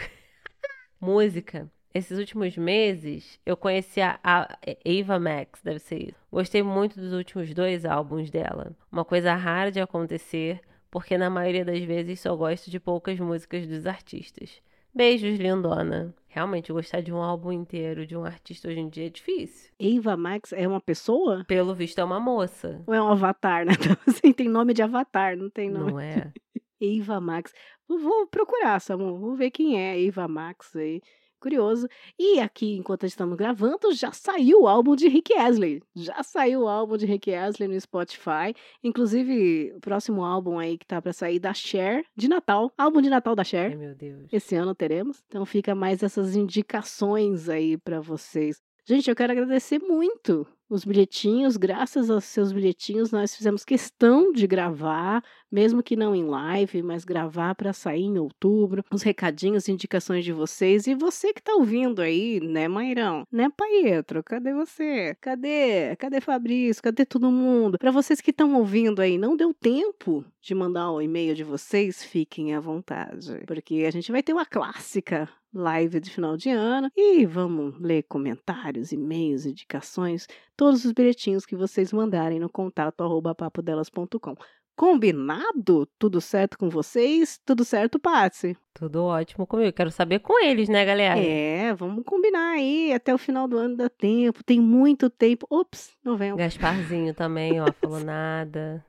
Música. 1.02 1.70
Esses 1.94 2.18
últimos 2.18 2.58
meses, 2.58 3.40
eu 3.46 3.56
conheci 3.56 4.02
a, 4.02 4.20
a 4.24 4.58
Ava 4.84 5.20
Max, 5.20 5.62
deve 5.62 5.78
ser 5.80 6.10
isso. 6.10 6.18
Gostei 6.32 6.64
muito 6.64 7.00
dos 7.00 7.14
últimos 7.14 7.54
dois 7.54 7.86
álbuns 7.86 8.32
dela. 8.32 8.76
Uma 8.92 9.06
coisa 9.06 9.36
rara 9.36 9.72
de 9.72 9.80
acontecer, 9.80 10.60
porque 10.94 11.18
na 11.18 11.28
maioria 11.28 11.66
das 11.66 11.84
vezes 11.84 12.20
só 12.20 12.36
gosto 12.36 12.70
de 12.70 12.80
poucas 12.80 13.20
músicas 13.20 13.66
dos 13.66 13.88
artistas. 13.88 14.62
Beijos, 14.94 15.40
lindona. 15.40 16.14
Realmente, 16.28 16.72
gostar 16.72 17.02
de 17.02 17.12
um 17.12 17.18
álbum 17.18 17.52
inteiro 17.52 18.06
de 18.06 18.16
um 18.16 18.24
artista 18.24 18.68
hoje 18.68 18.80
em 18.80 18.90
dia 18.90 19.08
é 19.08 19.10
difícil. 19.10 19.72
Ava 19.82 20.16
Max 20.16 20.54
é 20.54 20.68
uma 20.68 20.80
pessoa? 20.80 21.44
Pelo 21.48 21.74
visto, 21.74 21.98
é 21.98 22.04
uma 22.04 22.20
moça. 22.20 22.84
Ou 22.86 22.94
é 22.94 23.02
um 23.02 23.08
avatar, 23.08 23.66
né? 23.66 23.74
Assim, 24.08 24.32
tem 24.32 24.48
nome 24.48 24.72
de 24.72 24.84
avatar, 24.84 25.36
não 25.36 25.50
tem 25.50 25.68
nome. 25.68 25.94
Não 25.94 26.00
é? 26.00 26.32
Ava 27.02 27.20
Max. 27.20 27.52
Vou 27.88 28.28
procurar, 28.28 28.80
Samu. 28.80 29.18
Vou 29.18 29.36
ver 29.36 29.50
quem 29.50 29.82
é 29.82 29.96
Ava 30.08 30.28
Max 30.28 30.76
aí. 30.76 31.02
Curioso. 31.44 31.90
E 32.18 32.40
aqui, 32.40 32.78
enquanto 32.78 33.06
estamos 33.06 33.36
gravando, 33.36 33.92
já 33.92 34.14
saiu 34.14 34.62
o 34.62 34.68
álbum 34.68 34.96
de 34.96 35.10
Rick 35.10 35.34
Astley. 35.34 35.84
Já 35.94 36.24
saiu 36.24 36.62
o 36.62 36.68
álbum 36.70 36.96
de 36.96 37.06
Rick 37.06 37.34
Astley 37.34 37.68
no 37.68 37.78
Spotify. 37.82 38.56
Inclusive, 38.82 39.74
o 39.76 39.82
próximo 39.82 40.24
álbum 40.24 40.58
aí 40.58 40.78
que 40.78 40.86
tá 40.86 41.02
pra 41.02 41.12
sair 41.12 41.40
da 41.40 41.54
Cher, 41.54 42.06
de 42.16 42.30
Natal. 42.30 42.72
Álbum 42.78 43.02
de 43.02 43.10
Natal 43.10 43.36
da 43.36 43.44
Cher. 43.44 43.72
Ai, 43.72 43.76
meu 43.76 43.94
Deus. 43.94 44.30
Esse 44.32 44.56
ano 44.56 44.74
teremos. 44.74 45.22
Então 45.28 45.46
fica 45.46 45.76
mais 45.76 46.02
essas 46.02 46.34
indicações 46.34 47.50
aí 47.50 47.78
pra 47.78 48.00
vocês. 48.00 48.62
Gente, 48.86 49.10
eu 49.10 49.16
quero 49.16 49.34
agradecer 49.34 49.80
muito 49.80 50.48
os 50.70 50.84
bilhetinhos. 50.84 51.56
Graças 51.56 52.10
aos 52.10 52.24
seus 52.26 52.52
bilhetinhos, 52.52 53.12
nós 53.12 53.36
fizemos 53.36 53.64
questão 53.64 54.32
de 54.32 54.48
gravar, 54.48 55.24
mesmo 55.54 55.84
que 55.84 55.96
não 55.96 56.16
em 56.16 56.26
live, 56.26 56.82
mas 56.82 57.06
gravar 57.06 57.54
para 57.54 57.72
sair 57.72 58.06
em 58.06 58.18
outubro. 58.18 58.84
Os 58.92 59.04
recadinhos, 59.04 59.70
indicações 59.70 60.26
de 60.26 60.34
vocês. 60.34 60.88
E 60.88 60.96
você 60.96 61.32
que 61.32 61.44
tá 61.44 61.54
ouvindo 61.54 62.02
aí, 62.02 62.40
né, 62.40 62.68
Mairão? 62.68 63.28
Né, 63.32 63.48
Pietro? 63.56 64.24
Cadê 64.24 64.52
você? 64.52 65.16
Cadê? 65.22 65.96
Cadê 65.98 66.20
Fabrício? 66.20 66.82
Cadê 66.82 67.06
todo 67.06 67.32
mundo? 67.32 67.78
Para 67.78 67.92
vocês 67.92 68.20
que 68.20 68.32
estão 68.32 68.56
ouvindo 68.56 69.00
aí, 69.00 69.16
não 69.20 69.38
deu 69.38 69.54
tempo 69.54 70.26
de 70.42 70.56
mandar 70.56 70.92
o 70.92 71.00
e-mail 71.00 71.36
de 71.36 71.44
vocês, 71.44 72.04
fiquem 72.04 72.56
à 72.56 72.60
vontade. 72.60 73.44
Porque 73.46 73.86
a 73.88 73.92
gente 73.92 74.12
vai 74.12 74.24
ter 74.24 74.34
uma 74.34 74.48
clássica 74.48 75.30
live 75.54 76.00
de 76.00 76.10
final 76.10 76.36
de 76.36 76.50
ano 76.50 76.90
e 76.98 77.28
vamos 77.28 77.80
ler 77.80 78.04
comentários, 78.04 78.92
e-mails, 78.92 79.46
indicações, 79.46 80.28
todos 80.58 80.84
os 80.84 80.92
bilhetinhos 80.92 81.46
que 81.46 81.56
vocês 81.56 81.94
mandarem 81.94 82.40
no 82.40 82.50
contato 82.50 83.04
papodelas.com. 83.38 84.36
Combinado? 84.76 85.88
Tudo 86.00 86.20
certo 86.20 86.58
com 86.58 86.70
vocês? 86.70 87.40
Tudo 87.46 87.64
certo, 87.64 88.00
Patsy? 88.00 88.58
Tudo 88.74 89.04
ótimo 89.04 89.46
comigo. 89.46 89.72
Quero 89.72 89.92
saber 89.92 90.20
com 90.20 90.40
eles, 90.44 90.68
né, 90.68 90.84
galera? 90.84 91.20
É, 91.20 91.74
vamos 91.76 92.04
combinar 92.04 92.54
aí. 92.54 92.92
Até 92.92 93.14
o 93.14 93.18
final 93.18 93.48
do 93.48 93.58
ano 93.58 93.78
dá 93.78 93.88
tempo. 93.90 94.44
Tem 94.44 94.60
muito 94.60 95.10
tempo. 95.10 95.46
Ops, 95.50 95.92
novembro. 96.04 96.38
Gasparzinho 96.38 97.14
também, 97.16 97.62
ó, 97.62 97.66
falou 97.74 98.00
nada. 98.00 98.84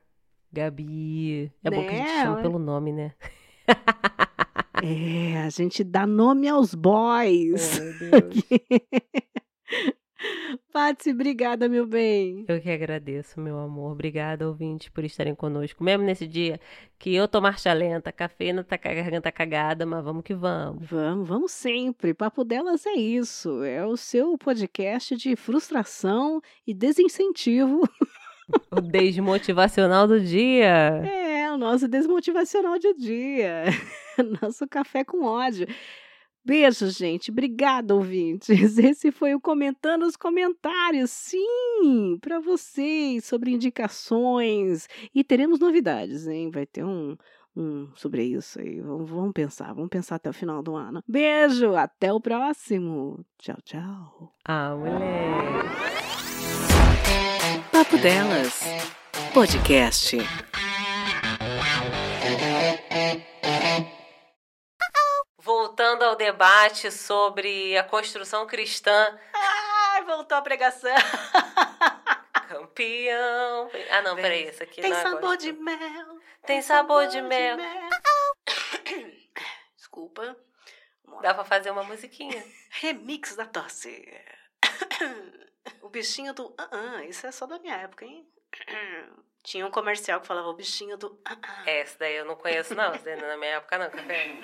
Gabi. 0.51 1.51
É 1.63 1.69
bom 1.69 1.81
que 1.83 1.89
a 1.89 1.97
gente 1.97 2.07
Né, 2.07 2.21
chama 2.23 2.41
pelo 2.41 2.57
nome, 2.59 2.91
né? 2.91 3.13
É, 4.83 5.41
a 5.41 5.49
gente 5.49 5.83
dá 5.83 6.05
nome 6.07 6.47
aos 6.47 6.73
boys. 6.73 7.79
meu 7.79 7.99
Deus. 7.99 8.35
Patsy, 10.71 11.11
obrigada, 11.11 11.67
meu 11.67 11.85
bem. 11.85 12.45
Eu 12.47 12.61
que 12.61 12.69
agradeço, 12.69 13.39
meu 13.39 13.57
amor. 13.59 13.91
Obrigada, 13.91 14.47
ouvintes, 14.47 14.89
por 14.89 15.03
estarem 15.03 15.35
conosco. 15.35 15.83
Mesmo 15.83 16.03
nesse 16.03 16.27
dia 16.27 16.59
que 16.97 17.13
eu 17.13 17.27
tô 17.27 17.41
marcha 17.41 17.71
lenta, 17.73 18.09
a 18.09 18.13
cafeína 18.13 18.63
tá 18.63 18.77
com 18.77 18.87
a 18.87 18.93
garganta 18.93 19.31
cagada, 19.31 19.85
mas 19.85 20.03
vamos 20.03 20.23
que 20.23 20.33
vamos. 20.33 20.85
Vamos, 20.87 21.27
vamos 21.27 21.51
sempre. 21.51 22.13
Papo 22.13 22.43
delas 22.43 22.85
é 22.85 22.93
isso. 22.93 23.63
É 23.63 23.85
o 23.85 23.97
seu 23.97 24.37
podcast 24.37 25.15
de 25.15 25.35
frustração 25.35 26.41
e 26.65 26.73
desincentivo. 26.73 27.81
O 28.71 28.79
desmotivacional 28.79 30.07
do 30.07 30.19
dia. 30.19 31.01
É, 31.03 31.51
o 31.51 31.57
nosso 31.57 31.87
desmotivacional 31.87 32.77
de 32.77 32.93
dia. 32.93 33.63
Nosso 34.41 34.67
café 34.67 35.03
com 35.03 35.25
ódio. 35.25 35.67
Beijo, 36.45 36.87
gente. 36.91 37.31
Obrigada, 37.31 37.95
ouvintes. 37.95 38.49
Esse 38.77 39.11
foi 39.11 39.33
o 39.33 39.41
Comentando 39.41 40.03
os 40.03 40.15
Comentários. 40.15 41.09
Sim, 41.09 42.19
para 42.21 42.39
vocês, 42.39 43.25
sobre 43.25 43.51
indicações. 43.51 44.87
E 45.13 45.23
teremos 45.23 45.59
novidades, 45.59 46.27
hein? 46.27 46.51
Vai 46.51 46.67
ter 46.67 46.83
um, 46.85 47.17
um 47.57 47.87
sobre 47.95 48.23
isso 48.23 48.61
aí. 48.61 48.79
Vamos, 48.79 49.09
vamos 49.09 49.33
pensar, 49.33 49.73
vamos 49.73 49.89
pensar 49.89 50.15
até 50.15 50.29
o 50.29 50.33
final 50.33 50.61
do 50.61 50.75
ano. 50.75 51.03
Beijo, 51.07 51.75
até 51.75 52.13
o 52.13 52.21
próximo. 52.21 53.25
Tchau, 53.39 53.57
tchau. 53.63 54.31
Ah, 54.45 54.75
moleque. 54.75 55.65
Papo 57.71 57.97
Delas. 57.97 58.61
Podcast. 59.33 60.17
Voltando 65.95 66.09
ao 66.09 66.15
debate 66.17 66.91
sobre 66.91 67.77
a 67.77 67.83
construção 67.83 68.45
cristã. 68.45 69.17
Ai, 69.33 70.03
voltou 70.03 70.37
a 70.37 70.41
pregação. 70.41 70.93
Campeão. 72.49 73.71
Ah, 73.89 74.01
não, 74.01 74.17
peraí, 74.17 74.43
esse 74.43 74.61
aqui 74.61 74.81
Tem 74.81 74.91
não 74.91 74.97
é 74.97 75.01
sabor 75.01 75.19
agora. 75.19 75.37
de 75.37 75.53
mel. 75.53 76.19
Tem 76.45 76.61
sabor 76.61 77.07
de 77.07 77.21
mel. 77.21 77.55
mel. 77.55 77.89
Desculpa. 79.77 80.35
Dá 81.21 81.33
pra 81.33 81.45
fazer 81.45 81.71
uma 81.71 81.83
musiquinha. 81.83 82.43
Remix 82.71 83.35
da 83.35 83.45
tosse. 83.45 84.05
O 85.81 85.89
bichinho 85.89 86.33
do. 86.33 86.53
Ah, 86.57 86.69
ah, 86.71 87.05
isso 87.05 87.25
é 87.25 87.31
só 87.31 87.47
da 87.47 87.57
minha 87.57 87.75
época, 87.75 88.05
hein? 88.05 88.27
Tinha 89.41 89.65
um 89.65 89.71
comercial 89.71 90.19
que 90.19 90.27
falava 90.27 90.47
o 90.47 90.53
bichinho 90.53 90.97
do. 90.97 91.19
Ah, 91.25 91.37
ah. 91.41 91.69
Essa 91.69 91.99
daí 91.99 92.15
eu 92.15 92.25
não 92.25 92.35
conheço, 92.35 92.75
não. 92.75 92.93
Essa 92.93 93.05
daí 93.05 93.15
não 93.15 93.25
é 93.25 93.27
na 93.29 93.37
minha 93.37 93.51
época, 93.51 93.77
não, 93.77 93.89
café. 93.89 94.35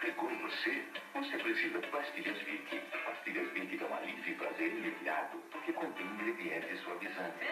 Pegou 0.00 0.30
você? 0.30 0.82
Você 1.14 1.36
precisa 1.36 1.78
de 1.78 1.86
pastilhas 1.88 2.38
Vick. 2.38 2.80
Pastilhas 3.04 3.52
Vick 3.52 3.76
dão 3.76 3.94
alívio 3.94 4.32
e 4.32 4.34
prazer 4.34 4.72
imediato, 4.72 5.36
porque 5.50 5.74
contém 5.74 6.06
ingredientes 6.06 6.80
suavizantes. 6.80 7.48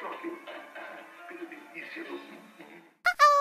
Troque 0.00 0.26
o 0.26 0.36
pela 1.28 1.44
delícia 1.44 2.02
do... 2.02 2.20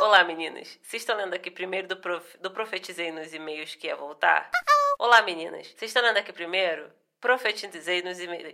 Olá, 0.02 0.24
meninas. 0.24 0.78
Vocês 0.84 1.02
estão 1.02 1.18
lendo 1.18 1.34
aqui 1.34 1.50
primeiro 1.50 1.88
do, 1.88 1.98
prof... 1.98 2.38
do 2.38 2.52
Profetizei 2.52 3.12
nos 3.12 3.34
e-mails 3.34 3.74
que 3.74 3.88
ia 3.88 3.96
voltar? 3.96 4.52
Olá, 5.00 5.24
meninas. 5.24 5.68
Vocês 5.70 5.90
estão 5.90 6.04
lendo 6.04 6.18
aqui 6.18 6.32
primeiro? 6.32 6.92
Profetizei 7.20 8.04
nos 8.04 8.20
e-mails. 8.20 8.54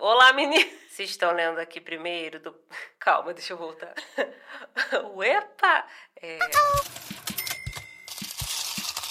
Olá, 0.00 0.32
meninas. 0.32 0.72
Vocês 0.88 1.10
estão 1.10 1.30
lendo 1.32 1.58
aqui 1.58 1.78
primeiro 1.78 2.40
do. 2.40 2.58
Calma, 2.98 3.34
deixa 3.34 3.52
eu 3.52 3.58
voltar. 3.58 3.92
Uepa! 5.14 5.86
É. 6.22 6.38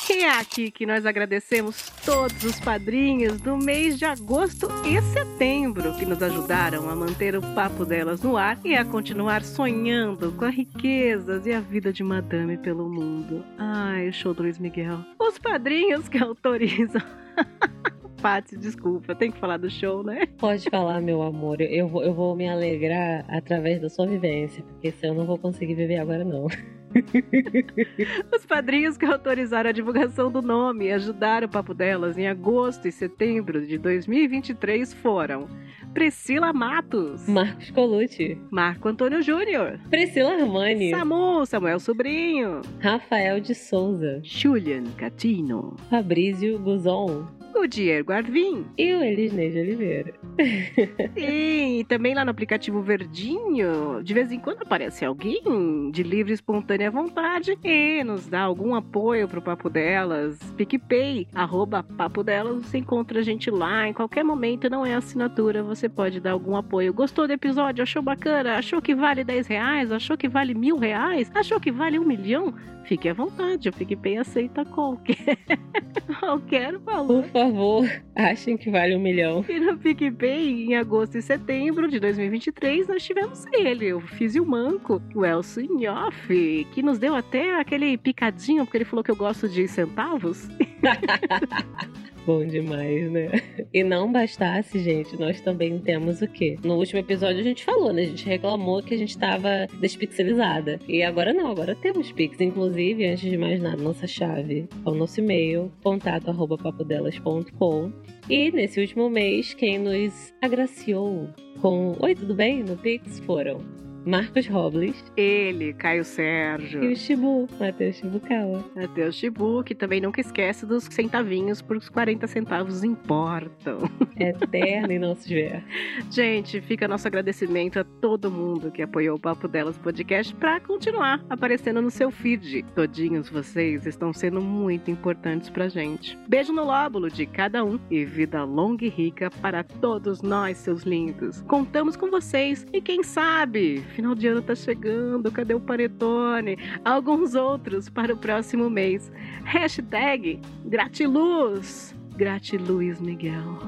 E 0.10 0.24
é 0.24 0.38
aqui 0.38 0.70
que 0.70 0.86
nós 0.86 1.06
agradecemos 1.06 1.90
todos 2.06 2.44
os 2.44 2.60
padrinhos 2.60 3.40
do 3.40 3.56
mês 3.56 3.98
de 3.98 4.04
agosto 4.04 4.68
e 4.86 5.02
setembro 5.02 5.96
que 5.96 6.06
nos 6.06 6.22
ajudaram 6.22 6.90
a 6.90 6.96
manter 6.96 7.38
o 7.38 7.42
papo 7.56 7.86
delas 7.86 8.22
no 8.22 8.36
ar 8.36 8.60
e 8.66 8.76
a 8.76 8.84
continuar 8.84 9.44
sonhando 9.44 10.34
com 10.34 10.44
as 10.44 10.54
riquezas 10.54 11.46
e 11.46 11.54
a 11.54 11.62
vida 11.62 11.94
de 11.94 12.04
madame 12.04 12.58
pelo 12.58 12.90
mundo. 12.90 13.46
Ai, 13.58 14.10
o 14.10 14.14
show 14.14 14.34
do 14.34 14.44
Luiz 14.44 14.60
Miguel. 14.60 15.00
Os 15.18 15.40
padrinhos 15.40 16.10
que 16.10 16.18
autorizam. 16.18 17.02
Paty, 18.22 18.58
desculpa, 18.58 19.16
tem 19.16 19.32
que 19.32 19.40
falar 19.40 19.58
do 19.58 19.70
show, 19.70 20.04
né? 20.04 20.26
Pode 20.38 20.70
falar, 20.70 21.02
meu 21.02 21.22
amor. 21.22 21.60
Eu 21.60 21.88
vou, 21.88 22.04
eu 22.04 22.14
vou 22.14 22.36
me 22.36 22.48
alegrar 22.48 23.26
através 23.28 23.82
da 23.82 23.90
sua 23.90 24.06
vivência, 24.06 24.64
porque 24.64 24.92
senão 24.92 25.14
eu 25.14 25.20
não 25.20 25.26
vou 25.26 25.38
conseguir 25.38 25.76
viver 25.76 25.98
agora, 25.98 26.24
não. 26.24 26.48
Os 28.36 28.46
padrinhos 28.46 28.98
que 28.98 29.06
autorizaram 29.06 29.70
a 29.70 29.74
divulgação 29.74 30.32
do 30.32 30.42
nome 30.42 30.86
e 30.86 30.92
ajudaram 30.92 31.48
o 31.48 31.50
papo 31.50 31.74
delas 31.74 32.18
em 32.18 32.28
agosto 32.28 32.88
e 32.88 32.92
setembro 32.92 33.66
de 33.66 33.78
2023 33.78 34.94
foram 34.94 35.48
Priscila 35.94 36.52
Matos, 36.52 37.28
Marcos 37.28 37.70
Colucci, 37.72 38.38
Marco 38.50 38.88
Antônio 38.88 39.22
Júnior, 39.22 39.80
Priscila 39.90 40.34
Armani, 40.34 40.90
Samu, 40.90 41.46
Samuel 41.46 41.80
Sobrinho, 41.80 42.62
Rafael 42.80 43.40
de 43.40 43.54
Souza, 43.54 44.20
Julian 44.24 44.86
Catino, 44.98 45.76
Fabrício 45.90 46.58
Guzon, 46.58 47.28
o 47.60 47.68
Diego 47.68 48.12
Arvim 48.12 48.66
e 48.78 48.94
o 48.94 49.04
Elisnei 49.04 49.50
de 49.52 49.60
Oliveira. 49.60 50.14
e 51.16 51.86
também 51.88 52.14
lá 52.14 52.26
no 52.26 52.32
aplicativo 52.32 52.82
Verdinho, 52.82 54.02
de 54.04 54.14
vez 54.14 54.32
em 54.32 54.40
quando 54.40 54.62
aparece 54.62 55.06
alguém 55.06 55.92
de 55.92 56.04
livre, 56.04 56.34
espontânea 56.34 56.90
vontade 56.92 57.58
e 57.64 58.04
nos 58.04 58.28
dá 58.28 58.42
algum 58.42 58.76
apoio 58.76 59.28
pro 59.28 59.42
Papo 59.42 59.70
Delas. 59.70 60.38
PicPay, 60.58 61.28
arroba 61.34 61.84
Papo 61.84 62.24
Delas, 62.24 62.66
você 62.66 62.78
encontra 62.78 63.20
a 63.20 63.24
gente 63.24 63.50
lá 63.50 63.88
em 63.88 63.94
qualquer 63.94 64.24
momento, 64.24 64.70
não 64.70 64.86
é 64.86 64.94
assinatura, 64.94 65.64
você 65.64 65.88
pode 65.88 66.20
dar 66.20 66.32
algum 66.32 66.56
apoio. 66.56 66.94
Gostou 66.94 67.28
do 67.28 67.34
episódio? 67.34 67.84
Achou 67.84 68.02
bacana? 68.02 68.58
Achou 68.58 68.82
que 68.82 68.96
vale 68.96 69.24
10 69.24 69.48
reais? 69.48 69.92
Achou 69.92 70.18
que 70.18 70.28
vale 70.28 70.54
mil 70.54 70.78
reais? 70.78 71.32
Achou 71.34 71.60
que 71.60 71.72
vale 71.72 72.00
um 72.00 72.06
milhão? 72.06 72.54
Fique 72.84 73.08
à 73.08 73.14
vontade, 73.14 73.70
o 73.70 73.74
PicPay 73.74 74.18
aceita 74.18 74.66
qualquer, 74.66 75.38
qualquer 76.20 76.78
valor. 76.80 77.24
Por 77.24 77.30
favor, 77.44 77.90
achem 78.16 78.56
que 78.56 78.70
vale 78.70 78.96
um 78.96 79.00
milhão. 79.00 79.44
E 79.50 79.60
no 79.60 79.78
PicPay, 79.78 80.66
em 80.66 80.76
agosto 80.76 81.18
e 81.18 81.22
setembro 81.22 81.90
de 81.90 82.00
2023, 82.00 82.88
nós 82.88 83.04
tivemos 83.04 83.46
ele, 83.52 83.94
o 83.94 84.02
Fizio 84.02 84.46
Manco, 84.46 85.02
o 85.14 85.26
Elcio 85.26 85.62
Inhoff, 85.62 86.68
que 86.72 86.82
nos 86.82 86.98
deu 86.98 87.16
até 87.16 87.60
aquele 87.60 87.98
picadinho, 87.98 88.66
porque 88.66 88.78
ele 88.78 88.86
falou 88.86 89.04
que 89.04 89.12
eu 89.12 89.16
gosto 89.16 89.50
de 89.50 89.68
centavos. 89.68 90.48
Bom 92.26 92.46
demais, 92.46 93.12
né? 93.12 93.30
E 93.74 93.84
não 93.84 94.12
bastasse, 94.12 94.80
gente, 94.80 95.20
nós 95.20 95.42
também 95.42 95.78
temos 95.80 96.22
o 96.22 96.28
quê? 96.28 96.58
No 96.64 96.76
último 96.76 97.00
episódio 97.00 97.40
a 97.40 97.44
gente 97.44 97.64
falou, 97.64 97.92
né? 97.92 98.04
A 98.04 98.06
gente 98.06 98.26
reclamou 98.26 98.82
que 98.82 98.94
a 98.94 98.98
gente 98.98 99.18
tava 99.18 99.68
despixelizada. 99.80 100.80
E 100.88 101.04
agora 101.04 101.34
não, 101.34 101.52
agora 101.52 101.76
temos 101.76 102.12
Pix. 102.12 102.40
Inclusive, 102.40 103.06
antes 103.06 103.30
de 103.30 103.38
mais 103.38 103.62
nada, 103.62 103.82
nossa 103.82 104.08
chave 104.08 104.70
é 104.86 104.90
o 104.90 104.94
nosso 104.94 105.20
e-mail, 105.20 105.72
contato 105.84 106.34
papodelas.com. 106.58 107.92
E 108.30 108.52
nesse 108.52 108.80
último 108.80 109.10
mês, 109.10 109.54
quem 109.54 109.78
nos 109.78 110.34
agraciou 110.42 111.28
com 111.62 111.96
Oi, 112.00 112.16
tudo 112.16 112.34
bem? 112.34 112.64
no 112.64 112.78
Pix 112.78 113.20
foram 113.20 113.83
Marcos 114.06 114.48
Robles. 114.48 115.04
Ele, 115.16 115.74
Caio 115.74 116.04
Sérgio. 116.04 116.84
E 116.84 116.94
o 116.94 116.96
Shibu, 116.96 117.48
Matheus 117.60 117.96
Shibukawa. 117.96 118.64
Matheus 118.76 119.16
Shibu, 119.16 119.64
que 119.64 119.74
também 119.74 120.02
nunca 120.02 120.22
esquece 120.22 120.66
dos 120.66 120.84
centavinhos, 120.86 121.62
porque 121.62 121.84
os 121.86 121.90
40 121.90 122.28
centavos 122.28 122.84
importam. 122.84 123.80
Eterno 124.18 124.92
em 124.92 125.00
nossos 125.00 125.28
ver. 125.28 125.64
Gente, 126.12 126.62
fica 126.62 126.88
nosso 126.88 127.08
agradecimento 127.08 127.80
a 127.80 127.84
todo 127.84 128.30
mundo 128.30 128.72
que 128.72 128.82
apoiou 128.82 129.18
o 129.18 129.20
Papo 129.20 129.48
Delas 129.48 129.78
Podcast 129.78 130.34
para 130.36 130.60
continuar 130.60 131.24
aparecendo 131.30 131.82
no 131.82 131.90
seu 131.90 132.12
feed. 132.12 132.64
Todinhos 132.76 133.30
vocês 133.30 133.86
estão 133.86 134.14
sendo 134.14 134.42
muito 134.42 134.92
importantes 134.92 135.50
pra 135.50 135.68
gente. 135.68 136.18
Beijo 136.28 136.54
no 136.54 136.64
lóbulo 136.64 137.10
de 137.10 137.26
cada 137.26 137.64
um 137.64 137.80
e 137.90 138.06
vida 138.06 138.44
longa 138.44 138.86
e 138.86 138.90
rica 138.90 139.30
para 139.42 139.64
todos 139.64 140.22
nós, 140.22 140.58
seus 140.58 140.84
lindos. 140.84 141.42
Contamos 141.44 141.96
com 141.96 142.10
vocês 142.10 142.66
e 142.72 142.82
quem 142.82 143.04
sabe 143.04 143.84
final 143.94 144.16
de 144.16 144.28
ano 144.28 144.42
tá 144.42 144.56
chegando, 144.56 145.32
cadê 145.32 145.54
o 145.54 145.60
panetone? 145.60 146.58
Alguns 146.84 147.36
outros 147.36 147.90
para 147.90 148.14
o 148.14 148.18
próximo 148.18 148.70
mês. 148.70 149.12
Hashtag 149.46 150.40
gratiluz. 150.66 151.96
Gratiluz 152.16 153.00
Miguel. 153.00 153.60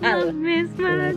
Na 0.00 0.24
mesma 0.32 1.12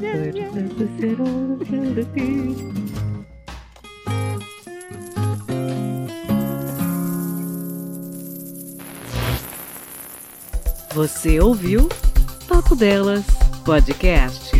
Você 10.93 11.39
ouviu 11.39 11.87
Papo 12.47 12.75
Delas 12.75 13.25
Podcast. 13.63 14.51